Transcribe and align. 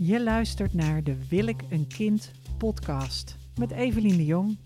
Je 0.00 0.22
luistert 0.22 0.74
naar 0.74 1.02
de 1.02 1.28
Wil 1.28 1.46
ik 1.46 1.62
een 1.70 1.86
kind 1.86 2.32
podcast 2.58 3.36
met 3.58 3.70
Evelien 3.70 4.16
de 4.16 4.24
Jong. 4.24 4.58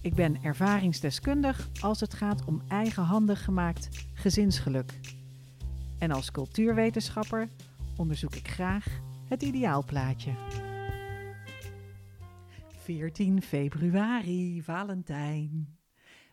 Ik 0.00 0.14
ben 0.14 0.42
ervaringsdeskundig 0.42 1.68
als 1.80 2.00
het 2.00 2.14
gaat 2.14 2.44
om 2.44 2.62
eigenhandig 2.68 3.44
gemaakt 3.44 4.06
gezinsgeluk. 4.14 5.00
En 5.98 6.10
als 6.10 6.30
cultuurwetenschapper 6.30 7.48
onderzoek 7.96 8.34
ik 8.34 8.48
graag 8.48 8.86
het 9.28 9.42
ideaalplaatje. 9.42 10.32
14 12.76 13.42
februari, 13.42 14.62
Valentijn. 14.62 15.78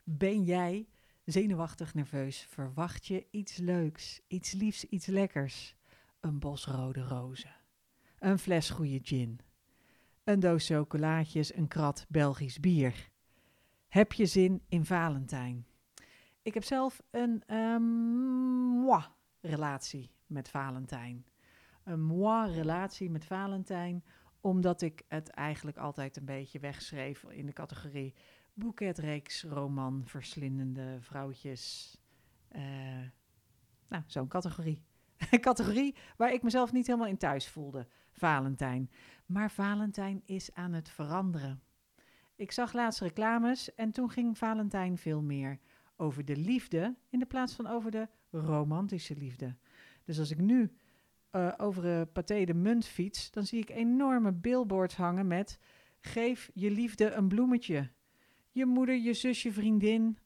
Ben 0.03 0.43
jij 0.43 0.87
zenuwachtig, 1.25 1.93
nerveus? 1.93 2.47
Verwacht 2.49 3.05
je 3.05 3.25
iets 3.31 3.57
leuks, 3.57 4.21
iets 4.27 4.51
liefs, 4.51 4.85
iets 4.85 5.05
lekkers? 5.05 5.75
Een 6.19 6.39
bos 6.39 6.65
rode 6.65 7.01
rozen, 7.01 7.55
een 8.23 8.39
fles 8.39 8.69
goede 8.69 8.99
gin, 9.01 9.39
een 10.23 10.39
doos 10.39 10.67
chocolaatjes, 10.67 11.55
een 11.55 11.67
krat 11.67 12.05
Belgisch 12.09 12.59
bier. 12.59 13.11
Heb 13.87 14.13
je 14.13 14.25
zin 14.25 14.61
in 14.67 14.85
Valentijn? 14.85 15.65
Ik 16.41 16.53
heb 16.53 16.63
zelf 16.63 17.01
een 17.11 17.55
um, 17.55 17.83
moi 18.81 19.03
relatie 19.41 20.11
met 20.25 20.49
Valentijn. 20.49 21.25
Een 21.83 22.01
moi 22.01 22.51
relatie 22.51 23.09
met 23.09 23.25
Valentijn, 23.25 24.03
omdat 24.41 24.81
ik 24.81 25.03
het 25.07 25.29
eigenlijk 25.29 25.77
altijd 25.77 26.17
een 26.17 26.25
beetje 26.25 26.59
wegschreef 26.59 27.23
in 27.23 27.45
de 27.45 27.53
categorie 27.53 28.13
boeketreeks, 28.53 29.43
roman, 29.43 30.01
verslindende 30.05 30.97
vrouwtjes. 30.99 31.97
Uh, 32.51 32.61
nou, 33.87 34.03
zo'n 34.07 34.27
categorie. 34.27 34.83
Een 35.31 35.41
categorie 35.41 35.95
waar 36.17 36.33
ik 36.33 36.43
mezelf 36.43 36.71
niet 36.71 36.87
helemaal 36.87 37.07
in 37.07 37.17
thuis 37.17 37.49
voelde, 37.49 37.87
Valentijn. 38.13 38.89
Maar 39.25 39.51
Valentijn 39.51 40.21
is 40.25 40.53
aan 40.53 40.73
het 40.73 40.89
veranderen. 40.89 41.61
Ik 42.35 42.51
zag 42.51 42.73
laatst 42.73 43.01
reclames 43.01 43.75
en 43.75 43.91
toen 43.91 44.09
ging 44.09 44.37
Valentijn 44.37 44.97
veel 44.97 45.21
meer 45.21 45.59
over 45.95 46.25
de 46.25 46.37
liefde 46.37 46.95
in 47.09 47.19
de 47.19 47.25
plaats 47.25 47.53
van 47.55 47.67
over 47.67 47.91
de 47.91 48.07
romantische 48.31 49.15
liefde. 49.15 49.55
Dus 50.03 50.19
als 50.19 50.31
ik 50.31 50.39
nu 50.39 50.71
uh, 51.31 51.53
over 51.57 51.85
een 51.85 52.11
Pathé 52.11 52.43
de 52.43 52.53
Munt 52.53 52.85
fiets, 52.85 53.31
dan 53.31 53.45
zie 53.45 53.59
ik 53.59 53.69
enorme 53.69 54.31
billboards 54.31 54.95
hangen 54.95 55.27
met 55.27 55.59
geef 55.99 56.51
je 56.53 56.71
liefde 56.71 57.11
een 57.11 57.27
bloemetje. 57.27 57.89
Je 58.51 58.65
moeder, 58.65 58.95
je 58.95 59.13
zusje, 59.13 59.51
vriendin, 59.51 60.17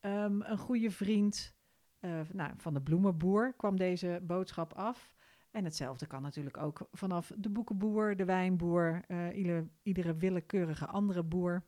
um, 0.00 0.42
een 0.42 0.58
goede 0.58 0.90
vriend. 0.90 1.54
Uh, 2.00 2.20
nou, 2.32 2.52
van 2.56 2.74
de 2.74 2.80
bloemenboer 2.80 3.54
kwam 3.56 3.76
deze 3.76 4.20
boodschap 4.22 4.72
af. 4.72 5.12
En 5.54 5.64
hetzelfde 5.64 6.06
kan 6.06 6.22
natuurlijk 6.22 6.56
ook 6.56 6.88
vanaf 6.92 7.32
de 7.36 7.50
boekenboer, 7.50 8.16
de 8.16 8.24
wijnboer, 8.24 9.04
uh, 9.08 9.66
iedere, 9.82 10.16
willekeurige 10.16 10.86
andere 10.86 11.22
boer. 11.22 11.64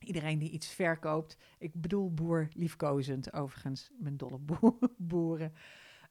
Iedereen 0.00 0.38
die 0.38 0.50
iets 0.50 0.68
verkoopt. 0.68 1.36
Ik 1.58 1.80
bedoel 1.80 2.14
boer 2.14 2.48
liefkozend, 2.52 3.32
overigens, 3.32 3.90
mijn 3.98 4.16
dolle 4.16 4.38
boeren. 4.96 5.52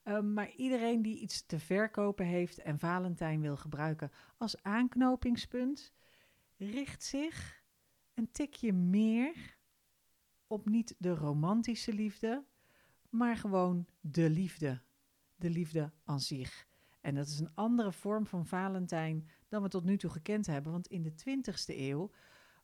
Um, 0.04 0.34
maar 0.34 0.52
iedereen 0.52 1.02
die 1.02 1.20
iets 1.20 1.46
te 1.46 1.60
verkopen 1.60 2.26
heeft 2.26 2.58
en 2.58 2.80
Valentijn 2.80 3.42
wil 3.42 3.58
gebruiken 3.58 4.12
als 4.38 4.62
aanknopingspunt, 4.62 5.94
richt 6.58 7.04
zich 7.04 7.64
een 8.14 8.32
tikje 8.32 8.74
meer 8.74 9.58
op 10.48 10.70
niet 10.70 10.96
de 10.98 11.16
romantische 11.16 11.94
liefde, 11.94 12.44
maar 13.10 13.38
gewoon 13.38 13.88
de 14.02 14.30
liefde. 14.30 14.82
De 15.44 15.50
liefde 15.50 15.92
aan 16.04 16.20
zich. 16.20 16.68
En 17.02 17.16
dat 17.16 17.28
is 17.28 17.40
een 17.40 17.56
andere 17.56 17.92
vorm 17.92 18.28
van 18.28 18.46
Valentijn 18.46 19.28
dan 19.48 19.62
we 19.62 19.70
tot 19.70 19.84
nu 19.84 19.98
toe 19.98 20.10
gekend 20.10 20.46
hebben. 20.46 20.72
Want 20.72 20.88
in 20.88 21.04
de 21.04 21.12
20e 21.12 21.78
eeuw 21.78 22.12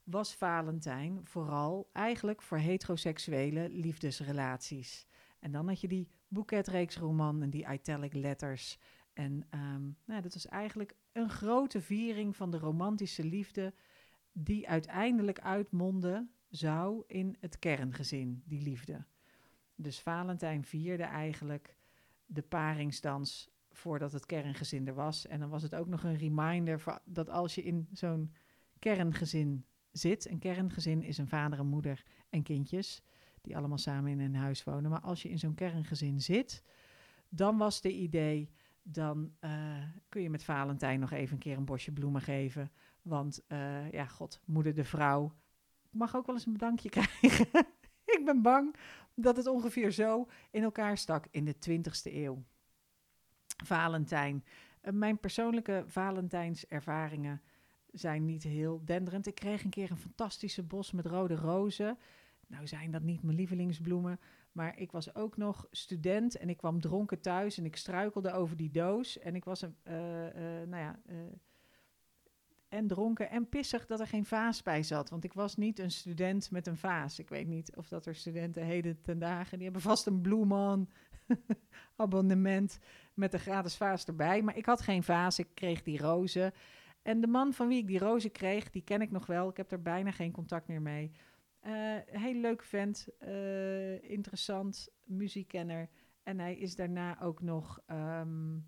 was 0.04 0.36
Valentijn 0.36 1.20
vooral 1.24 1.90
eigenlijk 1.94 2.42
voor 2.42 2.58
heteroseksuele 2.58 3.70
liefdesrelaties. 3.70 5.08
En 5.40 5.52
dan 5.52 5.68
had 5.68 5.82
je 5.82 5.88
die 5.88 6.10
boeketreeksroman 6.28 7.42
en 7.42 7.50
die 7.50 7.68
italic 7.72 8.14
letters. 8.14 8.80
En 9.14 9.48
um, 9.50 9.98
nou, 10.06 10.22
dat 10.22 10.34
was 10.34 10.46
eigenlijk 10.46 10.96
een 11.12 11.30
grote 11.30 11.82
viering 11.82 12.36
van 12.36 12.52
de 12.52 12.58
romantische 12.58 13.24
liefde, 13.24 13.74
die 14.32 14.70
uiteindelijk 14.70 15.40
uitmondde 15.40 16.28
zou 16.50 17.04
in 17.08 17.36
het 17.40 17.60
kerngezin, 17.60 18.44
die 18.46 18.62
liefde. 18.62 19.06
Dus 19.76 20.00
Valentijn 20.00 20.66
vierde 20.66 21.04
eigenlijk 21.04 21.78
de 22.30 22.42
paringsdans 22.42 23.50
voordat 23.72 24.12
het 24.12 24.26
kerngezin 24.26 24.88
er 24.88 24.94
was. 24.94 25.28
En 25.28 25.40
dan 25.40 25.50
was 25.50 25.62
het 25.62 25.76
ook 25.76 25.88
nog 25.88 26.04
een 26.04 26.18
reminder 26.18 27.02
dat 27.06 27.30
als 27.30 27.56
je 27.56 27.64
in 27.64 27.88
zo'n 27.92 28.34
kerngezin 28.80 29.66
zit, 29.92 30.30
een 30.30 30.40
kerngezin 30.40 31.04
is 31.04 31.18
een 31.18 31.28
vader, 31.28 31.60
een 31.60 31.68
moeder 31.68 32.04
en 32.30 32.44
kindjes, 32.44 33.02
die 33.42 33.58
allemaal 33.58 33.78
samen 33.78 34.12
in 34.12 34.20
een 34.20 34.36
huis 34.36 34.64
wonen. 34.64 34.92
Maar 34.92 35.02
als 35.02 35.22
je 35.22 35.30
in 35.30 35.40
zo'n 35.40 35.56
kerngezin 35.56 36.22
zit, 36.22 36.64
dan 37.30 37.58
was 37.58 37.82
de 37.82 37.94
idee, 37.94 38.50
dan 38.84 39.32
uh, 39.42 39.84
kun 40.10 40.22
je 40.22 40.30
met 40.30 40.44
Valentijn 40.44 41.00
nog 41.00 41.12
even 41.12 41.34
een 41.34 41.40
keer 41.40 41.58
een 41.58 41.66
bosje 41.66 41.92
bloemen 41.92 42.22
geven. 42.22 42.72
Want 43.02 43.44
uh, 43.48 43.92
ja, 43.92 44.06
god, 44.06 44.40
moeder 44.46 44.74
de 44.74 44.84
vrouw 44.84 45.36
mag 45.90 46.16
ook 46.16 46.26
wel 46.26 46.36
eens 46.36 46.46
een 46.46 46.54
bedankje 46.54 46.90
krijgen. 47.00 47.48
Ik 48.20 48.26
ben 48.26 48.42
bang 48.42 48.76
dat 49.16 49.38
het 49.38 49.48
ongeveer 49.48 49.92
zo 49.92 50.28
in 50.52 50.64
elkaar 50.64 50.98
stak 50.98 51.26
in 51.32 51.46
de 51.46 51.56
20ste 51.56 52.14
eeuw. 52.14 52.44
Valentijn. 53.64 54.44
Uh, 54.82 54.94
mijn 54.94 55.20
persoonlijke 55.20 55.84
Valentijnservaringen 55.88 57.42
zijn 57.92 58.26
niet 58.26 58.44
heel 58.44 58.82
denderend. 58.86 59.28
Ik 59.28 59.36
kreeg 59.36 59.64
een 59.64 59.70
keer 59.70 59.92
een 59.92 59.98
fantastische 59.98 60.64
bos 60.64 60.92
met 60.92 61.06
rode 61.06 61.36
rozen. 61.36 61.98
Nou 62.48 62.68
zijn 62.68 62.92
dat 62.92 63.02
niet 63.02 63.24
mijn 63.24 63.38
lievelingsbloemen, 63.38 64.20
maar 64.52 64.78
ik 64.78 64.92
was 64.92 65.16
ook 65.16 65.38
nog 65.38 65.68
student 65.72 66.38
en 66.38 66.50
ik 66.50 66.58
kwam 66.58 66.82
dronken 66.82 67.22
thuis 67.22 67.58
en 67.58 67.66
ik 67.66 67.76
struikelde 67.76 68.32
over 68.32 68.56
die 68.56 68.72
doos. 68.72 69.20
En 69.20 69.36
ik 69.36 69.46
was 69.46 69.62
een, 69.62 69.76
uh, 69.84 70.26
uh, 70.26 70.68
nou 70.68 70.84
ja, 70.84 71.00
en 72.70 72.88
dronken 72.88 73.30
en 73.30 73.50
pissig 73.50 73.86
dat 73.86 74.00
er 74.00 74.08
geen 74.08 74.26
vaas 74.26 74.64
bij 74.64 74.84
zat. 74.84 75.10
Want 75.10 75.24
ik 75.24 75.34
was 75.34 75.56
niet 75.56 75.80
een 75.80 75.92
student 75.92 76.52
met 76.52 76.68
een 76.68 76.78
vaas. 76.78 77.20
Ik 77.20 77.30
weet 77.30 77.48
niet 77.48 77.76
of 77.76 77.88
dat 77.88 78.06
er 78.06 78.16
studenten 78.16 78.64
heden 78.64 79.02
ten 79.02 79.20
dagen, 79.20 79.56
die 79.56 79.64
hebben 79.64 79.82
vast 79.82 80.08
een 80.08 80.22
bloeman 80.22 80.90
abonnement 81.96 82.80
met 83.14 83.34
een 83.34 83.40
gratis 83.40 83.76
vaas 83.76 84.06
erbij. 84.06 84.42
Maar 84.42 84.58
ik 84.58 84.66
had 84.66 84.82
geen 84.82 85.04
vaas, 85.04 85.40
ik 85.40 85.48
kreeg 85.54 85.84
die 85.84 85.98
rozen. 85.98 86.54
En 87.02 87.22
de 87.22 87.28
man 87.28 87.54
van 87.54 87.68
wie 87.68 87.78
ik 87.78 87.88
die 87.88 88.00
rozen 88.00 88.32
kreeg, 88.32 88.70
die 88.70 88.84
ken 88.84 89.02
ik 89.02 89.12
nog 89.12 89.26
wel. 89.26 89.50
Ik 89.50 89.58
heb 89.58 89.72
er 89.72 89.82
bijna 89.82 90.12
geen 90.12 90.32
contact 90.32 90.68
meer 90.68 90.82
mee. 90.82 91.12
Uh, 91.64 91.96
heel 92.06 92.34
leuk 92.34 92.64
vent, 92.64 93.08
uh, 93.20 94.04
interessant, 94.04 94.90
muziekkenner. 95.04 95.90
En 96.24 96.40
hij 96.40 96.56
is 96.56 96.76
daarna 96.76 97.22
ook 97.22 97.42
nog 97.42 97.80
um, 97.88 98.66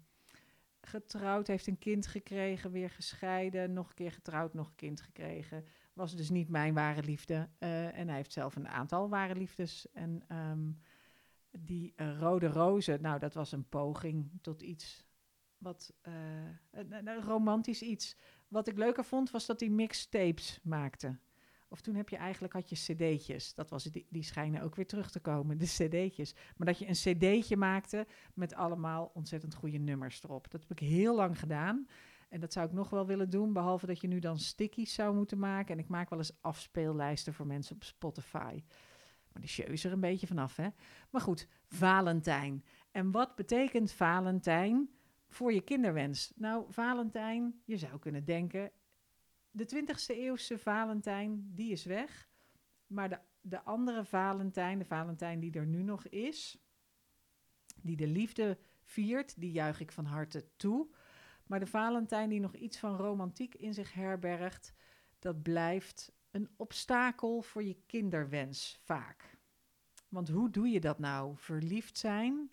getrouwd, 0.81 1.47
heeft 1.47 1.67
een 1.67 1.79
kind 1.79 2.07
gekregen, 2.07 2.71
weer 2.71 2.89
gescheiden, 2.89 3.73
nog 3.73 3.89
een 3.89 3.95
keer 3.95 4.11
getrouwd, 4.11 4.53
nog 4.53 4.67
een 4.67 4.75
kind 4.75 5.01
gekregen. 5.01 5.65
Was 5.93 6.15
dus 6.15 6.29
niet 6.29 6.49
mijn 6.49 6.73
ware 6.73 7.03
liefde. 7.03 7.49
Uh, 7.59 7.97
en 7.97 8.07
hij 8.07 8.15
heeft 8.15 8.33
zelf 8.33 8.55
een 8.55 8.67
aantal 8.67 9.09
ware 9.09 9.35
liefdes. 9.35 9.91
En 9.93 10.23
um, 10.37 10.81
die 11.51 11.93
rode 11.95 12.47
rozen, 12.47 13.01
nou, 13.01 13.19
dat 13.19 13.33
was 13.33 13.51
een 13.51 13.69
poging 13.69 14.31
tot 14.41 14.61
iets 14.61 15.05
wat 15.61 15.93
een 16.71 17.21
romantisch 17.21 17.81
iets. 17.81 18.15
Wat 18.47 18.67
ik 18.67 18.77
leuker 18.77 19.05
vond, 19.05 19.31
was 19.31 19.45
dat 19.45 19.59
hij 19.59 19.69
mixtapes 19.69 20.59
maakte. 20.63 21.17
Of 21.71 21.81
toen 21.81 21.95
heb 21.95 22.09
je 22.09 22.15
eigenlijk, 22.15 22.53
had 22.53 22.69
je 22.69 22.75
cd'tjes. 22.75 23.53
Dat 23.53 23.69
was, 23.69 23.83
die, 23.83 24.05
die 24.09 24.23
schijnen 24.23 24.61
ook 24.61 24.75
weer 24.75 24.87
terug 24.87 25.11
te 25.11 25.19
komen, 25.19 25.57
de 25.57 25.65
cd'tjes. 25.65 26.35
Maar 26.57 26.67
dat 26.67 26.79
je 26.79 26.87
een 26.87 26.93
cd'tje 26.93 27.57
maakte 27.57 28.07
met 28.33 28.53
allemaal 28.53 29.11
ontzettend 29.13 29.53
goede 29.53 29.77
nummers 29.77 30.23
erop. 30.23 30.51
Dat 30.51 30.61
heb 30.61 30.71
ik 30.71 30.79
heel 30.79 31.15
lang 31.15 31.39
gedaan. 31.39 31.87
En 32.29 32.39
dat 32.39 32.53
zou 32.53 32.67
ik 32.67 32.73
nog 32.73 32.89
wel 32.89 33.05
willen 33.05 33.29
doen, 33.29 33.53
behalve 33.53 33.85
dat 33.85 34.01
je 34.01 34.07
nu 34.07 34.19
dan 34.19 34.39
stickies 34.39 34.93
zou 34.93 35.15
moeten 35.15 35.39
maken. 35.39 35.73
En 35.73 35.79
ik 35.79 35.87
maak 35.87 36.09
wel 36.09 36.19
eens 36.19 36.41
afspeellijsten 36.41 37.33
voor 37.33 37.47
mensen 37.47 37.75
op 37.75 37.83
Spotify. 37.83 38.63
Maar 39.33 39.41
de 39.41 39.47
show 39.47 39.69
is 39.69 39.83
er 39.83 39.91
een 39.91 39.99
beetje 39.99 40.27
vanaf, 40.27 40.55
hè? 40.55 40.67
Maar 41.09 41.21
goed, 41.21 41.47
Valentijn. 41.67 42.63
En 42.91 43.11
wat 43.11 43.35
betekent 43.35 43.91
Valentijn 43.91 44.89
voor 45.27 45.53
je 45.53 45.61
kinderwens? 45.61 46.31
Nou, 46.35 46.65
Valentijn, 46.69 47.61
je 47.65 47.77
zou 47.77 47.99
kunnen 47.99 48.25
denken, 48.25 48.71
de 49.51 49.65
20e 49.75 50.05
eeuwse 50.07 50.57
Valentijn, 50.57 51.51
die 51.55 51.71
is 51.71 51.83
weg. 51.83 52.29
Maar 52.87 53.09
de, 53.09 53.19
de 53.41 53.61
andere 53.61 54.05
Valentijn, 54.05 54.79
de 54.79 54.85
Valentijn 54.85 55.39
die 55.39 55.53
er 55.53 55.65
nu 55.65 55.83
nog 55.83 56.07
is, 56.07 56.57
die 57.81 57.95
de 57.95 58.07
liefde 58.07 58.57
viert, 58.81 59.39
die 59.39 59.51
juich 59.51 59.79
ik 59.79 59.91
van 59.91 60.05
harte 60.05 60.47
toe. 60.55 60.87
Maar 61.45 61.59
de 61.59 61.67
Valentijn 61.67 62.29
die 62.29 62.39
nog 62.39 62.55
iets 62.55 62.77
van 62.77 62.95
romantiek 62.95 63.55
in 63.55 63.73
zich 63.73 63.93
herbergt, 63.93 64.73
dat 65.19 65.41
blijft 65.41 66.11
een 66.31 66.49
obstakel 66.55 67.41
voor 67.41 67.63
je 67.63 67.77
kinderwens 67.85 68.79
vaak. 68.83 69.39
Want 70.09 70.29
hoe 70.29 70.49
doe 70.49 70.67
je 70.67 70.79
dat 70.79 70.99
nou? 70.99 71.37
Verliefd 71.37 71.97
zijn 71.97 72.51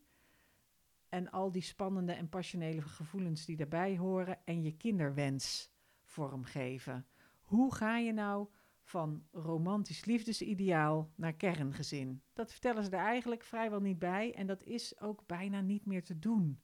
En 1.08 1.30
al 1.30 1.52
die 1.52 1.62
spannende 1.62 2.12
en 2.12 2.28
passionele 2.28 2.82
gevoelens 2.82 3.44
die 3.44 3.56
daarbij 3.56 3.96
horen 3.96 4.38
en 4.44 4.62
je 4.62 4.76
kinderwens 4.76 5.70
vormgeven. 6.18 7.06
Hoe 7.40 7.74
ga 7.74 7.98
je 7.98 8.12
nou 8.12 8.48
van 8.82 9.26
romantisch 9.32 10.04
liefdesideaal 10.04 11.12
naar 11.14 11.32
kerngezin? 11.34 12.22
Dat 12.32 12.50
vertellen 12.50 12.84
ze 12.84 12.90
er 12.90 12.98
eigenlijk 12.98 13.44
vrijwel 13.44 13.80
niet 13.80 13.98
bij 13.98 14.34
en 14.34 14.46
dat 14.46 14.62
is 14.62 15.00
ook 15.00 15.26
bijna 15.26 15.60
niet 15.60 15.86
meer 15.86 16.04
te 16.04 16.18
doen. 16.18 16.62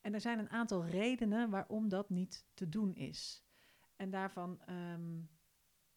En 0.00 0.14
er 0.14 0.20
zijn 0.20 0.38
een 0.38 0.50
aantal 0.50 0.86
redenen 0.86 1.50
waarom 1.50 1.88
dat 1.88 2.10
niet 2.10 2.46
te 2.54 2.68
doen 2.68 2.94
is. 2.94 3.44
En 3.96 4.10
daarvan 4.10 4.60
ehm, 4.60 5.20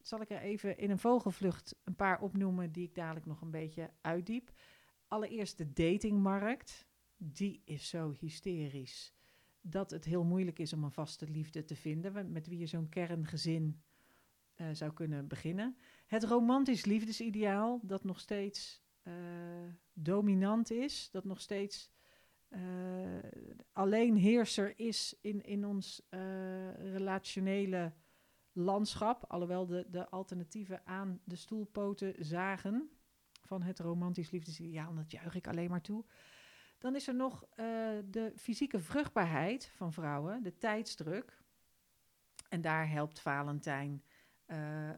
zal 0.01 0.21
ik 0.21 0.29
er 0.29 0.41
even 0.41 0.77
in 0.77 0.89
een 0.89 0.99
vogelvlucht 0.99 1.75
een 1.83 1.95
paar 1.95 2.21
opnoemen 2.21 2.71
die 2.71 2.87
ik 2.87 2.95
dadelijk 2.95 3.25
nog 3.25 3.41
een 3.41 3.51
beetje 3.51 3.91
uitdiep. 4.01 4.51
Allereerst 5.07 5.57
de 5.57 5.73
datingmarkt. 5.73 6.87
Die 7.17 7.61
is 7.65 7.89
zo 7.89 8.13
hysterisch 8.19 9.14
dat 9.67 9.91
het 9.91 10.05
heel 10.05 10.23
moeilijk 10.23 10.59
is 10.59 10.73
om 10.73 10.83
een 10.83 10.91
vaste 10.91 11.27
liefde 11.29 11.63
te 11.63 11.75
vinden 11.75 12.31
met 12.31 12.47
wie 12.47 12.57
je 12.57 12.65
zo'n 12.65 12.89
kerngezin 12.89 13.81
uh, 14.55 14.67
zou 14.71 14.93
kunnen 14.93 15.27
beginnen. 15.27 15.77
Het 16.07 16.23
romantisch 16.23 16.85
liefdesideaal 16.85 17.79
dat 17.83 18.03
nog 18.03 18.19
steeds 18.19 18.83
uh, 19.03 19.13
dominant 19.93 20.71
is, 20.71 21.09
dat 21.11 21.23
nog 21.23 21.41
steeds 21.41 21.91
uh, 22.49 22.59
alleen 23.71 24.15
heerser 24.15 24.79
is 24.79 25.17
in, 25.21 25.43
in 25.43 25.65
ons 25.65 26.07
relationele 26.77 27.93
landschap, 28.51 29.25
alhoewel 29.27 29.65
de, 29.65 29.87
de 29.89 30.09
alternatieven 30.09 30.85
aan 30.85 31.19
de 31.23 31.35
stoelpoten 31.35 32.13
zagen 32.25 32.89
van 33.41 33.61
het 33.61 33.79
romantisch 33.79 34.31
liefdesideaal, 34.31 34.95
dat 34.95 35.11
juich 35.11 35.35
ik 35.35 35.47
alleen 35.47 35.69
maar 35.69 35.81
toe. 35.81 36.05
Dan 36.85 36.95
is 36.95 37.07
er 37.07 37.15
nog 37.15 37.43
uh, 37.43 37.57
de 38.09 38.31
fysieke 38.35 38.79
vruchtbaarheid 38.79 39.65
van 39.75 39.93
vrouwen, 39.93 40.43
de 40.43 40.57
tijdsdruk. 40.57 41.41
En 42.49 42.61
daar 42.61 42.89
helpt 42.89 43.19
Valentijn, 43.19 44.03
uh, 44.47 44.89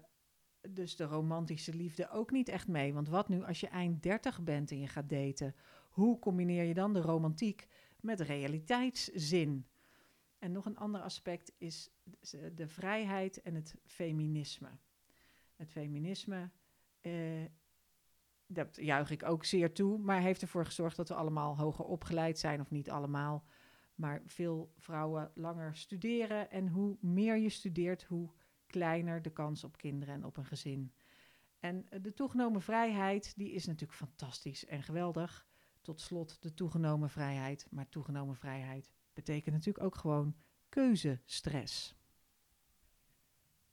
dus 0.69 0.95
de 0.95 1.03
romantische 1.03 1.73
liefde, 1.73 2.09
ook 2.09 2.31
niet 2.31 2.49
echt 2.49 2.67
mee. 2.67 2.93
Want 2.93 3.09
wat 3.09 3.29
nu 3.29 3.43
als 3.43 3.59
je 3.59 3.67
eind 3.67 4.03
30 4.03 4.43
bent 4.43 4.71
en 4.71 4.79
je 4.79 4.87
gaat 4.87 5.09
daten? 5.09 5.55
Hoe 5.89 6.19
combineer 6.19 6.63
je 6.63 6.73
dan 6.73 6.93
de 6.93 7.01
romantiek 7.01 7.67
met 7.99 8.19
realiteitszin? 8.19 9.67
En 10.39 10.51
nog 10.51 10.65
een 10.65 10.77
ander 10.77 11.01
aspect 11.01 11.51
is 11.57 11.89
de 12.53 12.67
vrijheid 12.67 13.41
en 13.41 13.55
het 13.55 13.75
feminisme. 13.85 14.69
Het 15.55 15.69
feminisme, 15.69 16.49
eh, 17.01 17.45
dat 18.47 18.75
juich 18.75 19.11
ik 19.11 19.23
ook 19.23 19.45
zeer 19.45 19.73
toe, 19.73 19.97
maar 19.97 20.21
heeft 20.21 20.41
ervoor 20.41 20.65
gezorgd 20.65 20.95
dat 20.95 21.07
we 21.07 21.15
allemaal 21.15 21.57
hoger 21.57 21.85
opgeleid 21.85 22.39
zijn, 22.39 22.61
of 22.61 22.71
niet 22.71 22.89
allemaal, 22.89 23.45
maar 23.95 24.21
veel 24.25 24.73
vrouwen 24.77 25.31
langer 25.33 25.75
studeren. 25.75 26.51
En 26.51 26.67
hoe 26.67 26.97
meer 26.99 27.37
je 27.37 27.49
studeert, 27.49 28.03
hoe 28.03 28.29
kleiner 28.67 29.21
de 29.21 29.31
kans 29.31 29.63
op 29.63 29.77
kinderen 29.77 30.13
en 30.13 30.25
op 30.25 30.37
een 30.37 30.45
gezin. 30.45 30.93
En 31.59 31.85
de 32.01 32.13
toegenomen 32.13 32.61
vrijheid, 32.61 33.33
die 33.37 33.51
is 33.51 33.65
natuurlijk 33.65 33.99
fantastisch 33.99 34.65
en 34.65 34.83
geweldig. 34.83 35.47
Tot 35.81 36.01
slot 36.01 36.41
de 36.41 36.53
toegenomen 36.53 37.09
vrijheid. 37.09 37.67
Maar 37.71 37.89
toegenomen 37.89 38.35
vrijheid 38.35 38.91
betekent 39.13 39.55
natuurlijk 39.55 39.85
ook 39.85 39.95
gewoon 39.95 40.35
keuzestress. 40.69 41.96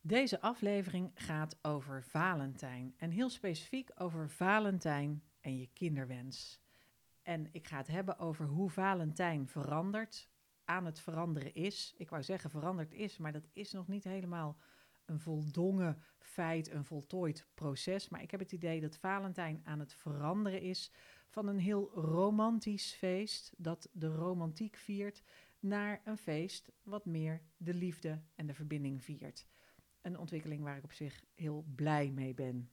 Deze 0.06 0.40
aflevering 0.40 1.10
gaat 1.14 1.58
over 1.62 2.02
Valentijn 2.02 2.94
en 2.96 3.10
heel 3.10 3.30
specifiek 3.30 3.90
over 3.94 4.30
Valentijn 4.30 5.22
en 5.40 5.58
je 5.58 5.68
kinderwens. 5.72 6.60
En 7.22 7.48
ik 7.52 7.66
ga 7.66 7.76
het 7.76 7.86
hebben 7.86 8.18
over 8.18 8.46
hoe 8.46 8.70
Valentijn 8.70 9.48
verandert, 9.48 10.28
aan 10.64 10.84
het 10.84 11.00
veranderen 11.00 11.54
is. 11.54 11.94
Ik 11.96 12.10
wou 12.10 12.22
zeggen 12.22 12.50
veranderd 12.50 12.92
is, 12.92 13.16
maar 13.16 13.32
dat 13.32 13.48
is 13.52 13.72
nog 13.72 13.88
niet 13.88 14.04
helemaal 14.04 14.56
een 15.04 15.20
voldongen 15.20 16.02
feit, 16.18 16.70
een 16.70 16.84
voltooid 16.84 17.46
proces. 17.54 18.08
Maar 18.08 18.22
ik 18.22 18.30
heb 18.30 18.40
het 18.40 18.52
idee 18.52 18.80
dat 18.80 18.96
Valentijn 18.96 19.60
aan 19.64 19.80
het 19.80 19.94
veranderen 19.94 20.60
is 20.60 20.90
van 21.28 21.46
een 21.46 21.58
heel 21.58 21.90
romantisch 21.94 22.92
feest 22.92 23.52
dat 23.56 23.88
de 23.92 24.08
romantiek 24.08 24.76
viert 24.76 25.22
naar 25.60 26.00
een 26.04 26.18
feest 26.18 26.72
wat 26.82 27.04
meer 27.04 27.42
de 27.56 27.74
liefde 27.74 28.22
en 28.34 28.46
de 28.46 28.54
verbinding 28.54 29.04
viert. 29.04 29.46
Een 30.04 30.18
ontwikkeling 30.18 30.62
waar 30.62 30.76
ik 30.76 30.84
op 30.84 30.92
zich 30.92 31.24
heel 31.34 31.64
blij 31.74 32.10
mee 32.10 32.34
ben. 32.34 32.70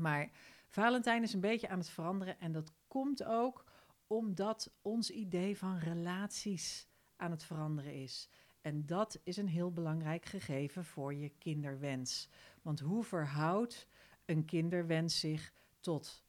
Maar 0.00 0.30
Valentijn 0.68 1.22
is 1.22 1.32
een 1.32 1.40
beetje 1.40 1.68
aan 1.68 1.78
het 1.78 1.88
veranderen 1.88 2.40
en 2.40 2.52
dat 2.52 2.72
komt 2.86 3.24
ook 3.24 3.64
omdat 4.06 4.72
ons 4.82 5.10
idee 5.10 5.58
van 5.58 5.78
relaties 5.78 6.88
aan 7.16 7.30
het 7.30 7.44
veranderen 7.44 7.94
is. 7.94 8.28
En 8.60 8.86
dat 8.86 9.20
is 9.24 9.36
een 9.36 9.48
heel 9.48 9.72
belangrijk 9.72 10.24
gegeven 10.24 10.84
voor 10.84 11.14
je 11.14 11.28
kinderwens. 11.38 12.28
Want 12.62 12.80
hoe 12.80 13.04
verhoudt 13.04 13.88
een 14.24 14.44
kinderwens 14.44 15.20
zich 15.20 15.52
tot 15.80 16.24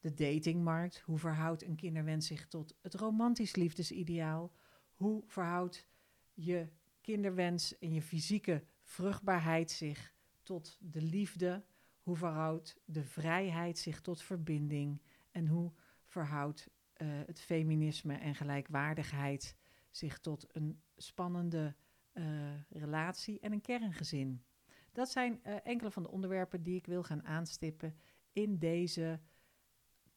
de 0.00 0.14
datingmarkt? 0.14 0.98
Hoe 1.00 1.18
verhoudt 1.18 1.62
een 1.62 1.76
kinderwens 1.76 2.26
zich 2.26 2.48
tot 2.48 2.74
het 2.80 2.94
romantisch 2.94 3.56
liefdesideaal? 3.56 4.52
Hoe 4.92 5.22
verhoudt 5.26 5.86
je 6.34 6.68
kinderwens 7.00 7.78
en 7.78 7.94
je 7.94 8.02
fysieke 8.02 8.64
vruchtbaarheid 8.88 9.70
zich 9.70 10.14
tot 10.42 10.76
de 10.80 11.02
liefde? 11.02 11.64
Hoe 12.00 12.16
verhoudt 12.16 12.80
de 12.84 13.04
vrijheid 13.04 13.78
zich 13.78 14.00
tot 14.00 14.22
verbinding? 14.22 15.02
En 15.30 15.46
hoe 15.46 15.72
verhoudt 16.04 16.68
uh, 16.96 17.08
het 17.26 17.40
feminisme 17.40 18.14
en 18.14 18.34
gelijkwaardigheid 18.34 19.56
zich 19.90 20.18
tot 20.18 20.46
een 20.56 20.82
spannende 20.96 21.74
uh, 22.14 22.24
relatie 22.68 23.40
en 23.40 23.52
een 23.52 23.60
kerngezin? 23.60 24.44
Dat 24.92 25.10
zijn 25.10 25.40
uh, 25.42 25.54
enkele 25.62 25.90
van 25.90 26.02
de 26.02 26.10
onderwerpen 26.10 26.62
die 26.62 26.76
ik 26.76 26.86
wil 26.86 27.02
gaan 27.02 27.24
aanstippen 27.24 27.96
in 28.32 28.58
deze 28.58 29.20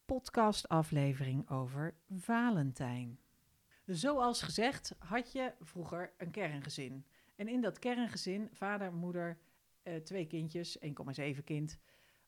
podcastaflevering 0.04 1.50
over 1.50 1.94
Valentijn. 2.08 3.20
Zoals 3.86 4.42
gezegd 4.42 4.94
had 4.98 5.32
je 5.32 5.54
vroeger 5.60 6.12
een 6.16 6.30
kerngezin. 6.30 7.06
En 7.42 7.48
in 7.48 7.60
dat 7.60 7.78
kerngezin, 7.78 8.48
vader, 8.52 8.92
moeder, 8.92 9.38
uh, 9.82 9.96
twee 9.96 10.26
kindjes, 10.26 10.78
1,7 10.78 11.44
kind, 11.44 11.78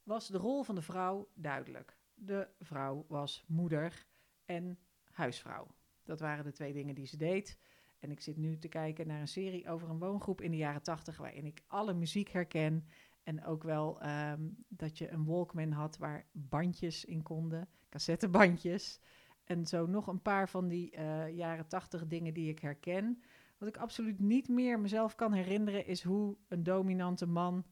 was 0.02 0.28
de 0.28 0.38
rol 0.38 0.62
van 0.62 0.74
de 0.74 0.82
vrouw 0.82 1.28
duidelijk. 1.34 1.96
De 2.14 2.48
vrouw 2.60 3.04
was 3.08 3.44
moeder 3.46 4.06
en 4.44 4.78
huisvrouw. 5.10 5.66
Dat 6.04 6.20
waren 6.20 6.44
de 6.44 6.52
twee 6.52 6.72
dingen 6.72 6.94
die 6.94 7.06
ze 7.06 7.16
deed. 7.16 7.58
En 7.98 8.10
ik 8.10 8.20
zit 8.20 8.36
nu 8.36 8.58
te 8.58 8.68
kijken 8.68 9.06
naar 9.06 9.20
een 9.20 9.28
serie 9.28 9.68
over 9.68 9.90
een 9.90 9.98
woongroep 9.98 10.40
in 10.40 10.50
de 10.50 10.56
jaren 10.56 10.82
80, 10.82 11.16
waarin 11.16 11.46
ik 11.46 11.62
alle 11.66 11.94
muziek 11.94 12.28
herken. 12.28 12.86
En 13.22 13.44
ook 13.44 13.62
wel 13.62 14.06
um, 14.06 14.64
dat 14.68 14.98
je 14.98 15.10
een 15.10 15.24
Walkman 15.24 15.70
had 15.70 15.96
waar 15.96 16.26
bandjes 16.32 17.04
in 17.04 17.22
konden, 17.22 17.68
cassettebandjes. 17.88 19.00
En 19.44 19.66
zo 19.66 19.86
nog 19.86 20.06
een 20.06 20.22
paar 20.22 20.48
van 20.48 20.68
die 20.68 20.96
uh, 20.96 21.36
jaren 21.36 21.68
80 21.68 22.06
dingen 22.06 22.34
die 22.34 22.50
ik 22.50 22.58
herken. 22.58 23.22
Wat 23.58 23.68
ik 23.68 23.76
absoluut 23.76 24.18
niet 24.18 24.48
meer 24.48 24.80
mezelf 24.80 25.14
kan 25.14 25.32
herinneren, 25.32 25.86
is 25.86 26.02
hoe 26.02 26.36
een 26.48 26.62
dominante 26.62 27.26
man 27.26 27.64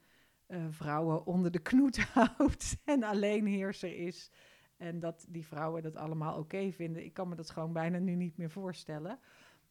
uh, 0.48 0.66
vrouwen 0.70 1.26
onder 1.26 1.50
de 1.50 1.62
knoet 1.62 1.98
houdt 2.14 2.76
en 2.84 3.02
alleenheerser 3.02 3.96
is. 3.96 4.30
En 4.76 5.00
dat 5.00 5.26
die 5.28 5.46
vrouwen 5.46 5.82
dat 5.82 5.96
allemaal 5.96 6.38
oké 6.38 6.72
vinden. 6.72 7.04
Ik 7.04 7.14
kan 7.14 7.28
me 7.28 7.34
dat 7.34 7.50
gewoon 7.50 7.72
bijna 7.72 7.98
nu 7.98 8.14
niet 8.14 8.36
meer 8.36 8.50
voorstellen. 8.50 9.18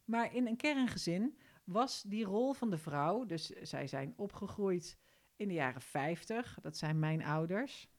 Maar 0.05 0.35
in 0.35 0.47
een 0.47 0.57
kerngezin 0.57 1.37
was 1.63 2.01
die 2.01 2.25
rol 2.25 2.53
van 2.53 2.69
de 2.69 2.77
vrouw, 2.77 3.25
dus 3.25 3.49
zij 3.49 3.87
zijn 3.87 4.13
opgegroeid 4.17 4.97
in 5.35 5.47
de 5.47 5.53
jaren 5.53 5.81
50, 5.81 6.57
dat 6.61 6.77
zijn 6.77 6.99
mijn 6.99 7.23
ouders. 7.23 7.89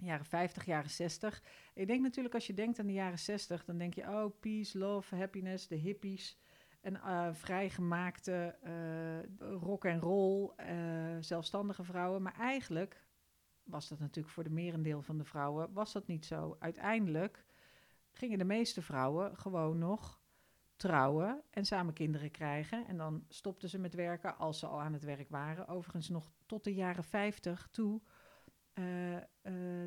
Jaren 0.00 0.26
50, 0.26 0.64
jaren 0.64 0.90
60. 0.90 1.42
Ik 1.74 1.86
denk 1.86 2.02
natuurlijk 2.02 2.34
als 2.34 2.46
je 2.46 2.54
denkt 2.54 2.78
aan 2.78 2.86
de 2.86 2.92
jaren 2.92 3.18
60, 3.18 3.64
dan 3.64 3.78
denk 3.78 3.94
je, 3.94 4.02
oh, 4.02 4.40
peace, 4.40 4.78
love, 4.78 5.16
happiness, 5.16 5.68
de 5.68 5.76
hippies 5.76 6.38
en 6.84 6.94
uh, 6.94 7.28
vrijgemaakte 7.32 8.56
uh, 8.64 9.52
rock 9.60 9.84
en 9.84 10.00
roll, 10.00 10.50
uh, 10.60 11.16
zelfstandige 11.20 11.84
vrouwen. 11.84 12.22
Maar 12.22 12.34
eigenlijk 12.38 13.06
was 13.62 13.88
dat 13.88 13.98
natuurlijk 13.98 14.34
voor 14.34 14.44
de 14.44 14.50
merendeel 14.50 15.02
van 15.02 15.18
de 15.18 15.24
vrouwen 15.24 15.72
was 15.72 15.92
dat 15.92 16.06
niet 16.06 16.26
zo. 16.26 16.56
Uiteindelijk 16.58 17.44
gingen 18.12 18.38
de 18.38 18.44
meeste 18.44 18.82
vrouwen 18.82 19.36
gewoon 19.36 19.78
nog 19.78 20.20
trouwen 20.76 21.42
en 21.50 21.64
samen 21.64 21.94
kinderen 21.94 22.30
krijgen. 22.30 22.86
En 22.86 22.96
dan 22.96 23.24
stopten 23.28 23.68
ze 23.68 23.78
met 23.78 23.94
werken 23.94 24.38
als 24.38 24.58
ze 24.58 24.66
al 24.66 24.80
aan 24.80 24.92
het 24.92 25.04
werk 25.04 25.28
waren. 25.28 25.68
Overigens 25.68 26.08
nog 26.08 26.30
tot 26.46 26.64
de 26.64 26.74
jaren 26.74 27.04
50 27.04 27.68
toe, 27.70 28.00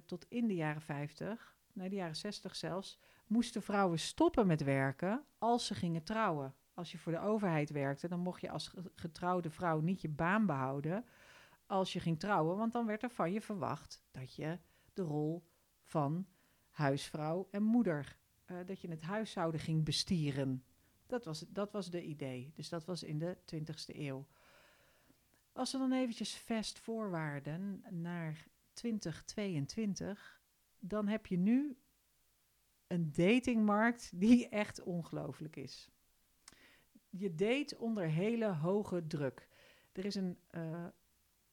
tot 0.05 0.25
in 0.29 0.47
de 0.47 0.55
jaren 0.55 0.81
50, 0.81 1.55
nee 1.73 1.89
de 1.89 1.95
jaren 1.95 2.15
60 2.15 2.55
zelfs, 2.55 2.99
moesten 3.27 3.61
vrouwen 3.61 3.99
stoppen 3.99 4.47
met 4.47 4.63
werken 4.63 5.25
als 5.37 5.65
ze 5.65 5.75
gingen 5.75 6.03
trouwen 6.03 6.55
als 6.77 6.91
je 6.91 6.97
voor 6.97 7.11
de 7.11 7.19
overheid 7.19 7.69
werkte, 7.69 8.07
dan 8.07 8.19
mocht 8.19 8.41
je 8.41 8.49
als 8.49 8.73
getrouwde 8.95 9.49
vrouw 9.49 9.79
niet 9.79 10.01
je 10.01 10.09
baan 10.09 10.45
behouden 10.45 11.05
als 11.65 11.93
je 11.93 11.99
ging 11.99 12.19
trouwen, 12.19 12.57
want 12.57 12.71
dan 12.71 12.85
werd 12.85 13.03
er 13.03 13.09
van 13.09 13.31
je 13.31 13.41
verwacht 13.41 14.03
dat 14.11 14.35
je 14.35 14.59
de 14.93 15.01
rol 15.01 15.47
van 15.83 16.27
huisvrouw 16.69 17.47
en 17.51 17.63
moeder 17.63 18.17
eh, 18.45 18.57
dat 18.65 18.81
je 18.81 18.89
het 18.89 19.01
huishouden 19.01 19.59
ging 19.59 19.83
bestieren. 19.83 20.63
Dat 21.05 21.25
was, 21.25 21.45
dat 21.49 21.71
was 21.71 21.89
de 21.89 22.03
idee. 22.03 22.51
Dus 22.55 22.69
dat 22.69 22.85
was 22.85 23.03
in 23.03 23.19
de 23.19 23.37
20e 23.55 23.95
eeuw. 23.95 24.27
Als 25.51 25.71
we 25.71 25.77
dan 25.77 25.93
eventjes 25.93 26.33
fast 26.33 26.79
voorwaarden 26.79 27.83
naar 27.89 28.47
2022, 28.73 30.41
dan 30.79 31.07
heb 31.07 31.25
je 31.25 31.37
nu 31.37 31.77
een 32.87 33.11
datingmarkt 33.11 34.11
die 34.19 34.49
echt 34.49 34.83
ongelooflijk 34.83 35.55
is. 35.55 35.89
Je 37.17 37.35
date 37.35 37.77
onder 37.77 38.07
hele 38.07 38.45
hoge 38.45 39.07
druk. 39.07 39.47
Er 39.91 40.05
is 40.05 40.15
een 40.15 40.37
uh, 40.51 40.85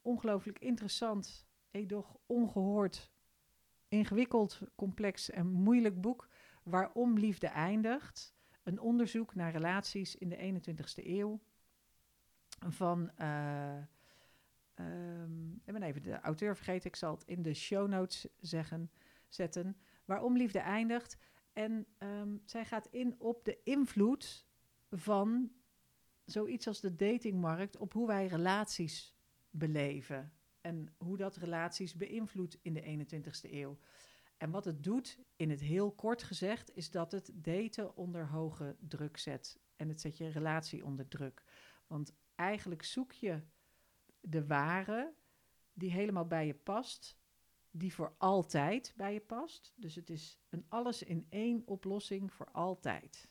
ongelooflijk 0.03 0.59
interessant, 0.59 1.47
edoch 1.71 2.17
ongehoord, 2.27 3.11
ingewikkeld, 3.89 4.61
complex 4.75 5.31
en 5.31 5.47
moeilijk 5.47 6.01
boek. 6.01 6.29
Waarom 6.63 7.19
liefde 7.19 7.47
eindigt. 7.47 8.35
Een 8.63 8.81
onderzoek 8.81 9.35
naar 9.35 9.53
relaties 9.53 10.17
in 10.17 10.29
de 10.29 10.61
21ste 10.63 11.07
eeuw. 11.07 11.41
Van, 12.69 13.11
uh, 13.19 13.79
ik 15.65 15.73
ben 15.73 15.83
even 15.83 16.03
de 16.03 16.21
auteur 16.21 16.57
vergeten, 16.57 16.89
ik 16.89 16.97
zal 16.97 17.15
het 17.15 17.25
in 17.25 17.43
de 17.43 17.55
show 17.55 17.89
notes 17.89 18.27
zeggen, 18.41 18.91
zetten. 19.29 19.77
Waarom 20.05 20.37
liefde 20.37 20.59
eindigt. 20.59 21.17
En 21.53 21.87
um, 21.99 22.43
zij 22.45 22.65
gaat 22.65 22.87
in 22.91 23.15
op 23.19 23.45
de 23.45 23.61
invloed 23.63 24.47
van 24.97 25.53
zoiets 26.25 26.67
als 26.67 26.81
de 26.81 26.95
datingmarkt 26.95 27.77
op 27.77 27.93
hoe 27.93 28.07
wij 28.07 28.27
relaties 28.27 29.15
beleven. 29.51 30.33
En 30.61 30.95
hoe 30.97 31.17
dat 31.17 31.37
relaties 31.37 31.95
beïnvloedt 31.95 32.59
in 32.63 32.75
de 32.75 33.09
21ste 33.09 33.53
eeuw. 33.53 33.79
En 34.37 34.51
wat 34.51 34.65
het 34.65 34.83
doet, 34.83 35.19
in 35.37 35.51
het 35.51 35.61
heel 35.61 35.93
kort 35.93 36.23
gezegd, 36.23 36.77
is 36.77 36.91
dat 36.91 37.13
het 37.13 37.31
daten 37.35 37.97
onder 37.97 38.29
hoge 38.29 38.77
druk 38.81 39.17
zet. 39.17 39.59
En 39.77 39.89
het 39.89 40.01
zet 40.01 40.17
je 40.17 40.29
relatie 40.29 40.85
onder 40.85 41.09
druk. 41.09 41.45
Want 41.87 42.15
eigenlijk 42.35 42.83
zoek 42.83 43.13
je 43.13 43.43
de 44.21 44.47
ware 44.47 45.15
die 45.73 45.91
helemaal 45.91 46.27
bij 46.27 46.47
je 46.47 46.55
past, 46.55 47.19
die 47.71 47.95
voor 47.95 48.15
altijd 48.19 48.93
bij 48.97 49.13
je 49.13 49.21
past. 49.21 49.73
Dus 49.77 49.95
het 49.95 50.11
is 50.11 50.39
een 50.49 50.65
alles 50.69 51.03
in 51.03 51.27
één 51.29 51.63
oplossing 51.67 52.33
voor 52.33 52.51
altijd. 52.53 53.29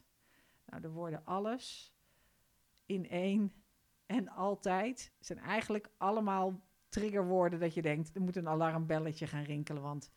Nou, 0.66 0.82
de 0.82 0.90
woorden 0.90 1.26
alles 1.26 1.94
in 2.86 3.10
één 3.10 3.54
en 4.06 4.28
altijd 4.28 5.14
zijn 5.20 5.40
eigenlijk 5.40 5.90
allemaal 5.98 6.62
triggerwoorden 6.90 7.60
dat 7.60 7.74
je 7.74 7.82
denkt, 7.82 8.16
er 8.16 8.22
moet 8.22 8.36
een 8.36 8.48
alarmbelletje 8.48 9.28
gaan 9.28 9.44
rinkelen, 9.44 9.82
want 9.82 10.12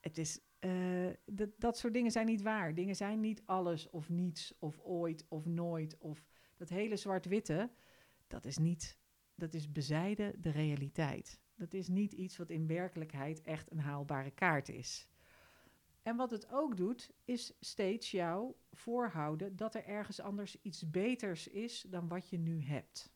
het 0.00 0.18
is, 0.18 0.40
uh, 0.60 1.10
dat, 1.24 1.48
dat 1.58 1.78
soort 1.78 1.92
dingen 1.92 2.10
zijn 2.10 2.26
niet 2.26 2.42
waar. 2.42 2.74
Dingen 2.74 2.96
zijn 2.96 3.20
niet 3.20 3.42
alles 3.44 3.90
of 3.90 4.08
niets 4.08 4.54
of 4.58 4.80
ooit 4.80 5.24
of 5.28 5.44
nooit 5.46 5.98
of 5.98 6.24
dat 6.56 6.68
hele 6.68 6.96
zwart-witte, 6.96 7.70
dat 8.26 8.44
is 8.44 8.58
niet, 8.58 8.98
dat 9.34 9.54
is 9.54 9.72
bezijden 9.72 10.40
de 10.40 10.50
realiteit. 10.50 11.40
Dat 11.54 11.74
is 11.74 11.88
niet 11.88 12.12
iets 12.12 12.36
wat 12.36 12.50
in 12.50 12.66
werkelijkheid 12.66 13.40
echt 13.40 13.70
een 13.70 13.80
haalbare 13.80 14.30
kaart 14.30 14.68
is. 14.68 15.08
En 16.08 16.16
wat 16.16 16.30
het 16.30 16.52
ook 16.52 16.76
doet, 16.76 17.10
is 17.24 17.56
steeds 17.60 18.10
jou 18.10 18.54
voorhouden 18.72 19.56
dat 19.56 19.74
er 19.74 19.84
ergens 19.84 20.20
anders 20.20 20.62
iets 20.62 20.90
beters 20.90 21.48
is 21.48 21.86
dan 21.88 22.08
wat 22.08 22.28
je 22.28 22.38
nu 22.38 22.62
hebt. 22.62 23.12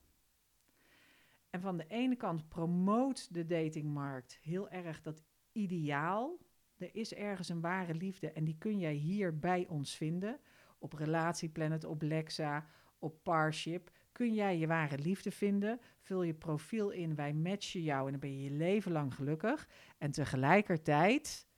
En 1.51 1.61
van 1.61 1.77
de 1.77 1.87
ene 1.87 2.17
kant 2.17 2.49
promoot 2.49 3.35
de 3.35 3.47
datingmarkt 3.47 4.39
heel 4.43 4.69
erg 4.69 5.01
dat 5.03 5.23
ideaal. 5.53 6.39
Er 6.77 6.95
is 6.95 7.15
ergens 7.15 7.49
een 7.49 7.61
ware 7.61 7.95
liefde 7.95 8.33
en 8.33 8.45
die 8.45 8.59
kun 8.59 8.79
jij 8.79 8.95
hier 8.95 9.39
bij 9.39 9.67
ons 9.69 9.97
vinden. 9.97 10.41
Op 10.79 10.93
Relatieplanet, 10.93 11.85
op 11.85 12.03
Lexa, 12.03 12.67
op 12.99 13.23
Parship 13.23 13.91
kun 14.13 14.35
jij 14.35 14.59
je 14.59 14.67
ware 14.67 14.99
liefde 14.99 15.31
vinden. 15.31 15.81
Vul 16.01 16.23
je 16.23 16.35
profiel 16.35 16.91
in, 16.91 17.15
wij 17.15 17.33
matchen 17.33 17.83
jou 17.83 18.05
en 18.05 18.11
dan 18.11 18.21
ben 18.21 18.37
je 18.39 18.51
je 18.51 18.57
leven 18.57 18.93
lang 18.93 19.15
gelukkig. 19.15 19.69
En 19.99 20.11
tegelijkertijd, 20.11 21.51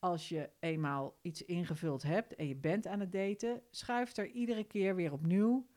als 0.00 0.28
je 0.28 0.50
eenmaal 0.60 1.18
iets 1.22 1.44
ingevuld 1.44 2.02
hebt 2.02 2.34
en 2.34 2.48
je 2.48 2.56
bent 2.56 2.86
aan 2.86 3.00
het 3.00 3.12
daten, 3.12 3.62
schuift 3.70 4.18
er 4.18 4.26
iedere 4.30 4.64
keer 4.64 4.94
weer 4.94 5.12
opnieuw 5.12 5.68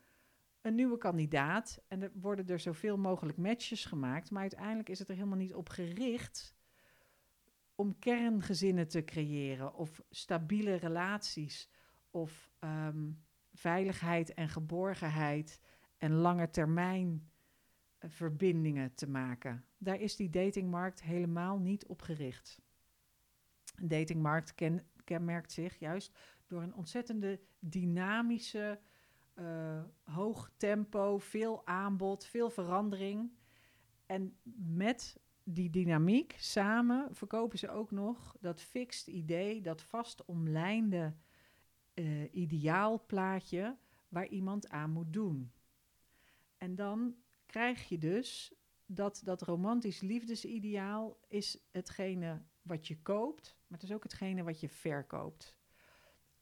een 0.61 0.75
nieuwe 0.75 0.97
kandidaat. 0.97 1.83
En 1.87 2.01
er 2.01 2.11
worden 2.13 2.47
er 2.47 2.59
zoveel 2.59 2.97
mogelijk 2.97 3.37
matches 3.37 3.85
gemaakt. 3.85 4.31
Maar 4.31 4.41
uiteindelijk 4.41 4.89
is 4.89 4.99
het 4.99 5.09
er 5.09 5.15
helemaal 5.15 5.37
niet 5.37 5.53
op 5.53 5.69
gericht 5.69 6.55
om 7.75 7.99
kerngezinnen 7.99 8.87
te 8.87 9.03
creëren 9.03 9.75
of 9.75 10.01
stabiele 10.09 10.75
relaties 10.75 11.69
of 12.09 12.51
ehm, 12.59 13.11
veiligheid 13.53 14.33
en 14.33 14.49
geborgenheid 14.49 15.59
en 15.97 16.13
lange 16.13 16.49
termijn 16.49 17.31
eh, 17.97 18.09
verbindingen 18.09 18.95
te 18.95 19.09
maken. 19.09 19.65
Daar 19.77 19.99
is 19.99 20.15
die 20.15 20.29
datingmarkt 20.29 21.03
helemaal 21.03 21.59
niet 21.59 21.85
op 21.85 22.01
gericht. 22.01 22.61
Datingmarkt 23.81 24.55
ken, 24.55 24.87
kenmerkt 25.03 25.51
zich 25.51 25.79
juist 25.79 26.17
door 26.47 26.61
een 26.61 26.75
ontzettende 26.75 27.39
dynamische, 27.59 28.79
uh, 29.35 29.83
hoog 30.03 30.51
tempo, 30.57 31.17
veel 31.17 31.67
aanbod, 31.67 32.25
veel 32.25 32.49
verandering. 32.49 33.31
En 34.05 34.37
met 34.75 35.19
die 35.43 35.69
dynamiek 35.69 36.35
samen 36.37 37.15
verkopen 37.15 37.59
ze 37.59 37.69
ook 37.69 37.91
nog 37.91 38.35
dat 38.39 38.61
fixed 38.61 39.07
idee, 39.07 39.61
dat 39.61 39.81
vast 39.81 40.25
omlijnde 40.25 41.15
uh, 41.93 42.33
ideaalplaatje 42.33 43.77
waar 44.07 44.27
iemand 44.27 44.69
aan 44.69 44.91
moet 44.91 45.13
doen. 45.13 45.51
En 46.57 46.75
dan 46.75 47.15
krijg 47.45 47.89
je 47.89 47.97
dus 47.97 48.53
dat 48.85 49.21
dat 49.23 49.41
romantisch 49.41 50.01
liefdesideaal 50.01 51.17
is 51.27 51.63
hetgene 51.71 52.41
wat 52.63 52.87
je 52.87 53.01
koopt, 53.01 53.57
maar 53.67 53.79
het 53.79 53.89
is 53.89 53.95
ook 53.95 54.03
hetgene 54.03 54.43
wat 54.43 54.59
je 54.59 54.69
verkoopt. 54.69 55.57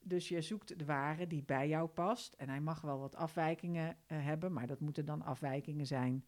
Dus 0.04 0.28
je 0.28 0.40
zoekt 0.40 0.78
de 0.78 0.84
ware 0.84 1.26
die 1.26 1.42
bij 1.42 1.68
jou 1.68 1.88
past. 1.88 2.32
En 2.32 2.48
hij 2.48 2.60
mag 2.60 2.80
wel 2.80 2.98
wat 2.98 3.14
afwijkingen 3.14 3.88
uh, 3.88 4.24
hebben, 4.24 4.52
maar 4.52 4.66
dat 4.66 4.80
moeten 4.80 5.04
dan 5.04 5.22
afwijkingen 5.22 5.86
zijn 5.86 6.24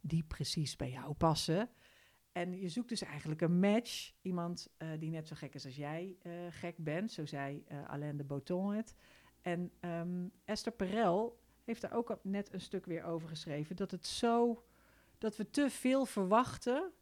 die 0.00 0.24
precies 0.24 0.76
bij 0.76 0.90
jou 0.90 1.14
passen. 1.14 1.70
En 2.32 2.60
je 2.60 2.68
zoekt 2.68 2.88
dus 2.88 3.02
eigenlijk 3.02 3.40
een 3.40 3.58
match. 3.58 4.12
Iemand 4.22 4.74
uh, 4.78 4.88
die 4.98 5.10
net 5.10 5.28
zo 5.28 5.36
gek 5.36 5.54
is 5.54 5.64
als 5.64 5.76
jij 5.76 6.16
uh, 6.22 6.32
gek 6.50 6.76
bent. 6.76 7.12
Zo 7.12 7.26
zei 7.26 7.64
Alain 7.86 8.16
de 8.16 8.24
Botton 8.24 8.72
het. 8.72 8.94
En 9.40 9.72
um, 9.80 10.32
Esther 10.44 10.72
Perel 10.72 11.40
heeft 11.64 11.80
daar 11.80 11.92
ook 11.92 12.18
net 12.22 12.52
een 12.52 12.60
stuk 12.60 12.86
weer 12.86 13.04
over 13.04 13.28
geschreven. 13.28 13.76
Dat 13.76 13.90
het 13.90 14.06
zo. 14.06 14.64
dat 15.18 15.36
we 15.36 15.50
te 15.50 15.70
veel 15.70 16.04
verwachten. 16.04 16.92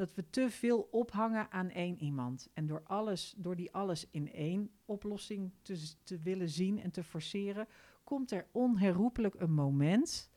Dat 0.00 0.14
we 0.14 0.30
te 0.30 0.50
veel 0.50 0.88
ophangen 0.90 1.50
aan 1.50 1.70
één 1.70 2.02
iemand. 2.02 2.48
En 2.52 2.66
door 2.66 2.82
alles, 2.84 3.34
door 3.36 3.56
die 3.56 3.72
alles 3.72 4.06
in 4.10 4.32
één 4.32 4.70
oplossing 4.84 5.52
te, 5.62 5.92
te 6.04 6.18
willen 6.18 6.48
zien 6.48 6.80
en 6.80 6.90
te 6.90 7.04
forceren, 7.04 7.68
komt 8.04 8.30
er 8.30 8.46
onherroepelijk 8.52 9.34
een 9.34 9.52
moment 9.52 10.30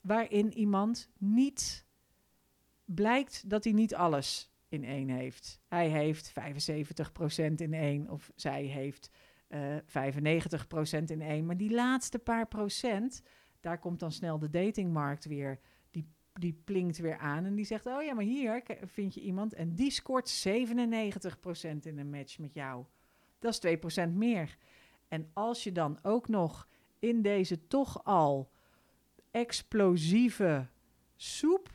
waarin 0.00 0.52
iemand 0.52 1.10
niet 1.18 1.86
blijkt 2.84 3.50
dat 3.50 3.64
hij 3.64 3.72
niet 3.72 3.94
alles 3.94 4.52
in 4.68 4.84
één 4.84 5.08
heeft. 5.08 5.60
Hij 5.66 5.88
heeft 5.88 6.32
75% 6.32 6.34
in 7.54 7.74
één 7.74 8.10
of 8.10 8.32
zij 8.34 8.64
heeft 8.64 9.10
uh, 9.48 9.76
eh, 9.76 9.82
95% 11.00 11.04
in 11.04 11.22
één. 11.22 11.46
Maar 11.46 11.56
die 11.56 11.74
laatste 11.74 12.18
paar 12.18 12.48
procent, 12.48 13.22
daar 13.60 13.78
komt 13.78 14.00
dan 14.00 14.12
snel 14.12 14.38
de 14.38 14.50
datingmarkt 14.50 15.24
weer. 15.24 15.60
Die, 16.40 16.60
plinkt 16.64 16.98
weer 16.98 17.18
aan 17.18 17.44
en 17.44 17.54
die 17.54 17.64
zegt: 17.64 17.86
Oh 17.86 18.02
ja, 18.02 18.14
maar 18.14 18.24
hier 18.24 18.62
vind 18.84 19.14
je 19.14 19.20
iemand 19.20 19.54
en 19.54 19.74
die 19.74 19.90
scoort 19.90 20.46
97% 20.48 20.50
in 21.80 21.98
een 21.98 22.10
match 22.10 22.38
met 22.38 22.54
jou. 22.54 22.84
Dat 23.38 23.64
is 23.64 23.76
2% 24.06 24.08
meer. 24.12 24.56
En 25.08 25.30
als 25.32 25.64
je 25.64 25.72
dan 25.72 25.98
ook 26.02 26.28
nog 26.28 26.68
in 26.98 27.22
deze 27.22 27.66
toch 27.66 28.04
al 28.04 28.50
explosieve 29.30 30.66
soep 31.16 31.70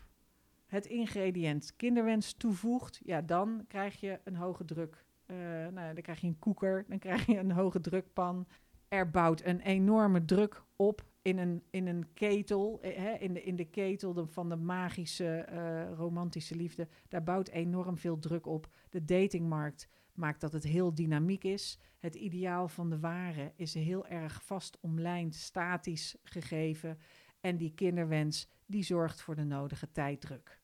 het 0.65 0.85
ingrediënt 0.85 1.73
kinderwens 1.75 2.33
toevoegt, 2.33 2.99
ja, 3.03 3.21
dan 3.21 3.65
krijg 3.67 3.99
je 3.99 4.19
een 4.23 4.35
hoge 4.35 4.65
druk 4.65 5.05
uh, 5.31 5.37
nou, 5.71 5.93
dan 5.93 6.01
krijg 6.01 6.21
je 6.21 6.27
een 6.27 6.39
koeker, 6.39 6.85
dan 6.87 6.99
krijg 6.99 7.25
je 7.25 7.37
een 7.37 7.51
hoge 7.51 7.81
drukpan. 7.81 8.47
Er 8.87 9.09
bouwt 9.09 9.45
een 9.45 9.59
enorme 9.59 10.25
druk 10.25 10.63
op 10.75 11.05
in 11.29 11.37
een, 11.37 11.63
in 11.69 11.87
een 11.87 12.13
ketel, 12.13 12.81
eh, 12.81 12.97
hè, 12.97 13.13
in, 13.13 13.33
de, 13.33 13.43
in 13.43 13.55
de 13.55 13.65
ketel 13.65 14.27
van 14.27 14.49
de 14.49 14.55
magische, 14.55 15.47
uh, 15.51 15.91
romantische 15.97 16.55
liefde. 16.55 16.87
Daar 17.07 17.23
bouwt 17.23 17.47
enorm 17.47 17.97
veel 17.97 18.19
druk 18.19 18.45
op. 18.45 18.69
De 18.89 19.05
datingmarkt 19.05 19.87
maakt 20.13 20.41
dat 20.41 20.53
het 20.53 20.63
heel 20.63 20.93
dynamiek 20.93 21.43
is. 21.43 21.79
Het 21.99 22.15
ideaal 22.15 22.67
van 22.67 22.89
de 22.89 22.99
ware 22.99 23.51
is 23.55 23.73
heel 23.73 24.07
erg 24.07 24.43
vast 24.43 24.77
omlijnd, 24.81 25.35
statisch 25.35 26.15
gegeven. 26.23 26.97
En 27.39 27.57
die 27.57 27.73
kinderwens, 27.73 28.47
die 28.65 28.83
zorgt 28.83 29.21
voor 29.21 29.35
de 29.35 29.43
nodige 29.43 29.91
tijddruk. 29.91 30.61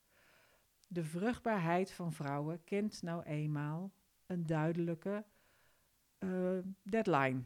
De 0.88 1.04
vruchtbaarheid 1.04 1.92
van 1.92 2.12
vrouwen 2.12 2.64
kent 2.64 3.02
nou 3.02 3.22
eenmaal 3.22 3.92
een 4.26 4.46
duidelijke 4.46 5.24
eh, 6.18 6.58
deadline. 6.82 7.42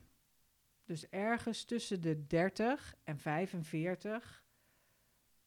Dus 0.90 1.08
ergens 1.08 1.64
tussen 1.64 2.00
de 2.00 2.26
30 2.26 2.94
en 3.04 3.18
45 3.18 4.44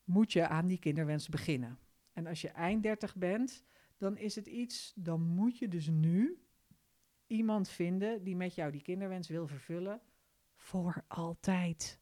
moet 0.03 0.33
je 0.33 0.47
aan 0.47 0.67
die 0.67 0.79
kinderwens 0.79 1.29
beginnen. 1.29 1.79
En 2.13 2.27
als 2.27 2.41
je 2.41 2.49
eind 2.49 2.83
30 2.83 3.15
bent, 3.15 3.63
dan 3.97 4.17
is 4.17 4.35
het 4.35 4.47
iets, 4.47 4.93
dan 4.95 5.21
moet 5.21 5.57
je 5.57 5.67
dus 5.67 5.87
nu 5.87 6.43
iemand 7.27 7.69
vinden 7.69 8.23
die 8.23 8.35
met 8.35 8.55
jou 8.55 8.71
die 8.71 8.81
kinderwens 8.81 9.27
wil 9.27 9.47
vervullen 9.47 10.01
voor 10.55 11.03
altijd. 11.07 11.99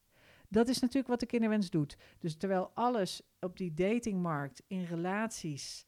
Dat 0.47 0.67
is 0.67 0.79
natuurlijk 0.79 1.07
wat 1.07 1.19
de 1.19 1.25
kinderwens 1.25 1.69
doet. 1.69 1.97
Dus 2.19 2.35
terwijl 2.35 2.71
alles 2.73 3.21
op 3.39 3.57
die 3.57 3.73
datingmarkt, 3.73 4.63
in 4.67 4.83
relaties, 4.83 5.85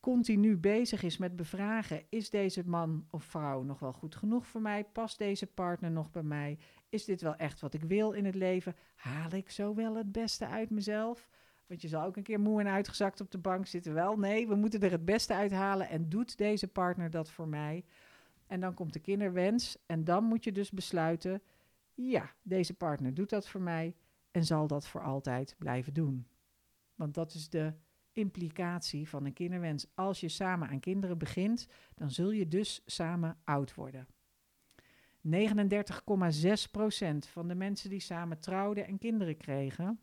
continu 0.00 0.56
bezig 0.56 1.02
is 1.02 1.18
met 1.18 1.36
bevragen: 1.36 2.02
is 2.08 2.30
deze 2.30 2.68
man 2.68 3.06
of 3.10 3.24
vrouw 3.24 3.62
nog 3.62 3.78
wel 3.78 3.92
goed 3.92 4.14
genoeg 4.14 4.46
voor 4.46 4.60
mij? 4.60 4.84
Past 4.84 5.18
deze 5.18 5.46
partner 5.46 5.90
nog 5.90 6.10
bij 6.10 6.22
mij? 6.22 6.58
Is 6.88 7.04
dit 7.04 7.20
wel 7.20 7.36
echt 7.36 7.60
wat 7.60 7.74
ik 7.74 7.82
wil 7.82 8.12
in 8.12 8.24
het 8.24 8.34
leven? 8.34 8.76
Haal 8.94 9.32
ik 9.32 9.50
zo 9.50 9.74
wel 9.74 9.96
het 9.96 10.12
beste 10.12 10.46
uit 10.46 10.70
mezelf? 10.70 11.28
Want 11.66 11.82
je 11.82 11.88
zal 11.88 12.04
ook 12.04 12.16
een 12.16 12.22
keer 12.22 12.40
moe 12.40 12.60
en 12.60 12.68
uitgezakt 12.68 13.20
op 13.20 13.30
de 13.30 13.38
bank 13.38 13.66
zitten. 13.66 13.94
Wel, 13.94 14.18
nee, 14.18 14.48
we 14.48 14.54
moeten 14.54 14.80
er 14.80 14.90
het 14.90 15.04
beste 15.04 15.34
uithalen. 15.34 15.88
En 15.88 16.08
doet 16.08 16.38
deze 16.38 16.68
partner 16.68 17.10
dat 17.10 17.30
voor 17.30 17.48
mij? 17.48 17.84
En 18.46 18.60
dan 18.60 18.74
komt 18.74 18.92
de 18.92 19.00
kinderwens. 19.00 19.76
En 19.86 20.04
dan 20.04 20.24
moet 20.24 20.44
je 20.44 20.52
dus 20.52 20.70
besluiten: 20.70 21.42
ja, 21.94 22.30
deze 22.42 22.74
partner 22.74 23.14
doet 23.14 23.30
dat 23.30 23.48
voor 23.48 23.60
mij 23.60 23.94
en 24.30 24.44
zal 24.44 24.66
dat 24.66 24.86
voor 24.86 25.02
altijd 25.02 25.54
blijven 25.58 25.94
doen. 25.94 26.26
Want 26.94 27.14
dat 27.14 27.34
is 27.34 27.48
de 27.48 27.72
implicatie 28.12 29.08
van 29.08 29.24
een 29.24 29.32
kinderwens. 29.32 29.86
Als 29.94 30.20
je 30.20 30.28
samen 30.28 30.68
aan 30.68 30.80
kinderen 30.80 31.18
begint, 31.18 31.66
dan 31.94 32.10
zul 32.10 32.30
je 32.30 32.48
dus 32.48 32.82
samen 32.86 33.38
oud 33.44 33.74
worden. 33.74 34.06
39,6% 35.26 35.30
van 37.18 37.48
de 37.48 37.54
mensen 37.54 37.90
die 37.90 38.00
samen 38.00 38.40
trouwden 38.40 38.86
en 38.86 38.98
kinderen 38.98 39.36
kregen, 39.36 40.00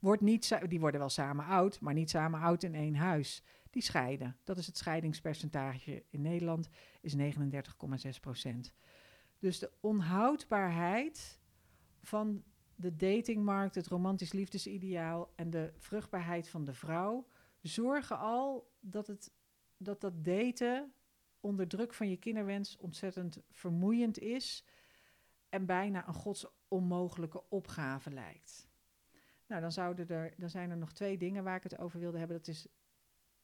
wordt 0.00 0.22
niet, 0.22 0.58
die 0.68 0.80
worden 0.80 1.00
wel 1.00 1.08
samen 1.08 1.44
oud, 1.44 1.80
maar 1.80 1.94
niet 1.94 2.10
samen 2.10 2.40
oud 2.40 2.62
in 2.62 2.74
één 2.74 2.94
huis. 2.94 3.42
Die 3.70 3.82
scheiden. 3.82 4.36
Dat 4.44 4.58
is 4.58 4.66
het 4.66 4.76
scheidingspercentage 4.76 6.04
in 6.10 6.20
Nederland, 6.20 6.68
is 7.00 7.16
39,6%. 7.16 7.20
Dus 9.38 9.58
de 9.58 9.70
onhoudbaarheid 9.80 11.40
van 12.02 12.44
de 12.78 12.96
datingmarkt, 12.96 13.74
het 13.74 13.86
romantisch 13.86 14.32
liefdesideaal 14.32 15.32
en 15.34 15.50
de 15.50 15.72
vruchtbaarheid 15.76 16.48
van 16.48 16.64
de 16.64 16.74
vrouw 16.74 17.26
zorgen 17.60 18.18
al 18.18 18.72
dat 18.80 19.06
het, 19.06 19.32
dat, 19.76 20.00
dat 20.00 20.24
daten 20.24 20.92
onder 21.40 21.68
druk 21.68 21.94
van 21.94 22.10
je 22.10 22.16
kinderwens 22.16 22.76
ontzettend 22.76 23.40
vermoeiend 23.50 24.18
is 24.18 24.64
en 25.48 25.66
bijna 25.66 26.08
een 26.08 26.14
godsonmogelijke 26.14 27.48
opgave 27.48 28.10
lijkt. 28.10 28.68
Nou, 29.46 29.60
dan, 29.60 29.72
zouden 29.72 30.08
er, 30.08 30.34
dan 30.36 30.50
zijn 30.50 30.70
er 30.70 30.76
nog 30.76 30.92
twee 30.92 31.18
dingen 31.18 31.44
waar 31.44 31.56
ik 31.56 31.62
het 31.62 31.78
over 31.78 32.00
wilde 32.00 32.18
hebben. 32.18 32.36
Dat 32.36 32.48
is 32.48 32.66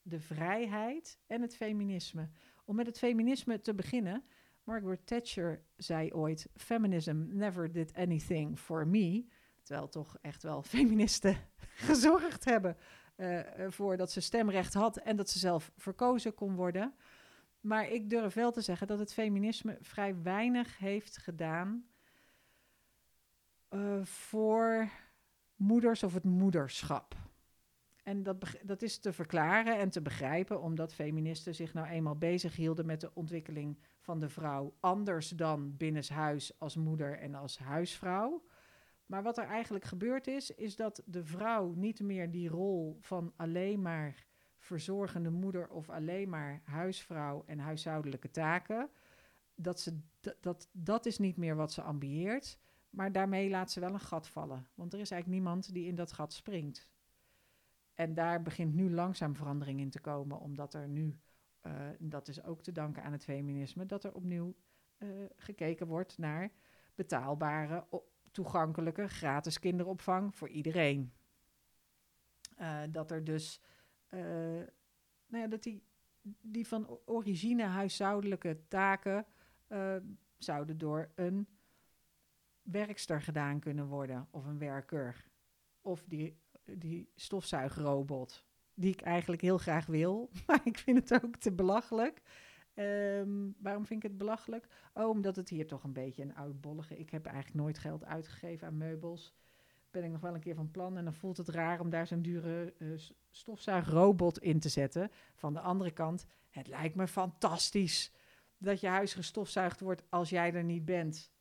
de 0.02 0.20
vrijheid 0.20 1.18
en 1.26 1.42
het 1.42 1.56
feminisme. 1.56 2.30
Om 2.64 2.76
met 2.76 2.86
het 2.86 2.98
feminisme 2.98 3.60
te 3.60 3.74
beginnen. 3.74 4.24
Margaret 4.64 5.06
Thatcher 5.06 5.60
zei 5.76 6.12
ooit: 6.12 6.48
Feminism 6.54 7.24
never 7.28 7.72
did 7.72 7.94
anything 7.94 8.58
for 8.58 8.86
me. 8.86 9.24
Terwijl 9.62 9.88
toch 9.88 10.18
echt 10.20 10.42
wel 10.42 10.62
feministen 10.76 11.36
gezorgd 11.88 12.44
hebben 12.44 12.76
uh, 13.16 13.40
voor 13.68 13.96
dat 13.96 14.12
ze 14.12 14.20
stemrecht 14.20 14.74
had 14.74 14.96
en 14.96 15.16
dat 15.16 15.30
ze 15.30 15.38
zelf 15.38 15.72
verkozen 15.76 16.34
kon 16.34 16.54
worden. 16.54 16.94
Maar 17.60 17.88
ik 17.88 18.10
durf 18.10 18.34
wel 18.34 18.52
te 18.52 18.60
zeggen 18.60 18.86
dat 18.86 18.98
het 18.98 19.12
feminisme 19.12 19.78
vrij 19.80 20.22
weinig 20.22 20.78
heeft 20.78 21.18
gedaan 21.18 21.86
uh, 23.70 24.04
voor 24.04 24.90
moeders 25.56 26.02
of 26.02 26.14
het 26.14 26.24
moederschap. 26.24 27.14
En 28.04 28.22
dat, 28.22 28.36
dat 28.62 28.82
is 28.82 28.98
te 28.98 29.12
verklaren 29.12 29.78
en 29.78 29.90
te 29.90 30.02
begrijpen, 30.02 30.60
omdat 30.60 30.94
feministen 30.94 31.54
zich 31.54 31.74
nou 31.74 31.86
eenmaal 31.86 32.16
bezig 32.16 32.56
hielden 32.56 32.86
met 32.86 33.00
de 33.00 33.10
ontwikkeling 33.14 33.78
van 34.00 34.20
de 34.20 34.28
vrouw 34.28 34.74
anders 34.80 35.28
dan 35.28 35.76
binnenshuis 35.76 36.58
als 36.58 36.76
moeder 36.76 37.18
en 37.18 37.34
als 37.34 37.58
huisvrouw. 37.58 38.44
Maar 39.06 39.22
wat 39.22 39.38
er 39.38 39.46
eigenlijk 39.46 39.84
gebeurd 39.84 40.26
is, 40.26 40.50
is 40.50 40.76
dat 40.76 41.02
de 41.06 41.24
vrouw 41.24 41.72
niet 41.72 42.00
meer 42.00 42.30
die 42.30 42.48
rol 42.48 42.98
van 43.00 43.32
alleen 43.36 43.82
maar 43.82 44.26
verzorgende 44.56 45.30
moeder 45.30 45.68
of 45.68 45.90
alleen 45.90 46.28
maar 46.28 46.60
huisvrouw 46.64 47.42
en 47.46 47.58
huishoudelijke 47.58 48.30
taken, 48.30 48.90
dat, 49.54 49.80
ze, 49.80 50.00
dat, 50.40 50.68
dat 50.72 51.06
is 51.06 51.18
niet 51.18 51.36
meer 51.36 51.56
wat 51.56 51.72
ze 51.72 51.82
ambieert. 51.82 52.58
Maar 52.90 53.12
daarmee 53.12 53.50
laat 53.50 53.72
ze 53.72 53.80
wel 53.80 53.92
een 53.92 54.00
gat 54.00 54.28
vallen. 54.28 54.66
Want 54.74 54.92
er 54.92 55.00
is 55.00 55.10
eigenlijk 55.10 55.42
niemand 55.42 55.72
die 55.72 55.86
in 55.86 55.94
dat 55.94 56.12
gat 56.12 56.32
springt. 56.32 56.88
En 57.94 58.14
daar 58.14 58.42
begint 58.42 58.74
nu 58.74 58.90
langzaam 58.90 59.36
verandering 59.36 59.80
in 59.80 59.90
te 59.90 60.00
komen, 60.00 60.40
omdat 60.40 60.74
er 60.74 60.88
nu, 60.88 61.18
uh, 61.62 61.72
dat 61.98 62.28
is 62.28 62.42
ook 62.42 62.62
te 62.62 62.72
danken 62.72 63.02
aan 63.02 63.12
het 63.12 63.24
feminisme, 63.24 63.86
dat 63.86 64.04
er 64.04 64.14
opnieuw 64.14 64.54
uh, 64.98 65.24
gekeken 65.36 65.86
wordt 65.86 66.18
naar 66.18 66.50
betaalbare, 66.94 67.86
toegankelijke, 68.30 69.08
gratis 69.08 69.58
kinderopvang 69.58 70.34
voor 70.34 70.48
iedereen. 70.48 71.12
Uh, 72.60 72.82
dat 72.90 73.10
er 73.10 73.24
dus, 73.24 73.60
nou 74.10 75.42
ja, 75.42 75.46
dat 75.46 75.62
die, 75.62 75.82
die 76.40 76.66
van 76.66 76.98
origine 77.04 77.62
huishoudelijke 77.62 78.58
taken 78.68 79.26
zouden 80.38 80.78
door 80.78 81.10
een 81.14 81.48
werkster 82.62 83.22
gedaan 83.22 83.60
kunnen 83.60 83.86
worden 83.86 84.28
of 84.30 84.46
een 84.46 84.58
werker. 84.58 85.30
Of 85.80 86.04
die 86.06 86.42
die 86.64 87.10
stofzuigrobot. 87.14 88.44
Die 88.74 88.92
ik 88.92 89.00
eigenlijk 89.00 89.42
heel 89.42 89.58
graag 89.58 89.86
wil, 89.86 90.30
maar 90.46 90.60
ik 90.64 90.78
vind 90.78 91.08
het 91.08 91.24
ook 91.24 91.36
te 91.36 91.52
belachelijk. 91.52 92.22
Um, 92.74 93.54
waarom 93.58 93.86
vind 93.86 94.04
ik 94.04 94.10
het 94.10 94.18
belachelijk? 94.18 94.66
Oh, 94.94 95.08
omdat 95.08 95.36
het 95.36 95.48
hier 95.48 95.66
toch 95.66 95.84
een 95.84 95.92
beetje 95.92 96.22
een 96.22 96.34
oudbollige... 96.34 96.98
Ik 96.98 97.10
heb 97.10 97.26
eigenlijk 97.26 97.56
nooit 97.56 97.78
geld 97.78 98.04
uitgegeven 98.04 98.66
aan 98.66 98.76
meubels. 98.76 99.34
Ben 99.90 100.04
ik 100.04 100.10
nog 100.10 100.20
wel 100.20 100.34
een 100.34 100.40
keer 100.40 100.54
van 100.54 100.70
plan. 100.70 100.96
En 100.96 101.04
dan 101.04 101.14
voelt 101.14 101.36
het 101.36 101.48
raar 101.48 101.80
om 101.80 101.90
daar 101.90 102.06
zo'n 102.06 102.22
dure 102.22 102.74
uh, 102.78 102.98
stofzuigrobot 103.30 104.38
in 104.38 104.60
te 104.60 104.68
zetten. 104.68 105.10
Van 105.34 105.52
de 105.52 105.60
andere 105.60 105.90
kant, 105.90 106.26
het 106.50 106.68
lijkt 106.68 106.94
me 106.94 107.08
fantastisch 107.08 108.12
dat 108.58 108.80
je 108.80 108.86
huis 108.86 109.14
gestofzuigd 109.14 109.80
wordt 109.80 110.02
als 110.08 110.30
jij 110.30 110.54
er 110.54 110.64
niet 110.64 110.84
bent 110.84 111.32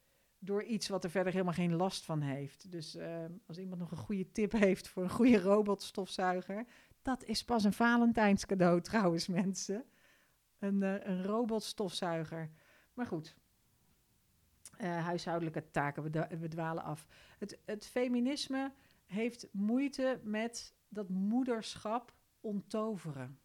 door 0.43 0.63
iets 0.63 0.87
wat 0.87 1.03
er 1.03 1.09
verder 1.09 1.31
helemaal 1.31 1.53
geen 1.53 1.75
last 1.75 2.05
van 2.05 2.21
heeft. 2.21 2.71
Dus 2.71 2.95
uh, 2.95 3.25
als 3.45 3.57
iemand 3.57 3.79
nog 3.79 3.91
een 3.91 3.97
goede 3.97 4.31
tip 4.31 4.51
heeft 4.67 4.87
voor 4.87 5.03
een 5.03 5.09
goede 5.09 5.39
robotstofzuiger, 5.39 6.65
dat 7.01 7.23
is 7.23 7.43
pas 7.43 7.63
een 7.63 7.73
Valentijnscadeau 7.73 8.81
trouwens, 8.91 9.27
mensen. 9.27 9.85
Een, 10.59 10.81
uh, 10.81 11.05
een 11.05 11.23
robotstofzuiger. 11.23 12.49
Maar 12.93 13.05
goed, 13.05 13.35
uh, 14.81 15.05
huishoudelijke 15.05 15.71
taken, 15.71 16.03
we, 16.03 16.27
we, 16.39 16.47
dwalen 16.47 16.83
af. 16.83 17.07
Het, 17.37 17.59
het 17.65 17.85
feminisme 17.85 18.73
heeft 19.05 19.47
moeite 19.51 20.19
met 20.23 20.73
dat 20.87 21.09
moederschap 21.09 22.13
onttoveren. 22.41 23.39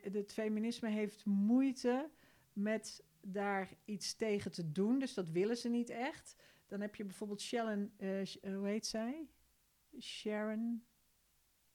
het 0.00 0.32
feminisme 0.32 0.88
heeft 0.88 1.24
moeite 1.24 2.10
met 2.52 3.04
daar 3.22 3.68
iets 3.84 4.14
tegen 4.14 4.52
te 4.52 4.72
doen. 4.72 4.98
Dus 4.98 5.14
dat 5.14 5.28
willen 5.28 5.56
ze 5.56 5.68
niet 5.68 5.90
echt. 5.90 6.36
Dan 6.66 6.80
heb 6.80 6.94
je 6.94 7.04
bijvoorbeeld 7.04 7.40
Sharon, 7.40 7.92
uh, 7.98 8.26
hoe 8.42 8.66
heet 8.66 8.86
zij? 8.86 9.28
Sharon 10.00 10.84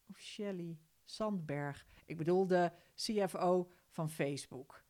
of 0.09 0.19
Shelly 0.19 0.79
Sandberg. 1.03 1.85
Ik 2.05 2.17
bedoel 2.17 2.47
de 2.47 2.71
CFO 2.95 3.71
van 3.89 4.09
Facebook. 4.09 4.83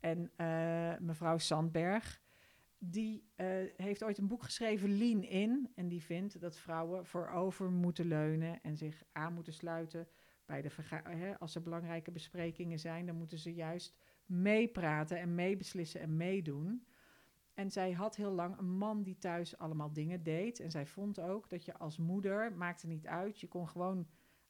En 0.00 0.32
uh, 0.36 0.98
mevrouw 0.98 1.38
Sandberg, 1.38 2.20
die 2.78 3.30
uh, 3.36 3.46
heeft 3.76 4.04
ooit 4.04 4.18
een 4.18 4.26
boek 4.26 4.42
geschreven, 4.42 4.98
Lean 4.98 5.22
In. 5.22 5.72
En 5.74 5.88
die 5.88 6.02
vindt 6.02 6.40
dat 6.40 6.56
vrouwen 6.56 7.06
voorover 7.06 7.70
moeten 7.70 8.06
leunen 8.06 8.62
en 8.62 8.76
zich 8.76 9.02
aan 9.12 9.34
moeten 9.34 9.52
sluiten. 9.52 10.08
Bij 10.44 10.62
de 10.62 10.70
hè, 11.04 11.38
als 11.38 11.54
er 11.54 11.62
belangrijke 11.62 12.10
besprekingen 12.10 12.78
zijn, 12.78 13.06
dan 13.06 13.16
moeten 13.16 13.38
ze 13.38 13.54
juist 13.54 13.94
meepraten 14.32 15.18
en 15.18 15.34
meebeslissen 15.34 16.00
en 16.00 16.16
meedoen. 16.16 16.86
En 17.54 17.70
zij 17.70 17.92
had 17.92 18.16
heel 18.16 18.30
lang 18.30 18.58
een 18.58 18.76
man 18.76 19.02
die 19.02 19.18
thuis 19.18 19.58
allemaal 19.58 19.92
dingen 19.92 20.22
deed. 20.22 20.60
En 20.60 20.70
zij 20.70 20.86
vond 20.86 21.20
ook 21.20 21.48
dat 21.48 21.64
je 21.64 21.78
als 21.78 21.98
moeder, 21.98 22.52
maakte 22.52 22.86
niet 22.86 23.06
uit, 23.06 23.40
je 23.40 23.48
kon 23.48 23.68
gewoon 23.68 24.08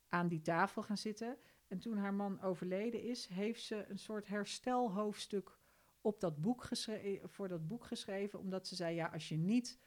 aan 0.08 0.28
die 0.28 0.40
tafel 0.40 0.82
gaan 0.82 0.96
zitten. 0.96 1.36
En 1.68 1.78
toen 1.78 1.96
haar 1.96 2.14
man 2.14 2.40
overleden 2.40 3.02
is, 3.02 3.26
heeft 3.26 3.62
ze 3.62 3.84
een 3.88 3.98
soort 3.98 4.28
herstelhoofdstuk 4.28 5.58
op 6.00 6.20
dat 6.20 6.40
boek 6.40 6.68
voor 7.22 7.48
dat 7.48 7.66
boek 7.66 7.84
geschreven. 7.84 8.38
Omdat 8.38 8.66
ze 8.66 8.74
zei, 8.74 8.94
ja, 8.94 9.06
als 9.06 9.28
je 9.28 9.36
niet 9.36 9.78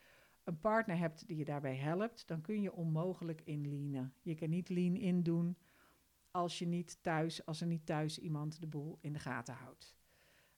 een 0.43 0.59
partner 0.59 0.97
hebt 0.97 1.27
die 1.27 1.37
je 1.37 1.45
daarbij 1.45 1.75
helpt, 1.75 2.27
dan 2.27 2.41
kun 2.41 2.61
je 2.61 2.73
onmogelijk 2.73 3.41
inleenen. 3.43 4.13
Je 4.21 4.35
kan 4.35 4.49
niet 4.49 4.69
lean 4.69 4.95
in 4.95 5.23
doen 5.23 5.57
als 6.35 6.59
je 6.59 6.67
niet 6.67 7.03
thuis, 7.03 7.45
als 7.45 7.61
er 7.61 7.67
niet 7.67 7.85
thuis 7.85 8.19
iemand 8.19 8.61
de 8.61 8.67
boel 8.67 8.97
in 9.01 9.13
de 9.13 9.19
gaten 9.19 9.53
houdt. 9.53 9.95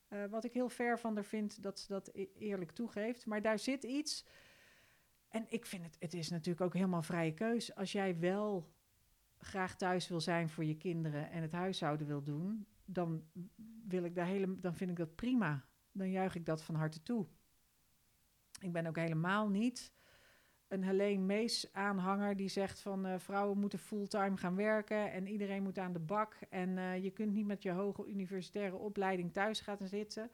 Uh, 0.09 0.25
wat 0.25 0.43
ik 0.43 0.53
heel 0.53 0.69
ver 0.69 0.99
van 0.99 1.15
haar 1.15 1.23
vind 1.25 1.63
dat 1.63 1.79
ze 1.79 1.87
dat 1.87 2.09
e-, 2.13 2.27
eerlijk 2.37 2.71
toegeeft. 2.71 3.25
Maar 3.25 3.41
daar 3.41 3.59
zit 3.59 3.83
iets. 3.83 4.25
En 5.27 5.45
ik 5.49 5.65
vind 5.65 5.83
het, 5.83 5.95
het 5.99 6.13
is 6.13 6.29
natuurlijk 6.29 6.61
ook 6.61 6.73
helemaal 6.73 7.01
vrije 7.01 7.33
keus. 7.33 7.75
Als 7.75 7.91
jij 7.91 8.19
wel 8.19 8.73
graag 9.37 9.75
thuis 9.75 10.07
wil 10.07 10.21
zijn 10.21 10.49
voor 10.49 10.65
je 10.65 10.77
kinderen 10.77 11.31
en 11.31 11.41
het 11.41 11.51
huishouden 11.51 12.07
wil 12.07 12.23
doen, 12.23 12.67
dan 12.85 13.23
wil 13.87 14.03
ik 14.03 14.15
daar 14.15 14.25
hele, 14.25 14.59
dan 14.59 14.75
vind 14.75 14.89
ik 14.89 14.97
dat 14.97 15.15
prima. 15.15 15.65
Dan 15.91 16.11
juich 16.11 16.35
ik 16.35 16.45
dat 16.45 16.63
van 16.63 16.75
harte 16.75 17.03
toe. 17.03 17.27
Ik 18.59 18.71
ben 18.71 18.85
ook 18.85 18.97
helemaal 18.97 19.49
niet 19.49 19.91
een 20.67 20.83
Helene 20.83 21.23
Mees 21.23 21.73
aanhanger 21.73 22.35
die 22.35 22.47
zegt 22.47 22.79
van 22.79 23.05
uh, 23.05 23.13
vrouwen 23.17 23.57
moeten 23.57 23.79
fulltime 23.79 24.37
gaan 24.37 24.55
werken 24.55 25.11
en 25.11 25.27
iedereen 25.27 25.63
moet 25.63 25.77
aan 25.77 25.93
de 25.93 25.99
bak 25.99 26.37
en 26.49 26.69
uh, 26.69 27.03
je 27.03 27.11
kunt 27.11 27.33
niet 27.33 27.45
met 27.45 27.63
je 27.63 27.71
hoge 27.71 28.05
universitaire 28.05 28.75
opleiding 28.75 29.33
thuis 29.33 29.59
gaan 29.59 29.87
zitten. 29.87 30.31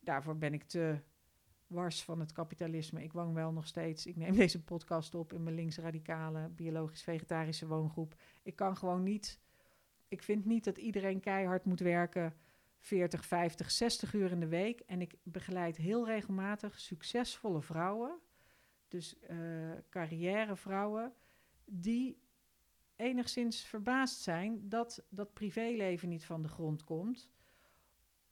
Daarvoor 0.00 0.36
ben 0.36 0.54
ik 0.54 0.62
te 0.62 0.98
wars 1.66 2.04
van 2.04 2.20
het 2.20 2.32
kapitalisme. 2.32 3.02
Ik 3.02 3.12
woon 3.12 3.34
wel 3.34 3.52
nog 3.52 3.66
steeds. 3.66 4.06
Ik 4.06 4.16
neem 4.16 4.36
deze 4.46 4.62
podcast 4.62 5.14
op 5.14 5.32
in 5.32 5.42
mijn 5.42 5.54
linksradicale 5.54 6.48
biologisch-vegetarische 6.48 7.66
woongroep. 7.66 8.14
Ik 8.42 8.56
kan 8.56 8.76
gewoon 8.76 9.02
niet. 9.02 9.40
Ik 10.08 10.22
vind 10.22 10.44
niet 10.44 10.64
dat 10.64 10.78
iedereen 10.78 11.20
keihard 11.20 11.64
moet 11.64 11.80
werken 11.80 12.34
40, 12.78 13.24
50, 13.24 13.70
60 13.70 14.14
uur 14.14 14.30
in 14.30 14.40
de 14.40 14.48
week. 14.48 14.80
En 14.80 15.00
ik 15.00 15.14
begeleid 15.22 15.76
heel 15.76 16.06
regelmatig 16.06 16.80
succesvolle 16.80 17.62
vrouwen 17.62 18.18
dus 18.88 19.16
uh, 19.30 19.36
carrièrevrouwen, 19.90 21.12
die 21.64 22.18
enigszins 22.96 23.60
verbaasd 23.60 24.20
zijn 24.20 24.68
dat 24.68 25.04
dat 25.08 25.32
privéleven 25.32 26.08
niet 26.08 26.24
van 26.24 26.42
de 26.42 26.48
grond 26.48 26.84
komt, 26.84 27.30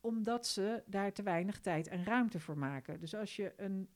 omdat 0.01 0.47
ze 0.47 0.83
daar 0.87 1.13
te 1.13 1.23
weinig 1.23 1.61
tijd 1.61 1.89
en 1.89 2.05
ruimte 2.05 2.41
voor 2.41 2.59
maken. 2.59 3.01
Dus 3.01 3.15
als 3.15 3.37
je 3.37 3.53
een, 3.57 3.89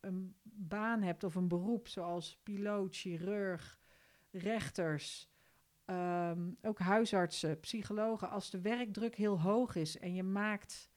een 0.00 0.34
baan 0.42 1.02
hebt 1.02 1.24
of 1.24 1.34
een 1.34 1.48
beroep 1.48 1.88
zoals 1.88 2.40
piloot, 2.42 2.96
chirurg, 2.96 3.80
rechters, 4.30 5.30
um, 5.86 6.56
ook 6.62 6.78
huisartsen, 6.78 7.60
psychologen, 7.60 8.30
als 8.30 8.50
de 8.50 8.60
werkdruk 8.60 9.14
heel 9.14 9.40
hoog 9.40 9.74
is 9.74 9.98
en 9.98 10.14
je 10.14 10.22
maakt 10.22 10.90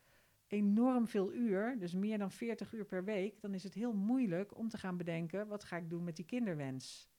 enorm 0.51 1.07
veel 1.07 1.33
uur, 1.33 1.79
dus 1.79 1.93
meer 1.93 2.17
dan 2.17 2.31
40 2.31 2.73
uur 2.73 2.85
per 2.85 3.03
week, 3.03 3.41
dan 3.41 3.53
is 3.53 3.63
het 3.63 3.73
heel 3.73 3.93
moeilijk 3.93 4.57
om 4.57 4.69
te 4.69 4.77
gaan 4.77 4.97
bedenken: 4.97 5.47
wat 5.47 5.63
ga 5.63 5.77
ik 5.77 5.89
doen 5.89 6.03
met 6.03 6.15
die 6.15 6.25
kinderwens? 6.25 7.09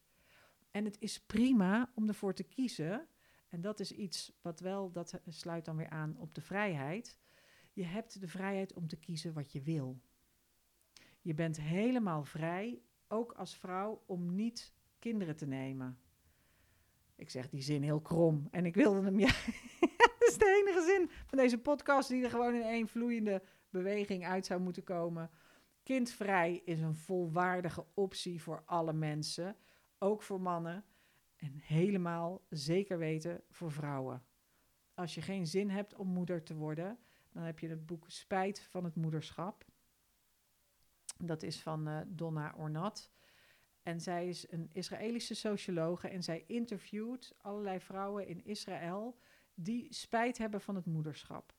En 0.70 0.84
het 0.84 0.96
is 1.00 1.20
prima 1.20 1.92
om 1.94 2.08
ervoor 2.08 2.34
te 2.34 2.44
kiezen. 2.44 3.08
En 3.48 3.60
dat 3.60 3.80
is 3.80 3.92
iets 3.92 4.38
wat 4.42 4.60
wel, 4.60 4.92
dat 4.92 5.20
sluit 5.28 5.64
dan 5.64 5.76
weer 5.76 5.88
aan 5.88 6.16
op 6.16 6.34
de 6.34 6.40
vrijheid. 6.40 7.18
Je 7.72 7.84
hebt 7.84 8.20
de 8.20 8.28
vrijheid 8.28 8.72
om 8.72 8.86
te 8.86 8.96
kiezen 8.96 9.32
wat 9.32 9.52
je 9.52 9.62
wil. 9.62 10.00
Je 11.20 11.34
bent 11.34 11.60
helemaal 11.60 12.24
vrij, 12.24 12.82
ook 13.08 13.32
als 13.32 13.56
vrouw, 13.56 14.02
om 14.06 14.34
niet 14.34 14.74
kinderen 14.98 15.36
te 15.36 15.46
nemen. 15.46 15.98
Ik 17.16 17.30
zeg 17.30 17.48
die 17.48 17.62
zin 17.62 17.82
heel 17.82 18.00
krom 18.00 18.48
en 18.50 18.66
ik 18.66 18.74
wilde 18.74 19.02
hem 19.02 19.18
ja, 19.18 19.34
is 20.30 20.38
de 20.38 20.64
enige 20.66 20.82
zin 20.82 21.10
van 21.26 21.38
deze 21.38 21.58
podcast 21.58 22.08
die 22.08 22.24
er 22.24 22.30
gewoon 22.30 22.54
in 22.54 22.62
één 22.62 22.88
vloeiende 22.88 23.42
beweging 23.70 24.26
uit 24.26 24.46
zou 24.46 24.60
moeten 24.60 24.84
komen. 24.84 25.30
Kindvrij 25.82 26.62
is 26.64 26.80
een 26.80 26.94
volwaardige 26.94 27.86
optie 27.94 28.42
voor 28.42 28.62
alle 28.64 28.92
mensen, 28.92 29.56
ook 29.98 30.22
voor 30.22 30.40
mannen 30.40 30.84
en 31.36 31.52
helemaal 31.54 32.42
zeker 32.48 32.98
weten 32.98 33.42
voor 33.50 33.72
vrouwen. 33.72 34.24
Als 34.94 35.14
je 35.14 35.22
geen 35.22 35.46
zin 35.46 35.70
hebt 35.70 35.94
om 35.94 36.08
moeder 36.08 36.42
te 36.42 36.54
worden, 36.54 36.98
dan 37.32 37.42
heb 37.42 37.58
je 37.58 37.68
het 37.68 37.86
boek 37.86 38.04
Spijt 38.06 38.60
van 38.60 38.84
het 38.84 38.94
moederschap. 38.94 39.64
Dat 41.18 41.42
is 41.42 41.60
van 41.60 41.88
uh, 41.88 42.00
Donna 42.06 42.54
Ornat. 42.56 43.10
En 43.82 44.00
zij 44.00 44.28
is 44.28 44.52
een 44.52 44.70
Israëlische 44.72 45.34
sociologe 45.34 46.08
en 46.08 46.22
zij 46.22 46.44
interviewt 46.46 47.34
allerlei 47.36 47.80
vrouwen 47.80 48.26
in 48.26 48.44
Israël 48.44 49.18
die 49.54 49.94
spijt 49.94 50.38
hebben 50.38 50.60
van 50.60 50.74
het 50.74 50.86
moederschap. 50.86 51.54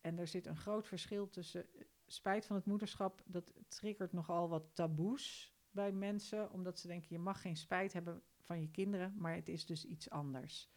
En 0.00 0.18
er 0.18 0.26
zit 0.26 0.46
een 0.46 0.56
groot 0.56 0.86
verschil 0.86 1.28
tussen 1.28 1.74
eh, 1.74 1.80
spijt 2.06 2.46
van 2.46 2.56
het 2.56 2.64
moederschap, 2.64 3.22
dat 3.26 3.52
triggert 3.68 4.12
nogal 4.12 4.48
wat 4.48 4.74
taboes 4.74 5.54
bij 5.70 5.92
mensen, 5.92 6.52
omdat 6.52 6.78
ze 6.78 6.86
denken 6.86 7.08
je 7.10 7.18
mag 7.18 7.40
geen 7.40 7.56
spijt 7.56 7.92
hebben 7.92 8.22
van 8.38 8.60
je 8.60 8.70
kinderen, 8.70 9.14
maar 9.16 9.34
het 9.34 9.48
is 9.48 9.66
dus 9.66 9.84
iets 9.84 10.10
anders. 10.10 10.70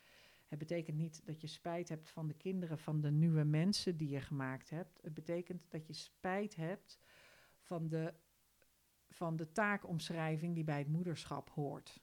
Het 0.48 0.60
betekent 0.60 0.98
niet 0.98 1.26
dat 1.26 1.42
je 1.42 1.48
spijt 1.48 1.90
hebt 1.90 2.10
van 2.10 2.28
de 2.28 2.34
kinderen 2.34 2.78
van 2.78 3.02
de 3.02 3.12
nieuwe 3.12 3.44
mensen 3.44 3.98
die 3.98 4.10
je 4.10 4.22
gemaakt 4.22 4.70
hebt. 4.70 5.00
Het 5.02 5.14
betekent 5.14 5.72
dat 5.72 5.88
je 5.88 5.94
spijt 5.94 6.56
hebt 6.56 7.00
van 7.60 7.88
de, 7.90 8.14
van 9.10 9.36
de 9.36 9.52
taakomschrijving 9.52 10.56
die 10.56 10.64
bij 10.64 10.78
het 10.78 10.88
moederschap 10.88 11.50
hoort. 11.50 12.02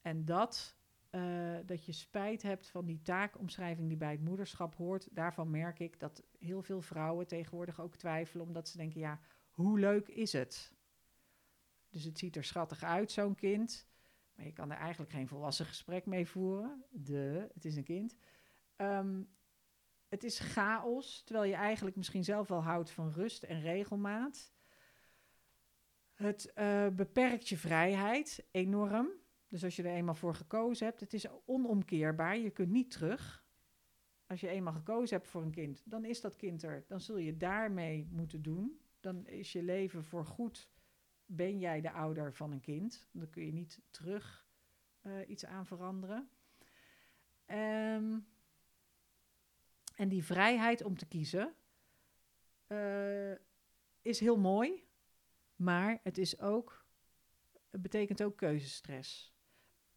En 0.00 0.24
dat 0.24 0.76
uh, 1.14 1.56
dat 1.66 1.84
je 1.84 1.92
spijt 1.92 2.42
hebt 2.42 2.68
van 2.68 2.84
die 2.84 3.02
taakomschrijving 3.02 3.88
die 3.88 3.96
bij 3.96 4.10
het 4.10 4.24
moederschap 4.24 4.74
hoort. 4.74 5.08
Daarvan 5.10 5.50
merk 5.50 5.78
ik 5.78 6.00
dat 6.00 6.22
heel 6.38 6.62
veel 6.62 6.80
vrouwen 6.80 7.26
tegenwoordig 7.26 7.80
ook 7.80 7.96
twijfelen, 7.96 8.46
omdat 8.46 8.68
ze 8.68 8.76
denken: 8.76 9.00
ja, 9.00 9.20
hoe 9.50 9.78
leuk 9.78 10.08
is 10.08 10.32
het? 10.32 10.72
Dus 11.88 12.04
het 12.04 12.18
ziet 12.18 12.36
er 12.36 12.44
schattig 12.44 12.82
uit, 12.82 13.12
zo'n 13.12 13.34
kind. 13.34 13.86
Maar 14.34 14.44
je 14.44 14.52
kan 14.52 14.70
er 14.70 14.76
eigenlijk 14.76 15.12
geen 15.12 15.28
volwassen 15.28 15.66
gesprek 15.66 16.06
mee 16.06 16.26
voeren. 16.26 16.84
De, 16.90 17.50
het 17.54 17.64
is 17.64 17.76
een 17.76 17.84
kind. 17.84 18.16
Um, 18.76 19.28
het 20.08 20.24
is 20.24 20.38
chaos, 20.38 21.22
terwijl 21.24 21.50
je 21.50 21.56
eigenlijk 21.56 21.96
misschien 21.96 22.24
zelf 22.24 22.48
wel 22.48 22.62
houdt 22.62 22.90
van 22.90 23.12
rust 23.12 23.42
en 23.42 23.60
regelmaat. 23.60 24.52
Het 26.14 26.52
uh, 26.54 26.88
beperkt 26.88 27.48
je 27.48 27.58
vrijheid 27.58 28.44
enorm. 28.50 29.08
Dus 29.52 29.64
als 29.64 29.76
je 29.76 29.82
er 29.82 29.94
eenmaal 29.94 30.14
voor 30.14 30.34
gekozen 30.34 30.86
hebt, 30.86 31.00
het 31.00 31.12
is 31.12 31.26
onomkeerbaar. 31.44 32.38
Je 32.38 32.50
kunt 32.50 32.70
niet 32.70 32.90
terug. 32.90 33.44
Als 34.26 34.40
je 34.40 34.48
eenmaal 34.48 34.72
gekozen 34.72 35.16
hebt 35.16 35.28
voor 35.28 35.42
een 35.42 35.50
kind, 35.50 35.82
dan 35.84 36.04
is 36.04 36.20
dat 36.20 36.36
kind 36.36 36.62
er. 36.62 36.84
Dan 36.86 37.00
zul 37.00 37.16
je 37.16 37.36
daarmee 37.36 38.08
moeten 38.10 38.42
doen. 38.42 38.80
Dan 39.00 39.26
is 39.26 39.52
je 39.52 39.62
leven 39.62 40.04
voor 40.04 40.26
goed. 40.26 40.70
Ben 41.26 41.58
jij 41.58 41.80
de 41.80 41.90
ouder 41.90 42.34
van 42.34 42.52
een 42.52 42.60
kind? 42.60 43.08
Dan 43.10 43.30
kun 43.30 43.44
je 43.44 43.52
niet 43.52 43.80
terug 43.90 44.46
uh, 45.02 45.28
iets 45.28 45.44
aan 45.44 45.66
veranderen. 45.66 46.28
Um, 47.46 48.26
en 49.96 50.08
die 50.08 50.24
vrijheid 50.24 50.82
om 50.84 50.96
te 50.96 51.06
kiezen 51.06 51.54
uh, 52.68 53.32
is 54.00 54.20
heel 54.20 54.38
mooi, 54.38 54.86
maar 55.56 56.00
het 56.02 56.18
is 56.18 56.40
ook, 56.40 56.86
het 57.70 57.82
betekent 57.82 58.22
ook 58.22 58.36
keuzestress 58.36 59.31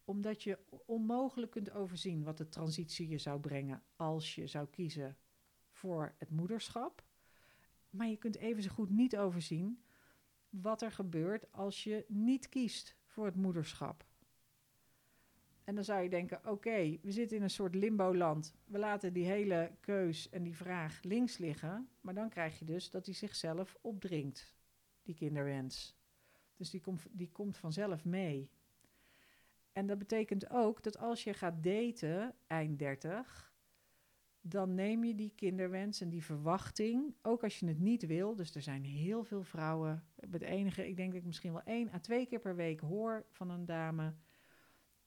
omdat 0.06 0.44
je 0.44 0.60
onmogelijk 0.86 1.52
kunt 1.52 1.72
overzien 1.72 2.24
wat 2.24 2.38
de 2.38 2.50
transitie 2.50 3.08
je 3.08 3.18
zou 3.18 3.40
brengen 3.40 3.84
als 3.96 4.36
je 4.36 4.48
zou 4.48 4.68
kiezen 4.68 5.18
voor 5.70 6.14
het 6.18 6.30
moederschap. 6.30 7.04
Maar 7.90 8.08
je 8.08 8.18
kunt 8.18 8.36
even 8.36 8.64
zo 8.64 8.70
goed 8.70 8.90
niet 8.90 9.18
overzien 9.18 9.84
wat 10.50 10.82
er 10.82 10.92
gebeurt 10.92 11.52
als 11.52 11.84
je 11.84 12.06
niet 12.08 12.50
kiest 12.50 12.96
voor 13.06 13.26
het 13.26 13.36
moederschap. 13.36 14.06
En 15.64 15.76
dan 15.76 15.84
zou 15.84 16.02
je 16.02 16.10
denken: 16.10 16.50
oké, 16.50 16.98
we 17.02 17.12
zitten 17.12 17.38
in 17.38 17.44
een 17.44 17.50
soort 17.50 17.76
limbo-land. 17.76 18.56
We 18.66 18.78
laten 18.78 19.14
die 19.14 19.26
hele 19.26 19.72
keus 19.80 20.30
en 20.30 20.44
die 20.44 20.56
vraag 20.56 21.04
links 21.04 21.38
liggen. 21.38 21.90
Maar 22.02 22.14
dan 22.14 22.30
krijg 22.30 22.60
je 22.60 22.66
dus 22.66 22.90
dat 22.90 23.06
hij 23.06 23.16
zichzelf 23.16 23.78
opdringt, 23.82 24.56
die 25.04 25.16
kinderwens. 25.16 25.96
Dus 26.56 26.70
die, 26.70 26.82
komt 26.82 27.06
die 27.12 27.32
komt 27.32 27.58
vanzelf 27.58 28.06
mee. 28.06 28.50
En 29.76 29.88
dat 29.88 29.98
betekent 29.98 30.50
ook 30.50 30.84
dat 30.84 30.98
als 30.98 31.24
je 31.24 31.34
gaat 31.34 31.64
daten 31.64 32.36
eind 32.48 32.80
30, 32.80 33.54
dan 34.42 34.76
neem 34.76 35.04
je 35.04 35.16
die 35.16 35.34
kinderwens 35.36 36.02
en 36.02 36.10
die 36.10 36.24
verwachting, 36.24 37.16
ook 37.22 37.44
als 37.44 37.60
je 37.60 37.68
het 37.68 37.80
niet 37.80 38.06
wil. 38.06 38.36
Dus 38.36 38.56
er 38.56 38.62
zijn 38.62 38.84
heel 38.84 39.24
veel 39.24 39.44
vrouwen. 39.44 40.04
Het 40.30 40.42
enige, 40.42 40.88
ik 40.88 40.96
denk 40.96 41.10
dat 41.12 41.20
ik 41.20 41.26
misschien 41.26 41.52
wel 41.52 41.64
één 41.64 41.94
à 41.94 42.00
twee 42.00 42.26
keer 42.26 42.40
per 42.40 42.56
week 42.56 42.80
hoor 42.80 43.26
van 43.32 43.50
een 43.50 43.66
dame. 43.66 44.14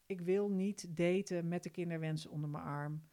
Ik 0.07 0.20
wil 0.20 0.50
niet 0.50 0.96
daten 0.96 1.48
met 1.48 1.62
de 1.62 1.70
kinderwens 1.70 2.26
onder 2.26 2.50
mijn 2.50 2.64
arm, 2.64 3.09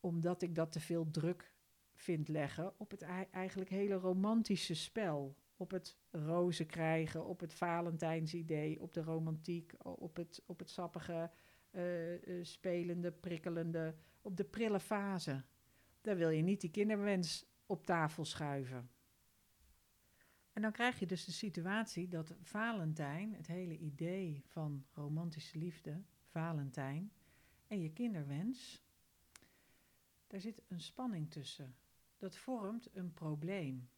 omdat 0.00 0.42
ik 0.42 0.54
dat 0.54 0.72
te 0.72 0.80
veel 0.80 1.10
druk 1.10 1.54
vind 1.94 2.28
leggen 2.28 2.72
op 2.76 2.90
het 2.90 3.02
eigenlijk 3.30 3.70
hele 3.70 3.94
romantische 3.94 4.74
spel 4.74 5.36
op 5.60 5.70
het 5.70 5.96
rozen 6.10 6.66
krijgen, 6.66 7.24
op 7.26 7.40
het 7.40 7.54
Valentijnsidee, 7.54 8.80
op 8.80 8.94
de 8.94 9.02
romantiek, 9.02 9.72
op 9.82 10.16
het, 10.16 10.42
op 10.46 10.58
het 10.58 10.70
sappige, 10.70 11.30
uh, 11.70 12.44
spelende, 12.44 13.12
prikkelende, 13.12 13.94
op 14.22 14.36
de 14.36 14.44
prille 14.44 14.80
fase. 14.80 15.44
Daar 16.00 16.16
wil 16.16 16.28
je 16.28 16.42
niet 16.42 16.60
die 16.60 16.70
kinderwens 16.70 17.46
op 17.66 17.86
tafel 17.86 18.24
schuiven. 18.24 18.90
En 20.52 20.62
dan 20.62 20.72
krijg 20.72 20.98
je 20.98 21.06
dus 21.06 21.24
de 21.24 21.32
situatie 21.32 22.08
dat 22.08 22.34
Valentijn, 22.40 23.34
het 23.34 23.46
hele 23.46 23.78
idee 23.78 24.42
van 24.46 24.84
romantische 24.92 25.58
liefde, 25.58 26.02
Valentijn, 26.24 27.12
en 27.66 27.80
je 27.80 27.92
kinderwens, 27.92 28.84
daar 30.26 30.40
zit 30.40 30.62
een 30.68 30.80
spanning 30.80 31.30
tussen. 31.30 31.76
Dat 32.16 32.36
vormt 32.36 32.88
een 32.92 33.12
probleem. 33.14 33.88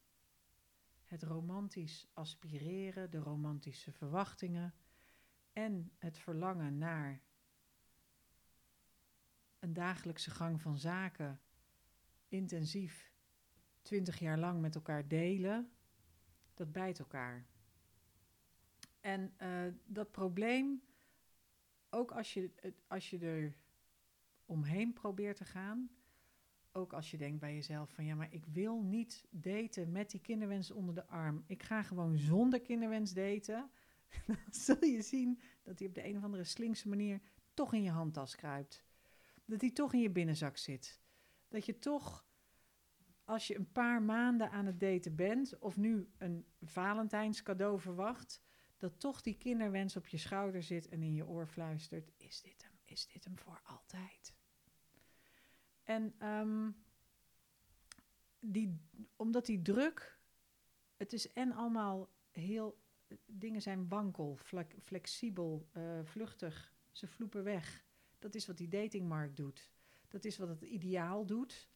Het 1.13 1.23
romantisch 1.23 2.07
aspireren, 2.13 3.11
de 3.11 3.17
romantische 3.17 3.91
verwachtingen 3.91 4.73
en 5.51 5.91
het 5.97 6.17
verlangen 6.17 6.77
naar 6.77 7.21
een 9.59 9.73
dagelijkse 9.73 10.31
gang 10.31 10.61
van 10.61 10.77
zaken 10.77 11.41
intensief 12.27 13.13
twintig 13.81 14.19
jaar 14.19 14.37
lang 14.37 14.61
met 14.61 14.75
elkaar 14.75 15.07
delen, 15.07 15.71
dat 16.53 16.71
bijt 16.71 16.99
elkaar. 16.99 17.45
En 18.99 19.33
uh, 19.41 19.73
dat 19.85 20.11
probleem, 20.11 20.83
ook 21.89 22.11
als 22.11 22.33
je, 22.33 22.73
als 22.87 23.09
je 23.09 23.19
er 23.19 23.57
omheen 24.45 24.93
probeert 24.93 25.37
te 25.37 25.45
gaan, 25.45 25.89
ook 26.73 26.93
als 26.93 27.11
je 27.11 27.17
denkt 27.17 27.39
bij 27.39 27.53
jezelf 27.53 27.89
van 27.89 28.05
ja, 28.05 28.15
maar 28.15 28.33
ik 28.33 28.45
wil 28.45 28.81
niet 28.81 29.25
daten 29.29 29.91
met 29.91 30.11
die 30.11 30.21
kinderwens 30.21 30.71
onder 30.71 30.95
de 30.95 31.07
arm. 31.07 31.43
Ik 31.47 31.63
ga 31.63 31.83
gewoon 31.83 32.17
zonder 32.17 32.61
kinderwens 32.61 33.13
daten. 33.13 33.69
Dan 34.27 34.37
zul 34.49 34.85
je 34.85 35.01
zien 35.01 35.39
dat 35.63 35.79
hij 35.79 35.87
op 35.87 35.95
de 35.95 36.05
een 36.05 36.17
of 36.17 36.23
andere 36.23 36.43
slinkse 36.43 36.89
manier 36.89 37.21
toch 37.53 37.73
in 37.73 37.83
je 37.83 37.89
handtas 37.89 38.35
kruipt. 38.35 38.83
Dat 39.45 39.61
hij 39.61 39.71
toch 39.71 39.93
in 39.93 39.99
je 39.99 40.09
binnenzak 40.09 40.57
zit. 40.57 41.01
Dat 41.47 41.65
je 41.65 41.79
toch, 41.79 42.25
als 43.23 43.47
je 43.47 43.55
een 43.55 43.71
paar 43.71 44.01
maanden 44.01 44.51
aan 44.51 44.65
het 44.65 44.79
daten 44.79 45.15
bent, 45.15 45.59
of 45.59 45.77
nu 45.77 46.09
een 46.17 46.45
Valentijnscadeau 46.61 47.79
verwacht, 47.79 48.41
dat 48.77 48.99
toch 48.99 49.21
die 49.21 49.37
kinderwens 49.37 49.95
op 49.95 50.07
je 50.07 50.17
schouder 50.17 50.63
zit 50.63 50.89
en 50.89 51.03
in 51.03 51.13
je 51.13 51.27
oor 51.27 51.47
fluistert: 51.47 52.11
Is 52.17 52.41
dit 52.41 52.63
hem? 52.63 52.71
Is 52.83 53.07
dit 53.07 53.23
hem 53.23 53.37
voor 53.37 53.61
altijd? 53.63 54.33
En 55.93 56.13
ehm, 56.17 56.71
die, 58.39 58.79
omdat 59.15 59.45
die 59.45 59.61
druk, 59.61 60.19
het 60.97 61.13
is 61.13 61.33
en 61.33 61.51
allemaal 61.51 62.09
heel, 62.31 62.81
dingen 63.25 63.61
zijn 63.61 63.87
wankel, 63.87 64.37
flexibel, 64.81 65.67
uh, 65.77 65.99
vluchtig, 66.03 66.73
ze 66.91 67.07
vloepen 67.07 67.43
weg. 67.43 67.85
Dat 68.19 68.35
is 68.35 68.45
wat 68.45 68.57
die 68.57 68.67
datingmarkt 68.67 69.37
doet. 69.37 69.71
Dat 70.07 70.25
is 70.25 70.37
wat 70.37 70.47
het 70.47 70.61
ideaal 70.61 71.25
doet. 71.25 71.69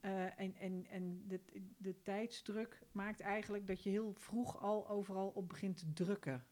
Uh, 0.00 0.40
en 0.40 0.56
en, 0.56 0.86
en 0.86 1.26
de, 1.26 1.40
de 1.76 2.02
tijdsdruk 2.02 2.82
maakt 2.92 3.20
eigenlijk 3.20 3.66
dat 3.66 3.82
je 3.82 3.90
heel 3.90 4.12
vroeg 4.12 4.60
al 4.60 4.88
overal 4.88 5.28
op 5.28 5.48
begint 5.48 5.76
te 5.76 5.92
drukken. 5.92 6.46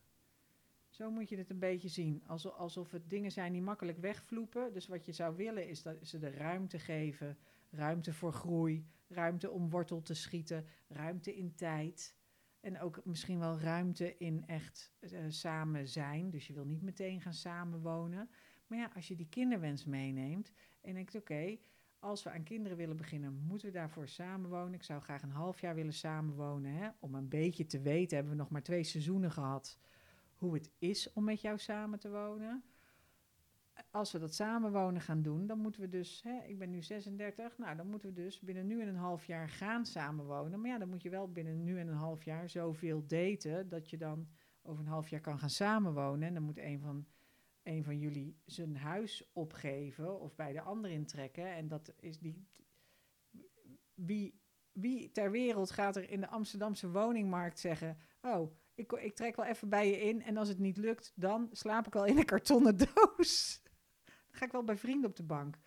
Zo 1.01 1.11
moet 1.11 1.29
je 1.29 1.37
het 1.37 1.51
een 1.51 1.59
beetje 1.59 1.89
zien. 1.89 2.23
Alsof, 2.27 2.53
alsof 2.53 2.91
het 2.91 3.11
dingen 3.11 3.33
zijn 3.33 3.53
die 3.53 3.63
makkelijk 3.63 3.99
wegvloepen. 3.99 4.73
Dus 4.73 4.87
wat 4.87 5.07
je 5.07 5.13
zou 5.13 5.37
willen 5.37 5.69
is 5.69 5.83
dat 5.83 5.97
ze 6.03 6.19
de 6.19 6.31
ruimte 6.31 6.79
geven. 6.79 7.39
Ruimte 7.71 8.13
voor 8.13 8.33
groei. 8.33 8.87
Ruimte 9.09 9.51
om 9.51 9.71
wortel 9.71 10.03
te 10.03 10.15
schieten. 10.15 10.67
Ruimte 10.89 11.37
in 11.37 11.55
tijd. 11.55 12.15
En 12.61 12.81
ook 12.81 13.05
misschien 13.05 13.39
wel 13.39 13.59
ruimte 13.59 14.17
in 14.17 14.47
echt 14.47 14.93
uh, 15.01 15.21
samen 15.29 15.89
zijn. 15.89 16.31
Dus 16.31 16.47
je 16.47 16.53
wil 16.53 16.65
niet 16.65 16.83
meteen 16.83 17.21
gaan 17.21 17.35
samenwonen. 17.35 18.31
Maar 18.67 18.79
ja, 18.79 18.91
als 18.95 19.09
je 19.09 19.17
die 19.17 19.29
kinderwens 19.29 19.85
meeneemt 19.85 20.53
en 20.81 20.95
denkt: 20.95 21.15
oké, 21.15 21.59
als 21.99 22.23
we 22.23 22.31
aan 22.31 22.43
kinderen 22.43 22.77
willen 22.77 22.97
beginnen, 22.97 23.45
moeten 23.47 23.67
we 23.67 23.73
daarvoor 23.73 24.09
samenwonen. 24.09 24.75
Ik 24.75 24.83
zou 24.83 25.01
graag 25.01 25.23
een 25.23 25.31
half 25.31 25.61
jaar 25.61 25.75
willen 25.75 25.95
samenwonen. 25.95 26.73
Hè? 26.73 26.89
Om 26.99 27.15
een 27.15 27.29
beetje 27.29 27.67
te 27.67 27.81
weten, 27.81 28.17
hebben 28.17 28.35
we 28.35 28.43
nog 28.43 28.51
maar 28.51 28.63
twee 28.63 28.85
seizoenen 28.85 29.31
gehad 29.31 29.79
hoe 30.41 30.55
het 30.55 30.71
is 30.79 31.13
om 31.13 31.25
met 31.25 31.41
jou 31.41 31.59
samen 31.59 31.99
te 31.99 32.11
wonen. 32.11 32.65
Als 33.91 34.13
we 34.13 34.19
dat 34.19 34.35
samenwonen 34.35 35.01
gaan 35.01 35.23
doen, 35.23 35.47
dan 35.47 35.59
moeten 35.59 35.81
we 35.81 35.89
dus, 35.89 36.23
hè, 36.23 36.45
ik 36.47 36.59
ben 36.59 36.71
nu 36.71 36.83
36, 36.83 37.59
nou 37.59 37.77
dan 37.77 37.87
moeten 37.87 38.09
we 38.09 38.15
dus 38.15 38.41
binnen 38.41 38.67
nu 38.67 38.81
en 38.81 38.89
een 38.89 38.97
half 38.97 39.27
jaar 39.27 39.49
gaan 39.49 39.87
samenwonen. 39.87 40.61
Maar 40.61 40.71
ja, 40.71 40.79
dan 40.79 40.89
moet 40.89 41.03
je 41.03 41.11
wel 41.11 41.33
binnen 41.33 41.65
nu 41.65 41.79
en 41.79 41.89
een 41.89 41.95
half 41.95 42.25
jaar 42.25 42.49
zoveel 42.49 43.07
daten 43.07 43.69
dat 43.69 43.91
je 43.91 43.97
dan 43.97 44.29
over 44.63 44.85
een 44.85 44.91
half 44.91 45.09
jaar 45.09 45.21
kan 45.21 45.39
gaan 45.39 45.51
samenwonen. 45.51 46.29
En 46.29 46.35
dan 46.35 46.43
moet 46.43 46.59
een 46.59 46.81
van, 46.81 47.07
een 47.63 47.85
van 47.85 47.99
jullie 47.99 48.41
zijn 48.45 48.77
huis 48.77 49.31
opgeven 49.33 50.21
of 50.21 50.35
bij 50.35 50.53
de 50.53 50.61
ander 50.61 50.91
intrekken. 50.91 51.55
En 51.55 51.69
dat 51.69 51.93
is 51.97 52.19
die. 52.19 52.49
Wie, 53.95 54.41
wie 54.73 55.11
ter 55.11 55.31
wereld 55.31 55.71
gaat 55.71 55.97
er 55.97 56.11
in 56.11 56.21
de 56.21 56.29
Amsterdamse 56.29 56.91
woningmarkt 56.91 57.59
zeggen: 57.59 57.99
Oh, 58.21 58.53
ik, 58.81 58.93
ik 58.93 59.15
trek 59.15 59.37
wel 59.37 59.45
even 59.45 59.69
bij 59.69 59.89
je 59.89 60.01
in. 60.01 60.23
En 60.23 60.37
als 60.37 60.49
het 60.49 60.59
niet 60.59 60.77
lukt, 60.77 61.13
dan 61.15 61.49
slaap 61.53 61.87
ik 61.87 61.93
wel 61.93 62.05
in 62.05 62.19
een 62.19 62.25
kartonnen 62.25 62.77
doos. 62.95 63.61
dan 64.05 64.15
ga 64.31 64.45
ik 64.45 64.53
wel 64.53 64.65
bij 64.65 64.77
vrienden 64.77 65.11
op 65.11 65.17
de 65.17 65.23
bank. 65.23 65.59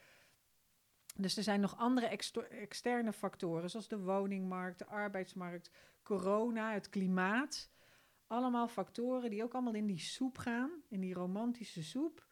Dus 1.15 1.37
er 1.37 1.43
zijn 1.43 1.59
nog 1.59 1.77
andere 1.77 2.19
externe 2.49 3.13
factoren, 3.13 3.69
zoals 3.69 3.87
de 3.87 3.99
woningmarkt, 3.99 4.79
de 4.79 4.85
arbeidsmarkt, 4.85 5.71
corona, 6.03 6.73
het 6.73 6.89
klimaat. 6.89 7.71
Allemaal 8.27 8.67
factoren 8.67 9.29
die 9.29 9.43
ook 9.43 9.53
allemaal 9.53 9.73
in 9.73 9.85
die 9.85 9.99
soep 9.99 10.37
gaan, 10.37 10.71
in 10.89 10.99
die 10.99 11.13
romantische 11.13 11.83
soep. 11.83 12.27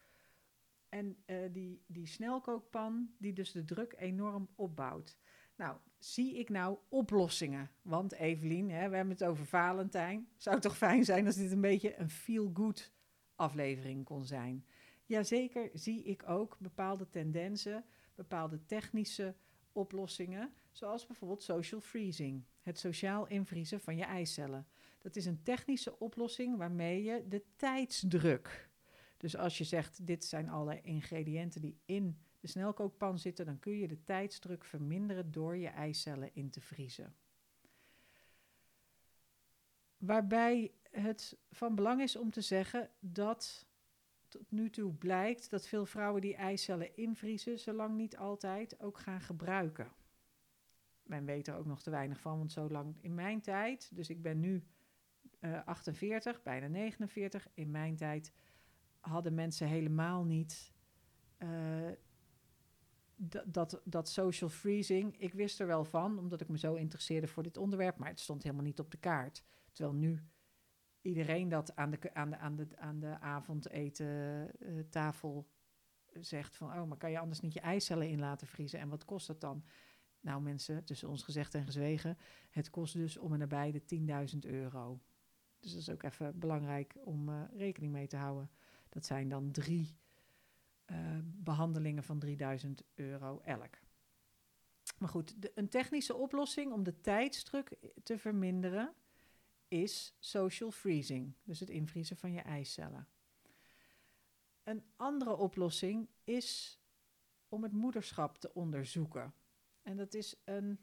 En 0.90 1.24
uh, 1.26 1.38
die, 1.52 1.84
die 1.88 2.08
snelkookpan, 2.08 3.16
die 3.18 3.34
dus 3.34 3.52
de 3.52 3.64
druk 3.64 3.96
enorm 3.98 4.50
opbouwt. 4.56 5.18
Nou, 5.56 5.78
zie 6.06 6.38
ik 6.38 6.50
nou 6.50 6.78
oplossingen? 6.90 7.72
Want 7.82 8.14
Evelien, 8.14 8.70
hè, 8.70 8.90
we 8.90 8.96
hebben 8.96 9.14
het 9.14 9.24
over 9.24 9.46
Valentijn. 9.46 10.28
Zou 10.38 10.60
toch 10.60 10.78
fijn 10.78 11.06
zijn 11.06 11.26
als 11.26 11.36
dit 11.36 11.52
een 11.52 11.62
beetje 11.62 12.00
een 12.00 12.10
feel-good 12.10 12.92
aflevering 13.36 14.06
kon 14.06 14.26
zijn? 14.26 14.66
Jazeker 15.06 15.70
zie 15.74 16.04
ik 16.04 16.30
ook 16.30 16.58
bepaalde 16.60 17.10
tendensen, 17.10 17.86
bepaalde 18.16 18.66
technische 18.66 19.36
oplossingen, 19.72 20.54
zoals 20.72 21.06
bijvoorbeeld 21.06 21.44
social 21.44 21.82
freezing, 21.82 22.46
het 22.62 22.80
sociaal 22.80 23.28
invriezen 23.28 23.82
van 23.82 23.96
je 23.96 24.04
eicellen. 24.04 24.68
Dat 25.00 25.16
is 25.16 25.26
een 25.26 25.44
technische 25.44 26.00
oplossing 26.00 26.58
waarmee 26.58 27.04
je 27.04 27.26
de 27.28 27.44
tijdsdruk. 27.56 28.70
Dus 29.18 29.38
als 29.38 29.58
je 29.58 29.64
zegt, 29.64 30.06
dit 30.08 30.26
zijn 30.26 30.50
alle 30.50 30.82
ingrediënten 30.82 31.62
die 31.62 31.80
in 31.86 32.18
de 32.42 32.48
snelkookpan 32.48 33.20
zitten, 33.20 33.46
dan 33.46 33.60
kun 33.60 33.78
je 33.78 33.88
de 33.88 34.04
tijdsdruk 34.04 34.66
verminderen 34.66 35.32
door 35.32 35.58
je 35.58 35.68
eicellen 35.68 36.36
in 36.36 36.50
te 36.50 36.62
vriezen. 36.62 37.16
Waarbij 39.98 40.74
het 40.90 41.38
van 41.52 41.76
belang 41.76 42.02
is 42.02 42.16
om 42.16 42.32
te 42.32 42.42
zeggen 42.42 42.90
dat 43.00 43.66
tot 44.28 44.52
nu 44.52 44.70
toe 44.70 44.94
blijkt 44.94 45.50
dat 45.50 45.68
veel 45.68 45.86
vrouwen 45.86 46.22
die 46.22 46.36
eicellen 46.36 46.96
invriezen, 46.96 47.60
zolang 47.60 47.96
niet 47.96 48.18
altijd, 48.18 48.80
ook 48.80 49.00
gaan 49.00 49.22
gebruiken. 49.22 49.92
Men 51.04 51.26
weet 51.26 51.48
er 51.48 51.56
ook 51.56 51.66
nog 51.66 51.82
te 51.82 51.90
weinig 51.90 52.20
van, 52.20 52.38
want 52.38 52.52
zo 52.52 52.70
lang 52.70 52.96
in 53.02 53.14
mijn 53.14 53.42
tijd, 53.42 53.96
dus 53.96 54.10
ik 54.10 54.22
ben 54.22 54.40
nu 54.40 54.64
uh, 55.40 55.66
48, 55.66 56.44
bijna 56.44 56.68
49, 56.68 57.48
in 57.54 57.72
mijn 57.72 57.96
tijd 57.96 58.34
hadden 59.00 59.34
mensen 59.34 59.68
helemaal 59.68 60.24
niet 60.24 60.74
uh, 61.40 61.90
dat, 63.46 63.82
dat 63.84 64.10
social 64.10 64.50
freezing, 64.50 65.18
ik 65.18 65.34
wist 65.34 65.60
er 65.60 65.68
wel 65.68 65.86
van, 65.86 66.20
omdat 66.20 66.42
ik 66.42 66.48
me 66.48 66.58
zo 66.58 66.74
interesseerde 66.74 67.28
voor 67.28 67.44
dit 67.44 67.58
onderwerp, 67.58 67.98
maar 67.98 68.10
het 68.10 68.20
stond 68.20 68.44
helemaal 68.44 68.66
niet 68.66 68.80
op 68.80 68.92
de 68.92 68.98
kaart. 68.98 69.44
Terwijl 69.72 69.96
nu 69.96 70.24
iedereen 71.02 71.50
dat 71.50 71.76
aan 71.76 71.92
de, 71.92 72.14
aan 72.14 72.30
de, 72.30 72.38
aan 72.38 72.56
de, 72.56 72.68
aan 72.78 73.00
de 73.00 73.20
avondeten 73.20 74.52
uh, 74.60 74.84
tafel 74.90 75.48
zegt 76.14 76.56
van, 76.56 76.68
oh, 76.74 76.88
maar 76.88 76.98
kan 76.98 77.12
je 77.12 77.20
anders 77.20 77.40
niet 77.40 77.54
je 77.54 77.60
eicellen 77.60 78.10
in 78.10 78.20
laten 78.20 78.48
vriezen? 78.48 78.80
En 78.80 78.90
wat 78.90 79.06
kost 79.06 79.28
dat 79.28 79.42
dan? 79.42 79.64
Nou 80.20 80.42
mensen, 80.42 80.84
tussen 80.84 81.10
ons 81.10 81.24
gezegd 81.24 81.54
en 81.54 81.66
gezwegen, 81.66 82.18
het 82.50 82.70
kost 82.70 82.94
dus 82.94 83.18
om 83.18 83.34
en 83.34 83.40
nabij 83.40 83.72
de 83.72 83.82
10.000 84.34 84.40
euro. 84.40 85.02
Dus 85.60 85.72
dat 85.72 85.82
is 85.82 85.90
ook 85.90 86.04
even 86.04 86.40
belangrijk 86.40 86.96
om 87.04 87.30
uh, 87.30 87.42
rekening 87.56 87.92
mee 87.92 88.08
te 88.08 88.18
houden. 88.18 88.50
Dat 88.90 89.06
zijn 89.06 89.30
dan 89.30 89.52
drie 89.52 89.98
uh, 90.92 91.18
behandelingen 91.24 92.04
van 92.04 92.20
3000 92.20 92.84
euro 92.96 93.40
elk. 93.44 93.80
Maar 94.98 95.10
goed, 95.10 95.36
een 95.56 95.70
technische 95.70 96.16
oplossing 96.16 96.72
om 96.72 96.84
de 96.84 97.02
tijdsdruk 97.02 97.78
te 98.04 98.18
verminderen 98.18 98.94
is 99.68 100.16
social 100.20 100.72
freezing, 100.72 101.34
dus 101.44 101.60
het 101.60 101.70
invriezen 101.70 102.18
van 102.18 102.32
je 102.32 102.42
eicellen. 102.42 103.08
Een 104.64 104.84
andere 104.96 105.36
oplossing 105.36 106.10
is 106.24 106.80
om 107.50 107.64
het 107.64 107.72
moederschap 107.72 108.38
te 108.38 108.54
onderzoeken. 108.54 109.34
En 109.82 109.98
dat 109.98 110.14
is 110.14 110.42
een. 110.46 110.80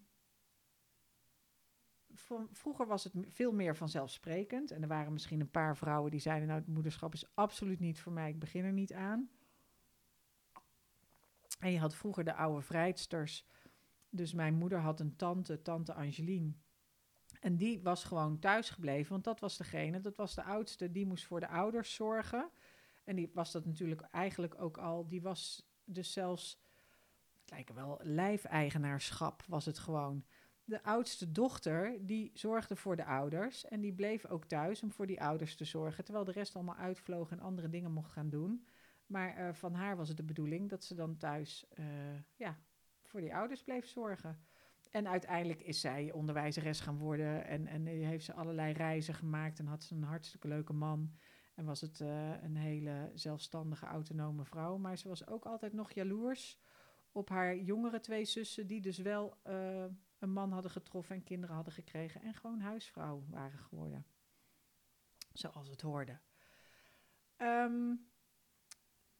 Vroeger 2.53 2.87
was 2.87 3.05
het 3.05 3.13
veel 3.29 3.53
meer 3.53 3.77
vanzelfsprekend. 3.77 4.71
En 4.71 4.83
er 4.83 4.89
waren 4.89 5.13
misschien 5.13 5.41
een 5.41 5.51
paar 5.51 5.77
vrouwen 5.77 6.11
die 6.11 6.21
zeiden: 6.21 6.49
Nou, 6.49 6.61
het 6.61 6.69
moederschap 6.69 7.15
is 7.15 7.35
absoluut 7.35 7.81
niet 7.81 8.01
voor 8.01 8.13
mij, 8.13 8.29
ik 8.29 8.39
begin 8.39 8.65
er 8.65 8.73
niet 8.73 8.93
aan. 8.93 9.31
En 11.59 11.73
je 11.73 11.79
had 11.79 11.95
vroeger 11.95 12.25
de 12.25 12.35
oude 12.35 12.63
vrijsters. 12.63 13.47
Dus 14.11 14.33
mijn 14.33 14.55
moeder 14.55 14.79
had 14.79 15.01
een 15.01 15.17
tante, 15.17 15.63
tante 15.63 15.95
Angeline. 15.95 16.53
En 17.41 17.57
die 17.57 17.83
was 17.83 18.05
gewoon 18.05 18.39
thuis 18.39 18.71
gebleven, 18.71 19.11
want 19.13 19.25
dat 19.25 19.41
was 19.41 19.57
degene, 19.57 20.01
dat 20.01 20.17
was 20.17 20.35
de 20.35 20.43
oudste, 20.43 20.93
die 20.93 21.07
moest 21.07 21.27
voor 21.27 21.41
de 21.41 21.49
ouders 21.49 21.95
zorgen. 21.95 22.51
En 23.05 23.17
die 23.17 23.31
was 23.35 23.53
dat 23.53 23.65
natuurlijk 23.65 24.01
eigenlijk 24.01 24.61
ook 24.61 24.77
al, 24.77 25.09
die 25.09 25.23
was 25.23 25.69
dus 25.85 26.13
zelfs 26.13 26.61
het 27.55 27.73
wel 27.73 28.01
lijfeigenaarschap 28.03 29.45
was 29.47 29.65
het 29.65 29.79
gewoon. 29.79 30.25
De 30.65 30.83
oudste 30.83 31.33
dochter, 31.33 32.07
die 32.07 32.31
zorgde 32.35 32.77
voor 32.77 32.97
de 32.97 33.05
ouders 33.05 33.65
en 33.65 33.81
die 33.81 33.93
bleef 33.93 34.27
ook 34.27 34.45
thuis 34.45 34.83
om 34.83 34.93
voor 34.93 35.07
die 35.07 35.23
ouders 35.23 35.57
te 35.57 35.65
zorgen, 35.65 36.05
terwijl 36.05 36.25
de 36.25 36.33
rest 36.33 36.55
allemaal 36.55 36.77
uitvloog 36.77 37.31
en 37.31 37.41
andere 37.41 37.69
dingen 37.69 37.93
mocht 37.93 38.13
gaan 38.13 38.29
doen. 38.29 38.67
Maar 39.09 39.39
uh, 39.39 39.53
van 39.53 39.75
haar 39.75 39.97
was 39.97 40.09
het 40.09 40.17
de 40.17 40.23
bedoeling 40.23 40.69
dat 40.69 40.85
ze 40.85 40.95
dan 40.95 41.17
thuis 41.17 41.67
uh, 41.79 41.87
ja, 42.37 42.59
voor 43.03 43.21
die 43.21 43.35
ouders 43.35 43.63
bleef 43.63 43.87
zorgen. 43.87 44.47
En 44.91 45.09
uiteindelijk 45.09 45.61
is 45.61 45.81
zij 45.81 46.13
onderwijzeres 46.13 46.81
gaan 46.81 46.99
worden 46.99 47.45
en, 47.45 47.67
en 47.67 47.87
heeft 47.87 48.25
ze 48.25 48.33
allerlei 48.33 48.73
reizen 48.73 49.15
gemaakt 49.15 49.59
en 49.59 49.67
had 49.67 49.85
ze 49.85 49.95
een 49.95 50.03
hartstikke 50.03 50.49
leuke 50.49 50.73
man. 50.73 51.15
En 51.55 51.65
was 51.65 51.81
het 51.81 52.01
uh, 52.01 52.43
een 52.43 52.57
hele 52.57 53.11
zelfstandige, 53.15 53.87
autonome 53.87 54.45
vrouw. 54.45 54.77
Maar 54.77 54.99
ze 54.99 55.09
was 55.09 55.27
ook 55.27 55.45
altijd 55.45 55.73
nog 55.73 55.93
jaloers 55.93 56.61
op 57.13 57.29
haar 57.29 57.57
jongere 57.57 58.01
twee 58.01 58.25
zussen, 58.25 58.67
die 58.67 58.81
dus 58.81 58.99
wel 58.99 59.37
een 60.19 60.33
man 60.33 60.53
hadden 60.53 60.71
getroffen 60.71 61.17
en 61.17 61.23
kinderen 61.23 61.55
hadden 61.55 61.73
gekregen. 61.73 62.23
En 62.23 62.35
gewoon 62.35 62.61
huisvrouw 62.61 63.25
waren 63.31 63.59
geworden. 63.59 64.07
Zoals 65.33 65.69
het 65.69 65.81
hoorde. 65.81 66.19
Um, 67.37 68.08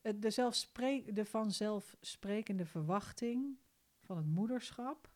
de, 0.01 0.31
zelfspreek, 0.31 1.15
de 1.15 1.25
vanzelfsprekende 1.25 2.65
verwachting 2.65 3.59
van 4.01 4.17
het 4.17 4.27
moederschap, 4.27 5.11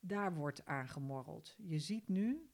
daar 0.00 0.34
wordt 0.34 0.64
aangemorreld. 0.64 1.54
Je 1.58 1.78
ziet 1.78 2.08
nu 2.08 2.50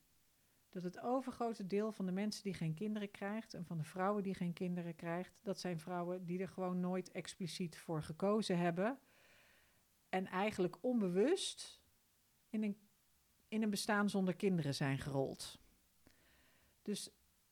dat 0.69 0.83
het 0.83 1.01
overgrote 1.01 1.67
deel 1.67 1.93
van 1.93 2.07
de 2.07 2.13
mensen 2.13 2.43
die 2.43 2.55
geen 2.55 2.75
kinderen 2.75 3.11
krijgt 3.11 3.55
en 3.55 3.65
van 3.65 3.79
de 3.79 3.85
vrouwen 3.85 4.23
die 4.23 4.35
geen 4.35 4.53
kinderen 4.53 4.95
krijgt, 4.95 5.39
dat 5.43 5.61
zijn 5.61 5.79
vrouwen 5.79 6.25
die 6.25 6.41
er 6.41 6.49
gewoon 6.49 6.81
nooit 6.81 7.11
expliciet 7.11 7.79
voor 7.79 8.03
gekozen 8.03 8.59
hebben 8.59 8.99
en 10.09 10.27
eigenlijk 10.27 10.77
onbewust 10.81 11.83
in 12.49 12.63
een, 12.63 12.77
in 13.49 13.63
een 13.63 13.71
bestaan 13.71 14.11
zonder 14.11 14.37
kinderen 14.37 14.75
zijn 14.75 14.99
gerold. 14.99 15.61
Dus 16.83 17.11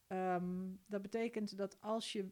um, 0.09 0.81
dat 0.87 1.03
betekent 1.03 1.57
dat 1.57 1.81
als 1.81 2.13
je 2.13 2.31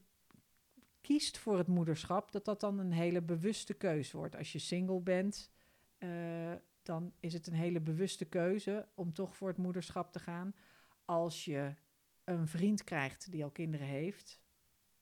kiest 1.08 1.38
voor 1.38 1.58
het 1.58 1.66
moederschap, 1.66 2.32
dat 2.32 2.44
dat 2.44 2.60
dan 2.60 2.78
een 2.78 2.92
hele 2.92 3.22
bewuste 3.22 3.74
keuze 3.74 4.16
wordt. 4.16 4.36
Als 4.36 4.52
je 4.52 4.58
single 4.58 5.00
bent, 5.00 5.50
uh, 5.98 6.52
dan 6.82 7.12
is 7.20 7.32
het 7.32 7.46
een 7.46 7.54
hele 7.54 7.80
bewuste 7.80 8.24
keuze 8.24 8.88
om 8.94 9.12
toch 9.12 9.36
voor 9.36 9.48
het 9.48 9.56
moederschap 9.56 10.12
te 10.12 10.18
gaan. 10.18 10.54
Als 11.04 11.44
je 11.44 11.74
een 12.24 12.46
vriend 12.46 12.84
krijgt 12.84 13.30
die 13.30 13.44
al 13.44 13.50
kinderen 13.50 13.86
heeft 13.86 14.40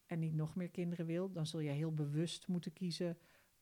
en 0.07 0.19
niet 0.19 0.35
nog 0.35 0.55
meer 0.55 0.71
kinderen 0.71 1.07
wil, 1.07 1.33
dan 1.33 1.47
zul 1.47 1.61
je 1.61 1.71
heel 1.71 1.95
bewust 1.95 2.49
moeten 2.49 2.73
kiezen 2.73 3.19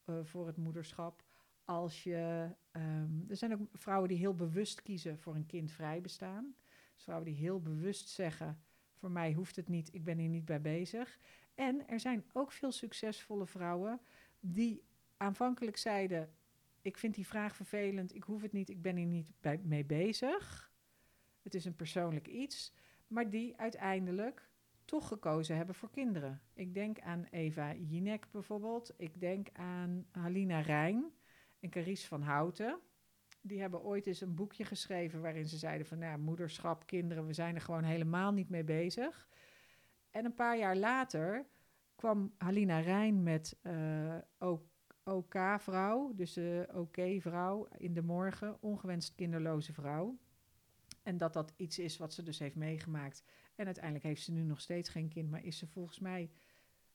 uh, 0.07 0.16
voor 0.22 0.46
het 0.46 0.57
moederschap. 0.57 1.24
Als 1.64 2.02
je, 2.02 2.48
um, 2.72 3.24
er 3.28 3.37
zijn 3.37 3.52
ook 3.52 3.68
vrouwen 3.72 4.09
die 4.09 4.18
heel 4.18 4.35
bewust 4.35 4.83
kiezen 4.83 5.18
voor 5.18 5.35
een 5.35 5.46
kindvrij 5.46 6.00
bestaan. 6.00 6.54
Dus 6.94 7.02
vrouwen 7.02 7.26
die 7.26 7.38
heel 7.38 7.61
bewust 7.61 8.09
zeggen: 8.09 8.62
voor 8.94 9.11
mij 9.11 9.33
hoeft 9.33 9.57
het 9.57 9.68
niet, 9.68 9.94
ik 9.94 10.04
ben 10.04 10.18
hier 10.18 10.28
niet 10.28 10.44
bij 10.44 10.61
bezig. 10.61 11.18
En 11.54 11.88
er 11.88 12.00
zijn 12.00 12.24
ook 12.32 12.52
veel 12.52 12.72
succesvolle 12.72 13.46
vrouwen 13.46 14.00
die 14.40 14.84
aanvankelijk 15.16 15.76
zeiden: 15.76 16.34
Ik 16.82 16.98
vind 16.98 17.14
die 17.14 17.26
vraag 17.26 17.56
vervelend, 17.56 18.14
ik 18.14 18.22
hoef 18.22 18.42
het 18.42 18.52
niet, 18.52 18.68
ik 18.68 18.82
ben 18.82 18.96
hier 18.96 19.06
niet 19.06 19.32
bij, 19.40 19.60
mee 19.62 19.84
bezig. 19.84 20.72
Het 21.42 21.54
is 21.54 21.64
een 21.64 21.76
persoonlijk 21.76 22.28
iets, 22.28 22.72
maar 23.06 23.30
die 23.30 23.56
uiteindelijk 23.56 24.48
toch 24.84 25.08
gekozen 25.08 25.56
hebben 25.56 25.74
voor 25.74 25.90
kinderen. 25.90 26.42
Ik 26.54 26.74
denk 26.74 27.00
aan 27.00 27.26
Eva 27.30 27.74
Jinek 27.74 28.30
bijvoorbeeld, 28.30 28.94
ik 28.96 29.20
denk 29.20 29.48
aan 29.52 30.06
Halina 30.10 30.60
Rijn 30.60 31.12
en 31.60 31.70
Carice 31.70 32.06
van 32.06 32.22
Houten. 32.22 32.80
Die 33.40 33.60
hebben 33.60 33.82
ooit 33.82 34.06
eens 34.06 34.20
een 34.20 34.34
boekje 34.34 34.64
geschreven 34.64 35.20
waarin 35.20 35.48
ze 35.48 35.56
zeiden 35.56 35.86
van 35.86 35.98
nou, 35.98 36.18
moederschap, 36.18 36.86
kinderen, 36.86 37.26
we 37.26 37.32
zijn 37.32 37.54
er 37.54 37.60
gewoon 37.60 37.84
helemaal 37.84 38.32
niet 38.32 38.48
mee 38.48 38.64
bezig. 38.64 39.28
En 40.14 40.24
een 40.24 40.35
paar 40.35 40.59
jaar 40.59 40.77
later 40.77 41.46
kwam 41.94 42.35
Halina 42.38 42.79
Rijn 42.79 43.22
met 43.22 43.57
uh, 43.62 44.16
OK-vrouw, 45.05 46.12
dus 46.14 46.38
OK-vrouw 46.72 47.68
in 47.77 47.94
de 47.94 48.03
morgen, 48.03 48.62
ongewenst 48.62 49.14
kinderloze 49.14 49.72
vrouw. 49.72 50.18
En 51.03 51.16
dat 51.16 51.33
dat 51.33 51.53
iets 51.57 51.79
is 51.79 51.96
wat 51.96 52.12
ze 52.12 52.22
dus 52.22 52.38
heeft 52.38 52.55
meegemaakt. 52.55 53.22
En 53.55 53.64
uiteindelijk 53.64 54.05
heeft 54.05 54.22
ze 54.22 54.33
nu 54.33 54.42
nog 54.42 54.61
steeds 54.61 54.88
geen 54.88 55.09
kind, 55.09 55.31
maar 55.31 55.44
is 55.44 55.59
ze 55.59 55.66
volgens 55.66 55.98
mij... 55.98 56.31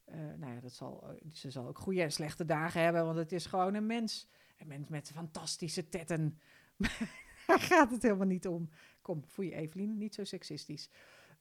Uh, 0.05 0.15
nou 0.15 0.53
ja, 0.53 0.59
dat 0.59 0.73
zal, 0.73 1.19
ze 1.31 1.51
zal 1.51 1.67
ook 1.67 1.79
goede 1.79 2.01
en 2.01 2.11
slechte 2.11 2.45
dagen 2.45 2.81
hebben, 2.81 3.05
want 3.05 3.17
het 3.17 3.31
is 3.31 3.45
gewoon 3.45 3.73
een 3.73 3.85
mens. 3.85 4.29
Een 4.57 4.67
mens 4.67 4.87
met 4.87 5.11
fantastische 5.11 5.89
tetten. 5.89 6.39
Daar 7.47 7.59
gaat 7.59 7.91
het 7.91 8.01
helemaal 8.01 8.27
niet 8.27 8.47
om. 8.47 8.69
Kom, 9.01 9.23
voor 9.25 9.45
je 9.45 9.55
Evelien, 9.55 9.97
niet 9.97 10.15
zo 10.15 10.23
seksistisch. 10.23 10.89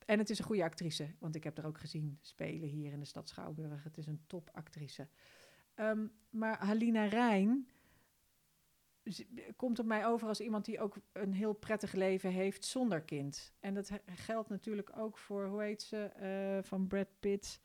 En 0.08 0.18
het 0.18 0.30
is 0.30 0.38
een 0.38 0.44
goede 0.44 0.64
actrice, 0.64 1.14
want 1.18 1.34
ik 1.34 1.44
heb 1.44 1.56
haar 1.56 1.66
ook 1.66 1.78
gezien 1.78 2.18
spelen 2.20 2.68
hier 2.68 2.92
in 2.92 2.98
de 2.98 3.06
stad 3.06 3.28
Schouwburg. 3.28 3.84
Het 3.84 3.98
is 3.98 4.06
een 4.06 4.22
topactrice. 4.26 5.08
Um, 5.74 6.12
maar 6.30 6.58
Halina 6.64 7.04
Rijn 7.04 7.68
komt 9.56 9.78
op 9.78 9.86
mij 9.86 10.06
over 10.06 10.28
als 10.28 10.40
iemand 10.40 10.64
die 10.64 10.80
ook 10.80 10.96
een 11.12 11.32
heel 11.32 11.52
prettig 11.52 11.92
leven 11.92 12.30
heeft 12.30 12.64
zonder 12.64 13.02
kind. 13.02 13.52
En 13.60 13.74
dat 13.74 13.90
geldt 14.04 14.48
natuurlijk 14.48 14.96
ook 14.96 15.18
voor, 15.18 15.46
hoe 15.46 15.62
heet 15.62 15.82
ze, 15.82 16.10
uh, 16.56 16.68
van 16.68 16.86
Brad 16.86 17.08
Pitt 17.20 17.60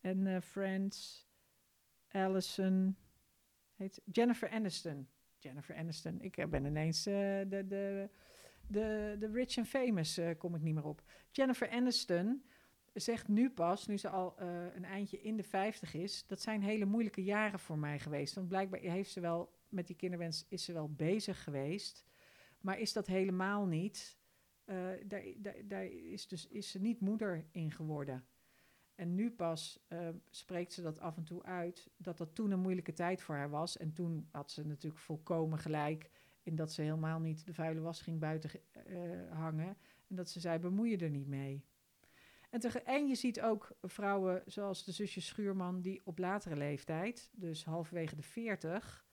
en 0.00 0.26
uh, 0.26 0.40
Friends, 0.40 1.26
Allison, 2.08 2.96
heet 3.74 4.00
Jennifer 4.04 4.50
Aniston. 4.50 5.08
Jennifer 5.38 5.76
Aniston. 5.76 6.20
Ik 6.20 6.50
ben 6.50 6.64
ineens 6.64 7.02
de, 7.02 7.64
de 7.68 8.10
de, 8.68 9.16
de 9.18 9.30
rich 9.30 9.58
and 9.58 9.68
famous 9.68 10.18
uh, 10.18 10.30
kom 10.38 10.54
ik 10.54 10.62
niet 10.62 10.74
meer 10.74 10.84
op. 10.84 11.02
Jennifer 11.30 11.70
Aniston 11.70 12.44
zegt 12.92 13.28
nu 13.28 13.50
pas, 13.50 13.86
nu 13.86 13.98
ze 13.98 14.08
al 14.08 14.34
uh, 14.40 14.74
een 14.74 14.84
eindje 14.84 15.20
in 15.20 15.36
de 15.36 15.42
50 15.42 15.94
is, 15.94 16.26
dat 16.26 16.40
zijn 16.40 16.62
hele 16.62 16.84
moeilijke 16.84 17.24
jaren 17.24 17.58
voor 17.58 17.78
mij 17.78 17.98
geweest. 17.98 18.34
Want 18.34 18.48
blijkbaar 18.48 18.80
heeft 18.80 19.10
ze 19.10 19.20
wel 19.20 19.56
met 19.68 19.86
die 19.86 19.96
kinderwens 19.96 20.46
is 20.48 20.64
ze 20.64 20.72
wel 20.72 20.92
bezig 20.92 21.42
geweest, 21.42 22.04
maar 22.60 22.78
is 22.78 22.92
dat 22.92 23.06
helemaal 23.06 23.66
niet. 23.66 24.16
Uh, 24.66 24.90
daar, 25.06 25.22
daar, 25.64 25.84
is, 25.86 26.28
dus, 26.28 26.46
is 26.46 26.70
ze 26.70 26.80
niet 26.80 27.00
moeder 27.00 27.46
in 27.50 27.70
geworden. 27.70 28.26
En 28.94 29.14
nu 29.14 29.30
pas 29.30 29.86
spreekt 30.30 30.72
ze 30.72 30.82
dat 30.82 31.00
af 31.00 31.16
en 31.16 31.24
toe 31.24 31.42
uit, 31.42 31.90
dat 31.96 32.18
dat 32.18 32.34
toen 32.34 32.50
een 32.50 32.60
moeilijke 32.60 32.92
tijd 32.92 33.22
voor 33.22 33.34
haar 33.34 33.50
was. 33.50 33.76
En 33.76 33.92
toen 33.92 34.28
had 34.30 34.50
ze 34.50 34.66
natuurlijk 34.66 35.02
volkomen 35.02 35.58
gelijk 35.58 36.10
in 36.48 36.56
dat 36.56 36.72
ze 36.72 36.82
helemaal 36.82 37.20
niet 37.20 37.46
de 37.46 37.54
vuile 37.54 37.80
was 37.80 38.00
ging 38.00 38.18
buiten 38.20 38.50
uh, 38.86 39.32
hangen. 39.32 39.76
En 40.08 40.16
dat 40.16 40.30
ze 40.30 40.40
zei, 40.40 40.58
bemoei 40.58 40.90
je 40.90 40.96
er 40.96 41.10
niet 41.10 41.28
mee. 41.28 41.64
En, 42.50 42.84
en 42.84 43.06
je 43.06 43.14
ziet 43.14 43.40
ook 43.40 43.76
vrouwen 43.82 44.42
zoals 44.46 44.84
de 44.84 44.92
zusje 44.92 45.20
Schuurman... 45.20 45.80
die 45.80 46.00
op 46.04 46.18
latere 46.18 46.56
leeftijd, 46.56 47.30
dus 47.32 47.64
halverwege 47.64 48.16
de 48.16 48.22
40... 48.22 49.06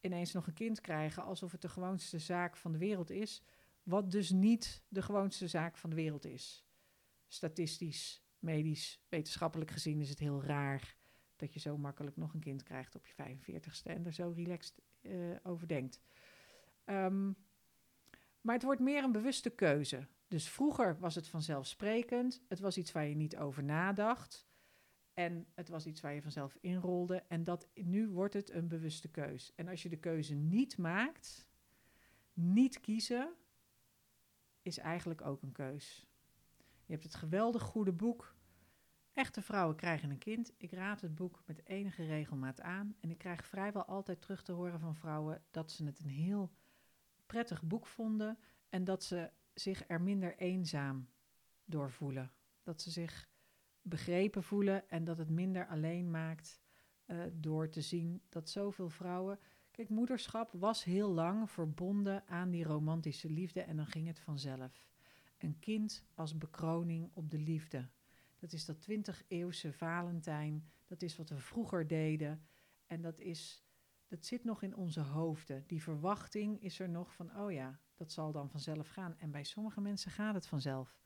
ineens 0.00 0.32
nog 0.32 0.46
een 0.46 0.54
kind 0.54 0.80
krijgen 0.80 1.24
alsof 1.24 1.52
het 1.52 1.62
de 1.62 1.68
gewoonste 1.68 2.18
zaak 2.18 2.56
van 2.56 2.72
de 2.72 2.78
wereld 2.78 3.10
is... 3.10 3.42
wat 3.82 4.10
dus 4.10 4.30
niet 4.30 4.82
de 4.88 5.02
gewoonste 5.02 5.48
zaak 5.48 5.76
van 5.76 5.90
de 5.90 5.96
wereld 5.96 6.24
is. 6.24 6.66
Statistisch, 7.28 8.22
medisch, 8.38 9.04
wetenschappelijk 9.08 9.70
gezien 9.70 10.00
is 10.00 10.08
het 10.08 10.18
heel 10.18 10.42
raar... 10.42 10.96
dat 11.36 11.52
je 11.52 11.60
zo 11.60 11.78
makkelijk 11.78 12.16
nog 12.16 12.34
een 12.34 12.40
kind 12.40 12.62
krijgt 12.62 12.94
op 12.94 13.06
je 13.06 13.12
45ste... 13.12 13.82
en 13.82 14.06
er 14.06 14.12
zo 14.12 14.32
relaxed 14.36 14.82
uh, 15.02 15.36
over 15.42 15.68
denkt. 15.68 16.00
Um, 16.86 17.36
maar 18.40 18.54
het 18.54 18.64
wordt 18.64 18.80
meer 18.80 19.04
een 19.04 19.12
bewuste 19.12 19.50
keuze. 19.50 20.06
Dus 20.28 20.48
vroeger 20.48 20.98
was 20.98 21.14
het 21.14 21.28
vanzelfsprekend. 21.28 22.42
Het 22.48 22.60
was 22.60 22.76
iets 22.76 22.92
waar 22.92 23.06
je 23.06 23.14
niet 23.14 23.36
over 23.36 23.64
nadacht. 23.64 24.46
En 25.14 25.46
het 25.54 25.68
was 25.68 25.86
iets 25.86 26.00
waar 26.00 26.14
je 26.14 26.22
vanzelf 26.22 26.56
inrolde. 26.60 27.22
En 27.28 27.44
dat, 27.44 27.68
nu 27.74 28.08
wordt 28.08 28.34
het 28.34 28.50
een 28.50 28.68
bewuste 28.68 29.08
keus. 29.08 29.54
En 29.54 29.68
als 29.68 29.82
je 29.82 29.88
de 29.88 29.98
keuze 29.98 30.34
niet 30.34 30.78
maakt, 30.78 31.48
niet 32.32 32.80
kiezen, 32.80 33.34
is 34.62 34.78
eigenlijk 34.78 35.20
ook 35.20 35.42
een 35.42 35.52
keus. 35.52 36.06
Je 36.84 36.92
hebt 36.92 37.04
het 37.04 37.14
geweldig 37.14 37.62
goede 37.62 37.92
boek. 37.92 38.34
Echte 39.12 39.42
vrouwen 39.42 39.76
krijgen 39.76 40.10
een 40.10 40.18
kind. 40.18 40.52
Ik 40.56 40.72
raad 40.72 41.00
het 41.00 41.14
boek 41.14 41.42
met 41.46 41.66
enige 41.66 42.04
regelmaat 42.04 42.60
aan. 42.60 42.96
En 43.00 43.10
ik 43.10 43.18
krijg 43.18 43.46
vrijwel 43.46 43.84
altijd 43.84 44.20
terug 44.20 44.42
te 44.42 44.52
horen 44.52 44.80
van 44.80 44.96
vrouwen 44.96 45.44
dat 45.50 45.70
ze 45.70 45.84
het 45.84 45.98
een 45.98 46.08
heel 46.08 46.52
prettig 47.26 47.62
boek 47.62 47.86
vonden 47.86 48.38
en 48.68 48.84
dat 48.84 49.04
ze 49.04 49.30
zich 49.54 49.84
er 49.88 50.02
minder 50.02 50.36
eenzaam 50.36 51.08
door 51.64 51.90
voelen. 51.90 52.32
Dat 52.62 52.82
ze 52.82 52.90
zich 52.90 53.28
begrepen 53.82 54.42
voelen 54.42 54.88
en 54.88 55.04
dat 55.04 55.18
het 55.18 55.30
minder 55.30 55.66
alleen 55.66 56.10
maakt 56.10 56.60
uh, 57.06 57.24
door 57.32 57.68
te 57.68 57.80
zien 57.80 58.22
dat 58.28 58.48
zoveel 58.48 58.88
vrouwen. 58.88 59.38
Kijk, 59.70 59.88
moederschap 59.88 60.52
was 60.52 60.84
heel 60.84 61.10
lang 61.10 61.50
verbonden 61.50 62.26
aan 62.28 62.50
die 62.50 62.64
romantische 62.64 63.30
liefde 63.30 63.62
en 63.62 63.76
dan 63.76 63.86
ging 63.86 64.06
het 64.06 64.18
vanzelf. 64.18 64.88
Een 65.38 65.58
kind 65.58 66.04
als 66.14 66.38
bekroning 66.38 67.10
op 67.12 67.30
de 67.30 67.38
liefde. 67.38 67.88
Dat 68.38 68.52
is 68.52 68.64
dat 68.64 68.80
20 68.80 69.22
eeuwse 69.28 69.72
Valentijn. 69.72 70.70
Dat 70.86 71.02
is 71.02 71.16
wat 71.16 71.28
we 71.28 71.38
vroeger 71.38 71.86
deden. 71.86 72.46
En 72.86 73.00
dat 73.00 73.18
is 73.18 73.65
dat 74.06 74.24
zit 74.24 74.44
nog 74.44 74.62
in 74.62 74.76
onze 74.76 75.00
hoofden. 75.00 75.64
Die 75.66 75.82
verwachting 75.82 76.62
is 76.62 76.80
er 76.80 76.88
nog 76.88 77.14
van, 77.14 77.36
oh 77.36 77.52
ja, 77.52 77.80
dat 77.94 78.12
zal 78.12 78.32
dan 78.32 78.50
vanzelf 78.50 78.88
gaan. 78.88 79.18
En 79.18 79.30
bij 79.30 79.44
sommige 79.44 79.80
mensen 79.80 80.10
gaat 80.10 80.34
het 80.34 80.46
vanzelf. 80.46 80.98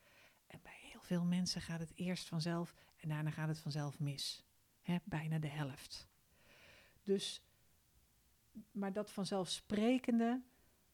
En 0.47 0.61
bij 0.63 0.79
heel 0.81 1.01
veel 1.01 1.25
mensen 1.25 1.61
gaat 1.61 1.81
het 1.81 1.93
eerst 1.95 2.29
vanzelf 2.29 2.75
en 2.97 3.09
daarna 3.09 3.31
gaat 3.31 3.49
het 3.49 3.59
vanzelf 3.59 3.99
mis. 3.99 4.45
Hè, 4.83 4.97
bijna 5.05 5.39
de 5.39 5.49
helft. 5.49 6.09
Dus, 7.03 7.43
maar 8.71 8.93
dat 8.93 9.11
vanzelfsprekende 9.11 10.43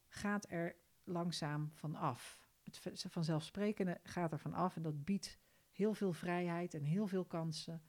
gaat 0.09 0.51
er 0.51 0.77
langzaam 1.05 1.71
van 1.73 1.95
af. 1.95 2.45
Het 2.63 3.05
vanzelfsprekende 3.09 4.01
gaat 4.03 4.33
er 4.33 4.39
van 4.39 4.55
af 4.55 4.77
en 4.77 4.83
dat 4.83 5.05
biedt 5.05 5.39
heel 5.71 5.95
veel 5.95 6.13
vrijheid 6.13 6.75
en 6.75 6.83
heel 6.83 7.07
veel 7.07 7.25
kansen. 7.25 7.83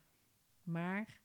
Maar 0.63 1.19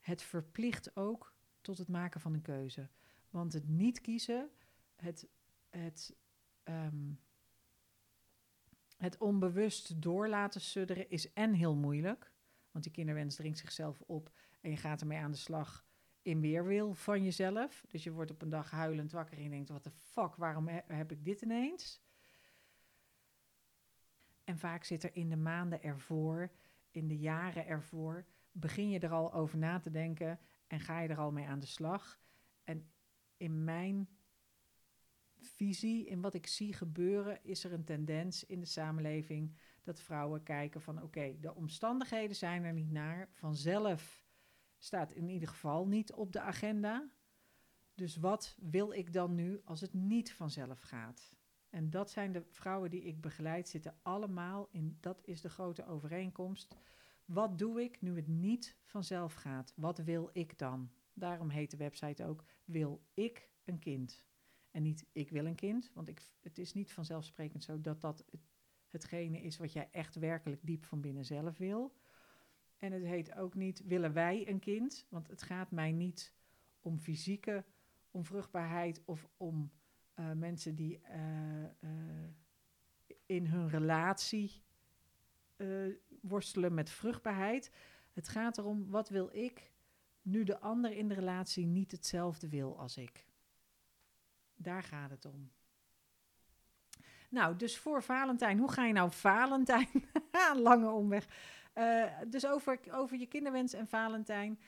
het 0.00 0.22
verplicht 0.22 0.96
ook 0.96 1.33
tot 1.64 1.78
het 1.78 1.88
maken 1.88 2.20
van 2.20 2.34
een 2.34 2.42
keuze. 2.42 2.88
Want 3.30 3.52
het 3.52 3.68
niet 3.68 4.00
kiezen, 4.00 4.50
het, 4.96 5.28
het, 5.70 6.16
ehm, 6.62 7.12
het 8.96 9.18
onbewust 9.18 10.02
door 10.02 10.28
laten 10.28 10.60
sudderen 10.60 11.10
is 11.10 11.32
en 11.32 11.52
heel 11.52 11.76
moeilijk. 11.76 12.32
Want 12.70 12.84
die 12.84 12.92
kinderwens 12.92 13.36
dringt 13.36 13.58
zichzelf 13.58 14.00
op 14.00 14.32
en 14.60 14.70
je 14.70 14.76
gaat 14.76 15.00
ermee 15.00 15.18
aan 15.18 15.30
de 15.30 15.36
slag 15.36 15.84
in 16.22 16.40
weerwil 16.40 16.94
van 16.94 17.24
jezelf. 17.24 17.84
Dus 17.88 18.04
je 18.04 18.12
wordt 18.12 18.30
op 18.30 18.42
een 18.42 18.48
dag 18.48 18.70
huilend 18.70 19.12
wakker 19.12 19.36
en 19.36 19.42
je 19.42 19.50
denkt, 19.50 19.68
wat 19.68 19.84
de 19.84 19.90
fuck, 19.90 20.34
waarom 20.34 20.68
heb 20.68 21.12
ik 21.12 21.24
dit 21.24 21.42
ineens? 21.42 22.00
En 24.44 24.58
vaak 24.58 24.84
zit 24.84 25.02
er 25.02 25.16
in 25.16 25.28
de 25.28 25.36
maanden 25.36 25.82
ervoor, 25.82 26.50
in 26.90 27.08
de 27.08 27.18
jaren 27.18 27.66
ervoor, 27.66 28.24
begin 28.52 28.90
je 28.90 28.98
er 28.98 29.12
al 29.12 29.32
over 29.32 29.58
na 29.58 29.80
te 29.80 29.90
denken 29.90 30.38
en 30.66 30.80
ga 30.80 31.00
je 31.00 31.08
er 31.08 31.18
al 31.18 31.32
mee 31.32 31.46
aan 31.46 31.60
de 31.60 31.66
slag. 31.66 32.20
En 32.64 32.90
in 33.36 33.64
mijn 33.64 34.08
visie, 35.38 36.06
in 36.06 36.20
wat 36.20 36.34
ik 36.34 36.46
zie 36.46 36.72
gebeuren, 36.72 37.44
is 37.44 37.64
er 37.64 37.72
een 37.72 37.84
tendens 37.84 38.44
in 38.44 38.60
de 38.60 38.66
samenleving 38.66 39.56
dat 39.82 40.00
vrouwen 40.00 40.42
kijken 40.42 40.80
van 40.80 41.02
oké, 41.02 41.36
de 41.40 41.54
omstandigheden 41.54 42.36
zijn 42.36 42.64
er 42.64 42.72
niet 42.72 42.90
naar. 42.90 43.28
Vanzelf 43.32 44.26
staat 44.78 45.12
in 45.12 45.28
ieder 45.28 45.48
geval 45.48 45.86
niet 45.86 46.12
op 46.12 46.32
de 46.32 46.40
agenda. 46.40 47.10
Dus 47.94 48.16
wat 48.16 48.56
wil 48.60 48.92
ik 48.92 49.12
dan 49.12 49.34
nu 49.34 49.60
als 49.64 49.80
het 49.80 49.94
niet 49.94 50.32
vanzelf 50.32 50.80
gaat? 50.80 51.34
En 51.70 51.90
dat 51.90 52.10
zijn 52.10 52.32
de 52.32 52.44
vrouwen 52.50 52.90
die 52.90 53.02
ik 53.02 53.20
begeleid, 53.20 53.68
zitten 53.68 53.98
allemaal 54.02 54.68
in, 54.70 54.96
dat 55.00 55.20
is 55.24 55.40
de 55.40 55.48
grote 55.48 55.86
overeenkomst. 55.86 56.76
Wat 57.24 57.58
doe 57.58 57.82
ik 57.82 58.00
nu 58.00 58.16
het 58.16 58.26
niet 58.26 58.76
vanzelf 58.84 59.34
gaat? 59.34 59.72
Wat 59.76 59.98
wil 59.98 60.30
ik 60.32 60.58
dan? 60.58 60.90
Daarom 61.12 61.48
heet 61.48 61.70
de 61.70 61.76
website 61.76 62.24
ook 62.24 62.44
Wil 62.64 63.02
ik 63.14 63.48
een 63.64 63.78
kind? 63.78 64.26
En 64.70 64.82
niet 64.82 65.06
ik 65.12 65.30
wil 65.30 65.46
een 65.46 65.54
kind, 65.54 65.90
want 65.94 66.08
ik, 66.08 66.22
het 66.40 66.58
is 66.58 66.74
niet 66.74 66.92
vanzelfsprekend 66.92 67.62
zo 67.62 67.80
dat 67.80 68.00
dat 68.00 68.24
het, 68.30 68.48
hetgene 68.88 69.42
is 69.42 69.56
wat 69.56 69.72
jij 69.72 69.88
echt 69.90 70.14
werkelijk 70.14 70.60
diep 70.66 70.84
van 70.84 71.00
binnen 71.00 71.24
zelf 71.24 71.58
wil. 71.58 71.94
En 72.78 72.92
het 72.92 73.04
heet 73.04 73.34
ook 73.34 73.54
niet 73.54 73.84
willen 73.84 74.12
wij 74.12 74.48
een 74.48 74.58
kind, 74.58 75.06
want 75.08 75.28
het 75.28 75.42
gaat 75.42 75.70
mij 75.70 75.92
niet 75.92 76.34
om 76.80 76.98
fysieke 76.98 77.64
onvruchtbaarheid 78.10 79.02
of 79.04 79.28
om 79.36 79.70
uh, 80.14 80.32
mensen 80.32 80.74
die 80.74 81.00
uh, 81.10 81.62
uh, 81.80 82.28
in 83.26 83.46
hun 83.46 83.68
relatie 83.68 84.62
worstelen 86.20 86.74
met 86.74 86.90
vruchtbaarheid. 86.90 87.70
Het 88.12 88.28
gaat 88.28 88.58
erom, 88.58 88.90
wat 88.90 89.08
wil 89.08 89.28
ik 89.32 89.72
nu 90.22 90.44
de 90.44 90.58
ander 90.58 90.92
in 90.92 91.08
de 91.08 91.14
relatie 91.14 91.66
niet 91.66 91.90
hetzelfde 91.90 92.48
wil 92.48 92.78
als 92.78 92.96
ik? 92.96 93.26
Daar 94.54 94.82
gaat 94.82 95.10
het 95.10 95.24
om. 95.24 95.50
Nou, 97.30 97.56
dus 97.56 97.78
voor 97.78 98.02
Valentijn, 98.02 98.58
hoe 98.58 98.72
ga 98.72 98.84
je 98.84 98.92
nou 98.92 99.10
Valentijn? 99.12 99.88
Lange 100.62 100.90
omweg. 100.90 101.26
Uh, 101.74 102.04
dus 102.28 102.46
over, 102.46 102.80
over 102.90 103.18
je 103.18 103.26
kinderwens 103.26 103.72
en 103.72 103.88
Valentijn. 103.88 104.60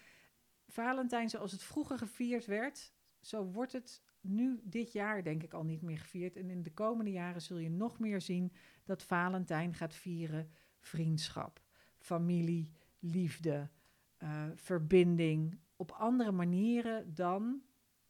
Valentijn 0.69 1.31
zoals 1.31 1.53
het 1.53 1.63
vroeger 1.63 1.99
gevierd 1.99 2.47
werd, 2.47 2.93
zo 3.21 3.45
wordt 3.45 3.73
het 3.73 4.03
nu 4.21 4.61
dit 4.63 4.93
jaar 4.93 5.23
denk 5.23 5.43
ik 5.43 5.53
al 5.53 5.65
niet 5.65 5.83
meer 5.83 5.99
gevierd. 5.99 6.37
En 6.37 6.51
in 6.51 6.63
de 6.63 6.73
komende 6.73 7.11
jaren 7.11 7.43
zul 7.43 7.59
je 7.59 7.71
nog 7.71 7.99
meer 7.99 8.21
zien 8.21 8.53
dat 8.85 9.03
Valentijn 9.03 9.75
gaat 9.75 9.95
vieren 9.95 10.51
vriendschap, 10.87 11.63
familie, 11.99 12.71
liefde, 12.99 13.71
uh, 14.19 14.47
verbinding. 14.55 15.59
Op 15.77 15.91
andere 15.91 16.33
manieren 16.33 17.15
dan 17.15 17.63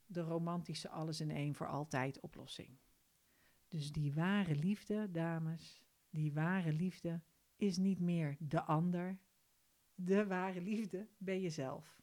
de 0.06 0.20
romantische 0.20 0.88
alles 0.88 1.20
in 1.20 1.30
één 1.30 1.54
voor 1.54 1.68
altijd 1.68 2.20
oplossing. 2.20 2.78
Dus 3.68 3.92
die 3.92 4.14
ware 4.14 4.56
liefde, 4.56 5.10
dames, 5.10 5.82
die 6.10 6.32
ware 6.32 6.72
liefde 6.72 7.20
is 7.56 7.76
niet 7.76 8.00
meer 8.00 8.36
de 8.38 8.62
ander. 8.62 9.18
De 9.94 10.26
ware 10.26 10.60
liefde 10.60 11.08
ben 11.18 11.40
jezelf. 11.40 12.00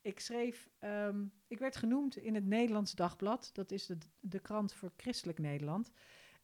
Ik 0.00 0.20
schreef, 0.20 0.70
um, 0.80 1.32
ik 1.46 1.58
werd 1.58 1.76
genoemd 1.76 2.16
in 2.16 2.34
het 2.34 2.46
Nederlands 2.46 2.92
Dagblad, 2.92 3.50
dat 3.52 3.70
is 3.70 3.86
de, 3.86 3.98
de 4.20 4.40
krant 4.40 4.72
voor 4.72 4.92
Christelijk 4.96 5.38
Nederland. 5.38 5.90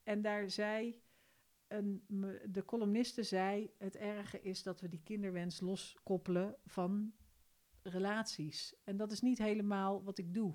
En 0.02 0.22
daar 0.22 0.50
zei 0.50 1.02
de 2.48 2.62
columniste 2.64 3.22
zei: 3.22 3.70
Het 3.78 3.96
erge 3.96 4.40
is 4.40 4.62
dat 4.62 4.80
we 4.80 4.88
die 4.88 5.02
kinderwens 5.02 5.60
loskoppelen 5.60 6.56
van 6.64 7.12
relaties. 7.82 8.74
En 8.84 8.96
dat 8.96 9.12
is 9.12 9.20
niet 9.20 9.38
helemaal 9.38 10.02
wat 10.02 10.18
ik 10.18 10.34
doe. 10.34 10.54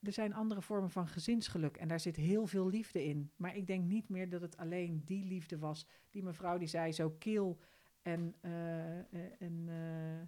Er 0.00 0.12
zijn 0.12 0.34
andere 0.34 0.62
vormen 0.62 0.90
van 0.90 1.08
gezinsgeluk 1.08 1.76
en 1.76 1.88
daar 1.88 2.00
zit 2.00 2.16
heel 2.16 2.46
veel 2.46 2.68
liefde 2.68 3.04
in. 3.04 3.32
Maar 3.36 3.56
ik 3.56 3.66
denk 3.66 3.84
niet 3.84 4.08
meer 4.08 4.28
dat 4.28 4.40
het 4.40 4.56
alleen 4.56 5.04
die 5.04 5.24
liefde 5.24 5.58
was. 5.58 5.86
Die 6.10 6.22
mevrouw 6.22 6.58
die 6.58 6.68
zei 6.68 6.92
zo 6.92 7.10
kil 7.10 7.60
en, 8.02 8.34
uh, 8.42 9.42
en 9.42 9.66
uh, 9.68 10.22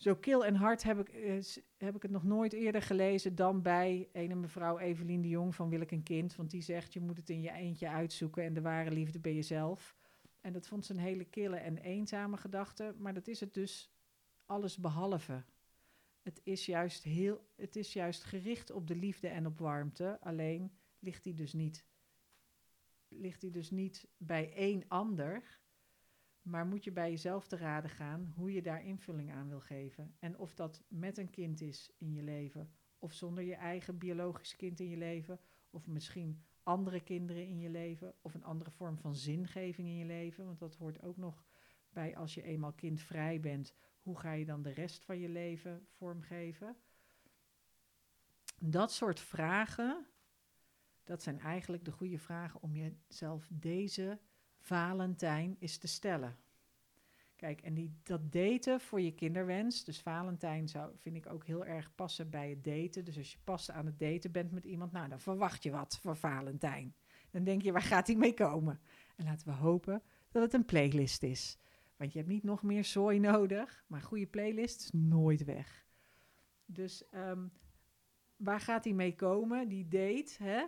zo 0.00 0.14
kil 0.16 0.44
en 0.44 0.54
hard 0.54 0.82
heb 0.82 0.98
ik, 0.98 1.44
heb 1.76 1.96
ik 1.96 2.02
het 2.02 2.10
nog 2.10 2.24
nooit 2.24 2.52
eerder 2.52 2.82
gelezen 2.82 3.34
dan 3.34 3.62
bij 3.62 4.08
een 4.12 4.40
mevrouw 4.40 4.78
Evelien 4.78 5.20
de 5.20 5.28
Jong 5.28 5.54
van 5.54 5.68
Wil 5.68 5.80
ik 5.80 5.90
een 5.90 6.02
kind. 6.02 6.36
Want 6.36 6.50
die 6.50 6.62
zegt 6.62 6.92
je 6.92 7.00
moet 7.00 7.16
het 7.16 7.30
in 7.30 7.40
je 7.40 7.52
eentje 7.52 7.88
uitzoeken 7.88 8.44
en 8.44 8.54
de 8.54 8.60
ware 8.60 8.90
liefde 8.90 9.18
ben 9.18 9.34
jezelf. 9.34 9.96
En 10.40 10.52
dat 10.52 10.66
vond 10.66 10.86
ze 10.86 10.92
een 10.92 10.98
hele 10.98 11.24
kille 11.24 11.56
en 11.56 11.78
eenzame 11.78 12.36
gedachte. 12.36 12.94
Maar 12.98 13.14
dat 13.14 13.28
is 13.28 13.40
het 13.40 13.54
dus 13.54 13.90
alles 14.46 14.76
behalve. 14.76 15.44
Het 16.22 16.40
is 16.44 16.66
juist, 16.66 17.02
heel, 17.02 17.44
het 17.56 17.76
is 17.76 17.92
juist 17.92 18.24
gericht 18.24 18.70
op 18.70 18.86
de 18.86 18.96
liefde 18.96 19.28
en 19.28 19.46
op 19.46 19.58
warmte. 19.58 20.20
Alleen 20.20 20.72
ligt 20.98 21.24
die 21.24 21.34
dus 21.34 21.52
niet, 21.52 21.84
ligt 23.08 23.40
die 23.40 23.50
dus 23.50 23.70
niet 23.70 24.08
bij 24.16 24.52
één 24.52 24.84
ander. 24.88 25.59
Maar 26.42 26.66
moet 26.66 26.84
je 26.84 26.92
bij 26.92 27.10
jezelf 27.10 27.46
te 27.46 27.56
raden 27.56 27.90
gaan 27.90 28.32
hoe 28.36 28.52
je 28.52 28.62
daar 28.62 28.84
invulling 28.84 29.32
aan 29.32 29.48
wil 29.48 29.60
geven. 29.60 30.14
En 30.18 30.38
of 30.38 30.54
dat 30.54 30.82
met 30.88 31.18
een 31.18 31.30
kind 31.30 31.60
is 31.60 31.90
in 31.98 32.12
je 32.12 32.22
leven, 32.22 32.70
of 32.98 33.12
zonder 33.12 33.44
je 33.44 33.54
eigen 33.54 33.98
biologisch 33.98 34.56
kind 34.56 34.80
in 34.80 34.88
je 34.88 34.96
leven, 34.96 35.40
of 35.70 35.86
misschien 35.86 36.44
andere 36.62 37.00
kinderen 37.00 37.46
in 37.46 37.58
je 37.58 37.70
leven, 37.70 38.14
of 38.22 38.34
een 38.34 38.44
andere 38.44 38.70
vorm 38.70 38.98
van 38.98 39.14
zingeving 39.14 39.88
in 39.88 39.96
je 39.96 40.04
leven. 40.04 40.44
Want 40.44 40.58
dat 40.58 40.74
hoort 40.74 41.02
ook 41.02 41.16
nog 41.16 41.44
bij 41.92 42.16
als 42.16 42.34
je 42.34 42.42
eenmaal 42.42 42.72
kindvrij 42.72 43.40
bent 43.40 43.74
hoe 44.00 44.18
ga 44.18 44.32
je 44.32 44.44
dan 44.44 44.62
de 44.62 44.72
rest 44.72 45.04
van 45.04 45.18
je 45.18 45.28
leven 45.28 45.86
vormgeven? 45.88 46.76
Dat 48.58 48.92
soort 48.92 49.20
vragen, 49.20 50.06
dat 51.04 51.22
zijn 51.22 51.38
eigenlijk 51.38 51.84
de 51.84 51.92
goede 51.92 52.18
vragen 52.18 52.62
om 52.62 52.76
jezelf 52.76 53.48
deze 53.52 54.20
Valentijn 54.60 55.56
eens 55.58 55.76
te 55.76 55.86
stellen. 55.86 56.36
Kijk, 57.36 57.60
en 57.60 57.74
die, 57.74 57.92
dat 58.02 58.32
daten 58.32 58.80
voor 58.80 59.00
je 59.00 59.14
kinderwens, 59.14 59.84
dus 59.84 60.00
Valentijn 60.00 60.68
zou, 60.68 60.92
vind 60.96 61.16
ik 61.16 61.32
ook 61.32 61.44
heel 61.44 61.64
erg 61.64 61.94
passen 61.94 62.30
bij 62.30 62.50
het 62.50 62.64
daten. 62.64 63.04
Dus 63.04 63.16
als 63.16 63.32
je 63.32 63.38
pas 63.44 63.70
aan 63.70 63.86
het 63.86 63.98
daten 63.98 64.32
bent 64.32 64.52
met 64.52 64.64
iemand, 64.64 64.92
nou 64.92 65.08
dan 65.08 65.20
verwacht 65.20 65.62
je 65.62 65.70
wat 65.70 65.98
voor 66.02 66.16
Valentijn. 66.16 66.94
Dan 67.30 67.44
denk 67.44 67.62
je, 67.62 67.72
waar 67.72 67.82
gaat 67.82 68.06
hij 68.06 68.16
mee 68.16 68.34
komen? 68.34 68.80
En 69.16 69.24
laten 69.24 69.46
we 69.46 69.52
hopen 69.52 70.02
dat 70.30 70.42
het 70.42 70.52
een 70.52 70.64
playlist 70.64 71.22
is. 71.22 71.58
Want 71.96 72.12
je 72.12 72.18
hebt 72.18 72.30
niet 72.30 72.42
nog 72.42 72.62
meer 72.62 72.84
zooi 72.84 73.18
nodig, 73.18 73.84
maar 73.86 74.00
goede 74.00 74.26
playlist 74.26 74.80
is 74.80 74.90
nooit 74.92 75.44
weg. 75.44 75.86
Dus 76.64 77.04
um, 77.14 77.52
waar 78.36 78.60
gaat 78.60 78.84
hij 78.84 78.92
mee 78.92 79.14
komen, 79.14 79.68
die 79.68 79.88
date? 79.88 80.34
Hè? 80.42 80.64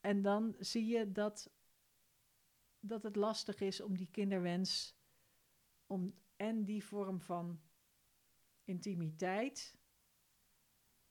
En 0.00 0.22
dan 0.22 0.54
zie 0.58 0.86
je 0.86 1.12
dat, 1.12 1.50
dat 2.82 3.02
het 3.02 3.16
lastig 3.16 3.60
is 3.60 3.80
om 3.80 3.96
die 3.96 4.08
kinderwens, 4.10 4.96
om 5.86 6.14
en 6.36 6.64
die 6.64 6.84
vorm 6.84 7.20
van 7.20 7.60
intimiteit 8.64 9.76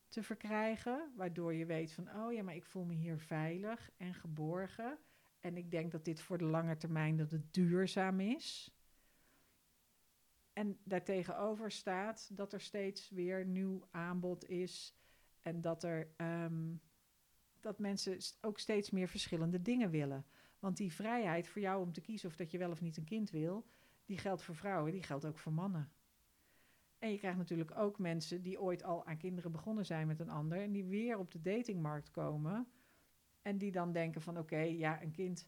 te 0.07 0.23
verkrijgen, 0.23 1.11
waardoor 1.15 1.53
je 1.53 1.65
weet 1.65 1.93
van, 1.93 2.15
oh 2.15 2.33
ja, 2.33 2.43
maar 2.43 2.55
ik 2.55 2.65
voel 2.65 2.85
me 2.85 2.93
hier 2.93 3.19
veilig 3.19 3.89
en 3.97 4.13
geborgen. 4.13 4.99
En 5.39 5.57
ik 5.57 5.71
denk 5.71 5.91
dat 5.91 6.05
dit 6.05 6.21
voor 6.21 6.37
de 6.37 6.45
lange 6.45 6.77
termijn 6.77 7.17
dat 7.17 7.31
het 7.31 7.53
duurzaam 7.53 8.19
is. 8.19 8.75
En 10.53 10.79
daartegenover 10.83 11.71
staat 11.71 12.29
dat 12.37 12.53
er 12.53 12.61
steeds 12.61 13.09
weer 13.09 13.45
nieuw 13.45 13.87
aanbod 13.91 14.49
is. 14.49 14.95
En 15.41 15.61
dat, 15.61 15.83
er, 15.83 16.13
ehm, 16.15 16.75
dat 17.59 17.79
mensen 17.79 18.17
ook 18.41 18.59
steeds 18.59 18.89
meer 18.89 19.07
verschillende 19.07 19.61
dingen 19.61 19.89
willen. 19.89 20.25
Want 20.61 20.77
die 20.77 20.93
vrijheid 20.93 21.47
voor 21.47 21.61
jou 21.61 21.81
om 21.81 21.91
te 21.91 22.01
kiezen 22.01 22.29
of 22.29 22.35
dat 22.35 22.51
je 22.51 22.57
wel 22.57 22.71
of 22.71 22.81
niet 22.81 22.97
een 22.97 23.03
kind 23.03 23.29
wil, 23.29 23.65
die 24.05 24.17
geldt 24.17 24.43
voor 24.43 24.55
vrouwen, 24.55 24.91
die 24.91 25.03
geldt 25.03 25.25
ook 25.25 25.37
voor 25.37 25.53
mannen. 25.53 25.91
En 26.99 27.11
je 27.11 27.17
krijgt 27.17 27.37
natuurlijk 27.37 27.77
ook 27.77 27.99
mensen 27.99 28.41
die 28.41 28.61
ooit 28.61 28.83
al 28.83 29.05
aan 29.05 29.17
kinderen 29.17 29.51
begonnen 29.51 29.85
zijn 29.85 30.07
met 30.07 30.19
een 30.19 30.29
ander 30.29 30.61
en 30.61 30.71
die 30.71 30.85
weer 30.85 31.17
op 31.17 31.31
de 31.31 31.41
datingmarkt 31.41 32.11
komen 32.11 32.67
en 33.41 33.57
die 33.57 33.71
dan 33.71 33.91
denken 33.91 34.21
van 34.21 34.37
oké, 34.37 34.59
ja, 34.59 35.01
een 35.01 35.11
kind, 35.11 35.47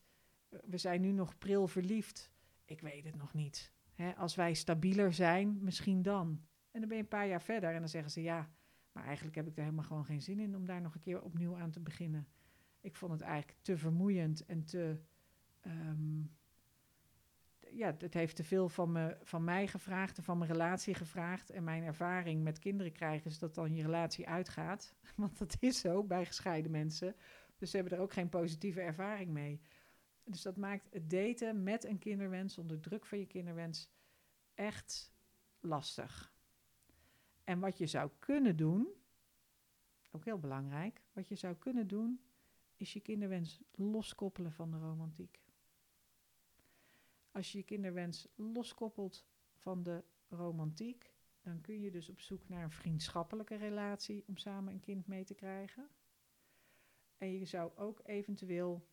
we 0.49 0.77
zijn 0.77 1.01
nu 1.01 1.11
nog 1.11 1.37
pril 1.37 1.67
verliefd. 1.67 2.31
Ik 2.65 2.81
weet 2.81 3.05
het 3.05 3.15
nog 3.15 3.33
niet. 3.33 3.71
als 4.17 4.35
wij 4.35 4.53
stabieler 4.53 5.13
zijn, 5.13 5.63
misschien 5.63 6.01
dan. 6.01 6.27
En 6.71 6.79
dan 6.79 6.87
ben 6.87 6.97
je 6.97 7.03
een 7.03 7.09
paar 7.09 7.27
jaar 7.27 7.41
verder 7.41 7.73
en 7.73 7.79
dan 7.79 7.89
zeggen 7.89 8.11
ze 8.11 8.21
ja, 8.21 8.51
maar 8.91 9.03
eigenlijk 9.03 9.35
heb 9.35 9.47
ik 9.47 9.55
er 9.55 9.63
helemaal 9.63 9.83
gewoon 9.83 10.05
geen 10.05 10.21
zin 10.21 10.39
in 10.39 10.55
om 10.55 10.65
daar 10.65 10.81
nog 10.81 10.93
een 10.93 10.99
keer 10.99 11.21
opnieuw 11.21 11.57
aan 11.57 11.71
te 11.71 11.79
beginnen. 11.79 12.27
Ik 12.83 12.95
vond 12.95 13.11
het 13.11 13.21
eigenlijk 13.21 13.57
te 13.61 13.77
vermoeiend 13.77 14.45
en 14.45 14.63
te. 14.63 14.99
Ehm, 15.61 16.21
ja, 17.71 17.95
het 17.97 18.13
heeft 18.13 18.35
te 18.35 18.43
veel 18.43 18.69
van, 18.69 18.91
me, 18.91 19.17
van 19.21 19.43
mij 19.43 19.67
gevraagd 19.67 20.17
en 20.17 20.23
van 20.23 20.37
mijn 20.37 20.51
relatie 20.51 20.93
gevraagd. 20.93 21.49
En 21.49 21.63
mijn 21.63 21.83
ervaring 21.83 22.43
met 22.43 22.59
kinderen 22.59 22.91
krijgen 22.91 23.31
is 23.31 23.39
dat 23.39 23.55
dan 23.55 23.75
je 23.75 23.81
relatie 23.81 24.27
uitgaat. 24.27 24.95
Want 25.15 25.37
dat 25.37 25.57
is 25.59 25.79
zo 25.79 26.03
bij 26.03 26.25
gescheiden 26.25 26.71
mensen. 26.71 27.15
Dus 27.57 27.69
ze 27.69 27.75
hebben 27.77 27.97
er 27.97 28.03
ook 28.03 28.13
geen 28.13 28.29
positieve 28.29 28.81
ervaring 28.81 29.31
mee. 29.31 29.61
Dus 30.23 30.41
dat 30.41 30.57
maakt 30.57 30.87
het 30.91 31.09
daten 31.09 31.63
met 31.63 31.85
een 31.85 31.99
kinderwens, 31.99 32.57
onder 32.57 32.79
druk 32.79 33.05
van 33.05 33.19
je 33.19 33.27
kinderwens, 33.27 33.89
echt 34.53 35.13
lastig. 35.59 36.33
En 37.43 37.59
wat 37.59 37.77
je 37.77 37.87
zou 37.87 38.11
kunnen 38.19 38.55
doen, 38.55 38.87
ook 40.11 40.25
heel 40.25 40.39
belangrijk, 40.39 41.01
wat 41.13 41.27
je 41.27 41.35
zou 41.35 41.55
kunnen 41.55 41.87
doen, 41.87 42.19
is 42.83 42.93
je 42.93 42.99
kinderwens 42.99 43.61
loskoppelen 43.71 44.51
van 44.51 44.71
de 44.71 44.77
romantiek. 44.77 45.41
Als 47.31 47.51
je 47.51 47.57
je 47.57 47.63
kinderwens 47.63 48.27
loskoppelt 48.35 49.25
van 49.53 49.83
de 49.83 50.03
romantiek, 50.29 51.13
dan 51.41 51.61
kun 51.61 51.79
je 51.79 51.91
dus 51.91 52.09
op 52.09 52.19
zoek 52.19 52.49
naar 52.49 52.63
een 52.63 52.71
vriendschappelijke 52.71 53.55
relatie 53.55 54.23
om 54.27 54.37
samen 54.37 54.73
een 54.73 54.79
kind 54.79 55.07
mee 55.07 55.23
te 55.23 55.33
krijgen. 55.33 55.89
En 57.17 57.31
je 57.31 57.45
zou 57.45 57.77
ook 57.77 58.01
eventueel 58.05 58.87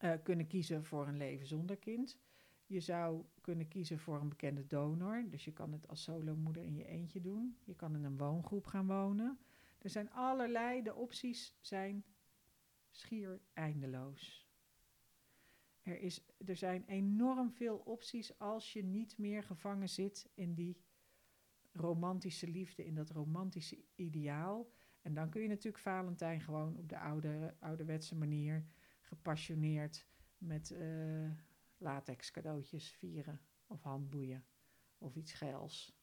uh, 0.00 0.14
kunnen 0.22 0.46
kiezen 0.46 0.84
voor 0.84 1.06
een 1.06 1.16
leven 1.16 1.46
zonder 1.46 1.76
kind. 1.76 2.18
Je 2.66 2.80
zou 2.80 3.24
kunnen 3.40 3.68
kiezen 3.68 3.98
voor 3.98 4.20
een 4.20 4.28
bekende 4.28 4.66
donor. 4.66 5.24
Dus 5.30 5.44
je 5.44 5.52
kan 5.52 5.72
het 5.72 5.88
als 5.88 6.02
solomoeder 6.02 6.62
in 6.62 6.74
je 6.74 6.84
eentje 6.84 7.20
doen. 7.20 7.58
Je 7.64 7.74
kan 7.74 7.94
in 7.94 8.04
een 8.04 8.18
woongroep 8.18 8.66
gaan 8.66 8.86
wonen. 8.86 9.38
Er 9.78 9.90
zijn 9.90 10.10
allerlei, 10.10 10.82
de 10.82 10.94
opties 10.94 11.56
zijn 11.60 12.04
schier 12.98 13.40
eindeloos. 13.52 14.46
Er, 15.82 16.00
is, 16.00 16.24
er 16.46 16.56
zijn 16.56 16.84
enorm 16.86 17.50
veel 17.50 17.76
opties 17.76 18.38
als 18.38 18.72
je 18.72 18.84
niet 18.84 19.18
meer 19.18 19.42
gevangen 19.42 19.88
zit 19.88 20.30
in 20.34 20.54
die 20.54 20.76
romantische 21.72 22.48
liefde, 22.48 22.84
in 22.84 22.94
dat 22.94 23.10
romantische 23.10 23.84
ideaal. 23.94 24.70
En 25.02 25.14
dan 25.14 25.30
kun 25.30 25.42
je 25.42 25.48
natuurlijk 25.48 25.82
Valentijn 25.82 26.40
gewoon 26.40 26.76
op 26.76 26.88
de 26.88 26.98
oude, 26.98 27.54
ouderwetse 27.58 28.14
manier, 28.14 28.66
gepassioneerd, 29.00 30.06
met 30.38 30.70
uh, 30.70 31.30
latex 31.76 32.30
cadeautjes 32.30 32.90
vieren. 32.90 33.40
Of 33.66 33.82
handboeien. 33.82 34.44
Of 34.98 35.16
iets 35.16 35.32
geils. 35.32 35.96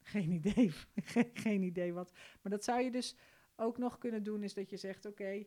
Geen 0.00 0.30
idee, 0.30 0.72
geen 1.44 1.62
idee 1.62 1.92
wat. 1.92 2.12
Maar 2.42 2.52
dat 2.52 2.64
zou 2.64 2.82
je 2.82 2.90
dus 2.90 3.16
ook 3.56 3.78
nog 3.78 3.98
kunnen 3.98 4.22
doen, 4.22 4.42
is 4.42 4.54
dat 4.54 4.70
je 4.70 4.76
zegt, 4.76 5.06
oké, 5.06 5.44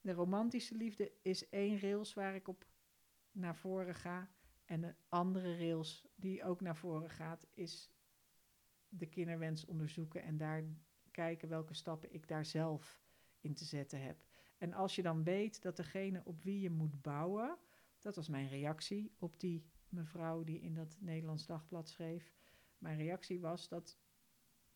de 0.00 0.12
romantische 0.12 0.74
liefde 0.74 1.12
is 1.22 1.48
één 1.48 1.80
rails 1.80 2.14
waar 2.14 2.34
ik 2.34 2.48
op 2.48 2.66
naar 3.32 3.56
voren 3.56 3.94
ga. 3.94 4.30
En 4.64 4.80
de 4.80 4.94
andere 5.08 5.56
rails 5.56 6.06
die 6.14 6.44
ook 6.44 6.60
naar 6.60 6.76
voren 6.76 7.10
gaat, 7.10 7.46
is 7.54 7.90
de 8.88 9.06
kinderwens 9.06 9.64
onderzoeken 9.64 10.22
en 10.22 10.36
daar 10.36 10.64
kijken 11.10 11.48
welke 11.48 11.74
stappen 11.74 12.14
ik 12.14 12.28
daar 12.28 12.44
zelf 12.44 13.02
in 13.40 13.54
te 13.54 13.64
zetten 13.64 14.02
heb. 14.02 14.24
En 14.58 14.72
als 14.72 14.94
je 14.94 15.02
dan 15.02 15.24
weet 15.24 15.62
dat 15.62 15.76
degene 15.76 16.22
op 16.24 16.42
wie 16.42 16.60
je 16.60 16.70
moet 16.70 17.02
bouwen, 17.02 17.58
dat 17.98 18.16
was 18.16 18.28
mijn 18.28 18.48
reactie 18.48 19.12
op 19.18 19.40
die 19.40 19.64
mevrouw 19.88 20.44
die 20.44 20.60
in 20.60 20.74
dat 20.74 20.96
Nederlands 21.00 21.46
dagblad 21.46 21.88
schreef. 21.88 22.34
Mijn 22.78 22.96
reactie 22.96 23.40
was 23.40 23.68
dat 23.68 23.98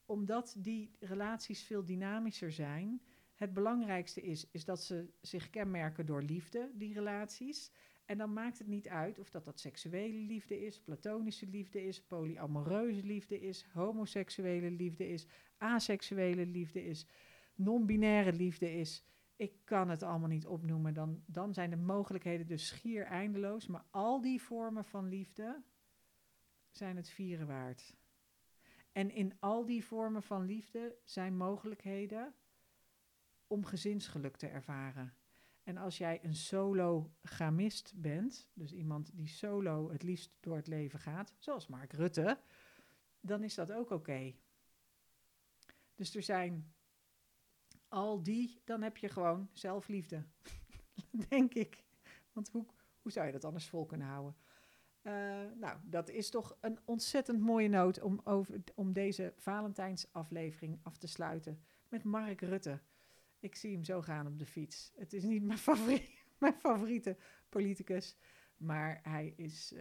omdat 0.04 0.56
die 0.58 0.96
relaties 1.00 1.62
veel 1.62 1.84
dynamischer 1.84 2.52
zijn, 2.52 3.02
het 3.34 3.54
belangrijkste 3.54 4.20
is, 4.20 4.50
is 4.50 4.64
dat 4.64 4.82
ze 4.82 5.08
zich 5.20 5.50
kenmerken 5.50 6.06
door 6.06 6.22
liefde, 6.22 6.70
die 6.74 6.94
relaties. 6.94 7.70
En 8.04 8.18
dan 8.18 8.32
maakt 8.32 8.58
het 8.58 8.66
niet 8.66 8.88
uit 8.88 9.18
of 9.18 9.30
dat 9.30 9.44
dat 9.44 9.60
seksuele 9.60 10.18
liefde 10.18 10.66
is, 10.66 10.80
platonische 10.80 11.46
liefde 11.46 11.86
is, 11.86 12.02
polyamoreuze 12.02 13.02
liefde 13.02 13.40
is, 13.40 13.64
homoseksuele 13.72 14.70
liefde 14.70 15.08
is, 15.08 15.26
aseksuele 15.58 16.46
liefde 16.46 16.84
is, 16.84 17.06
non-binaire 17.54 18.32
liefde 18.32 18.72
is. 18.72 19.04
Ik 19.36 19.52
kan 19.64 19.88
het 19.88 20.02
allemaal 20.02 20.28
niet 20.28 20.46
opnoemen. 20.46 20.94
Dan, 20.94 21.22
dan 21.26 21.54
zijn 21.54 21.70
de 21.70 21.76
mogelijkheden 21.76 22.46
dus 22.46 22.66
schier 22.66 23.04
eindeloos. 23.04 23.66
Maar 23.66 23.84
al 23.90 24.20
die 24.20 24.42
vormen 24.42 24.84
van 24.84 25.08
liefde 25.08 25.62
zijn 26.70 26.96
het 26.96 27.08
vieren 27.08 27.46
waard. 27.46 27.94
En 28.92 29.10
in 29.10 29.32
al 29.40 29.64
die 29.64 29.84
vormen 29.84 30.22
van 30.22 30.44
liefde 30.44 30.96
zijn 31.04 31.36
mogelijkheden 31.36 32.34
om 33.46 33.64
gezinsgeluk 33.64 34.36
te 34.36 34.46
ervaren. 34.46 35.14
En 35.62 35.76
als 35.76 35.98
jij 35.98 36.24
een 36.24 36.34
solo-gamist 36.34 37.92
bent, 37.96 38.48
dus 38.52 38.72
iemand 38.72 39.10
die 39.16 39.28
solo 39.28 39.90
het 39.90 40.02
liefst 40.02 40.36
door 40.40 40.56
het 40.56 40.66
leven 40.66 40.98
gaat, 40.98 41.34
zoals 41.38 41.66
Mark 41.66 41.92
Rutte, 41.92 42.40
dan 43.20 43.42
is 43.42 43.54
dat 43.54 43.72
ook 43.72 43.90
oké. 43.90 44.34
Dus 45.94 46.14
er 46.14 46.22
zijn 46.22 46.74
al 47.88 48.22
die, 48.22 48.60
dan 48.64 48.82
heb 48.82 48.96
je 48.96 49.08
gewoon 49.08 49.48
zelfliefde, 49.52 50.24
denk 51.28 51.54
ik. 51.54 51.84
Want 52.32 52.48
hoe, 52.48 52.66
hoe 53.02 53.12
zou 53.12 53.26
je 53.26 53.32
dat 53.32 53.44
anders 53.44 53.68
vol 53.68 53.86
kunnen 53.86 54.06
houden? 54.06 54.36
Uh, 55.02 55.12
nou, 55.54 55.78
dat 55.82 56.08
is 56.08 56.30
toch 56.30 56.56
een 56.60 56.78
ontzettend 56.84 57.40
mooie 57.40 57.68
noot 57.68 58.00
om, 58.00 58.20
over, 58.24 58.62
om 58.74 58.92
deze 58.92 59.32
Valentijnsaflevering 59.36 60.78
af 60.82 60.96
te 60.96 61.06
sluiten 61.06 61.62
met 61.88 62.04
Mark 62.04 62.40
Rutte. 62.40 62.80
Ik 63.44 63.54
zie 63.54 63.72
hem 63.72 63.84
zo 63.84 64.02
gaan 64.02 64.26
op 64.26 64.38
de 64.38 64.46
fiets. 64.46 64.92
Het 64.96 65.12
is 65.12 65.22
niet 65.22 65.42
mijn, 65.42 65.58
mijn 66.38 66.54
favoriete 66.54 67.16
politicus, 67.48 68.16
maar 68.56 69.00
hij 69.02 69.32
is, 69.36 69.72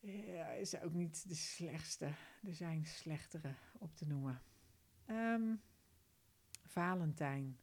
ja, 0.00 0.50
is 0.50 0.80
ook 0.80 0.92
niet 0.92 1.28
de 1.28 1.34
slechtste. 1.34 2.04
Er 2.42 2.54
zijn 2.54 2.84
slechtere 2.84 3.54
op 3.78 3.96
te 3.96 4.06
noemen. 4.06 4.42
Um, 5.06 5.60
Valentijn. 6.64 7.58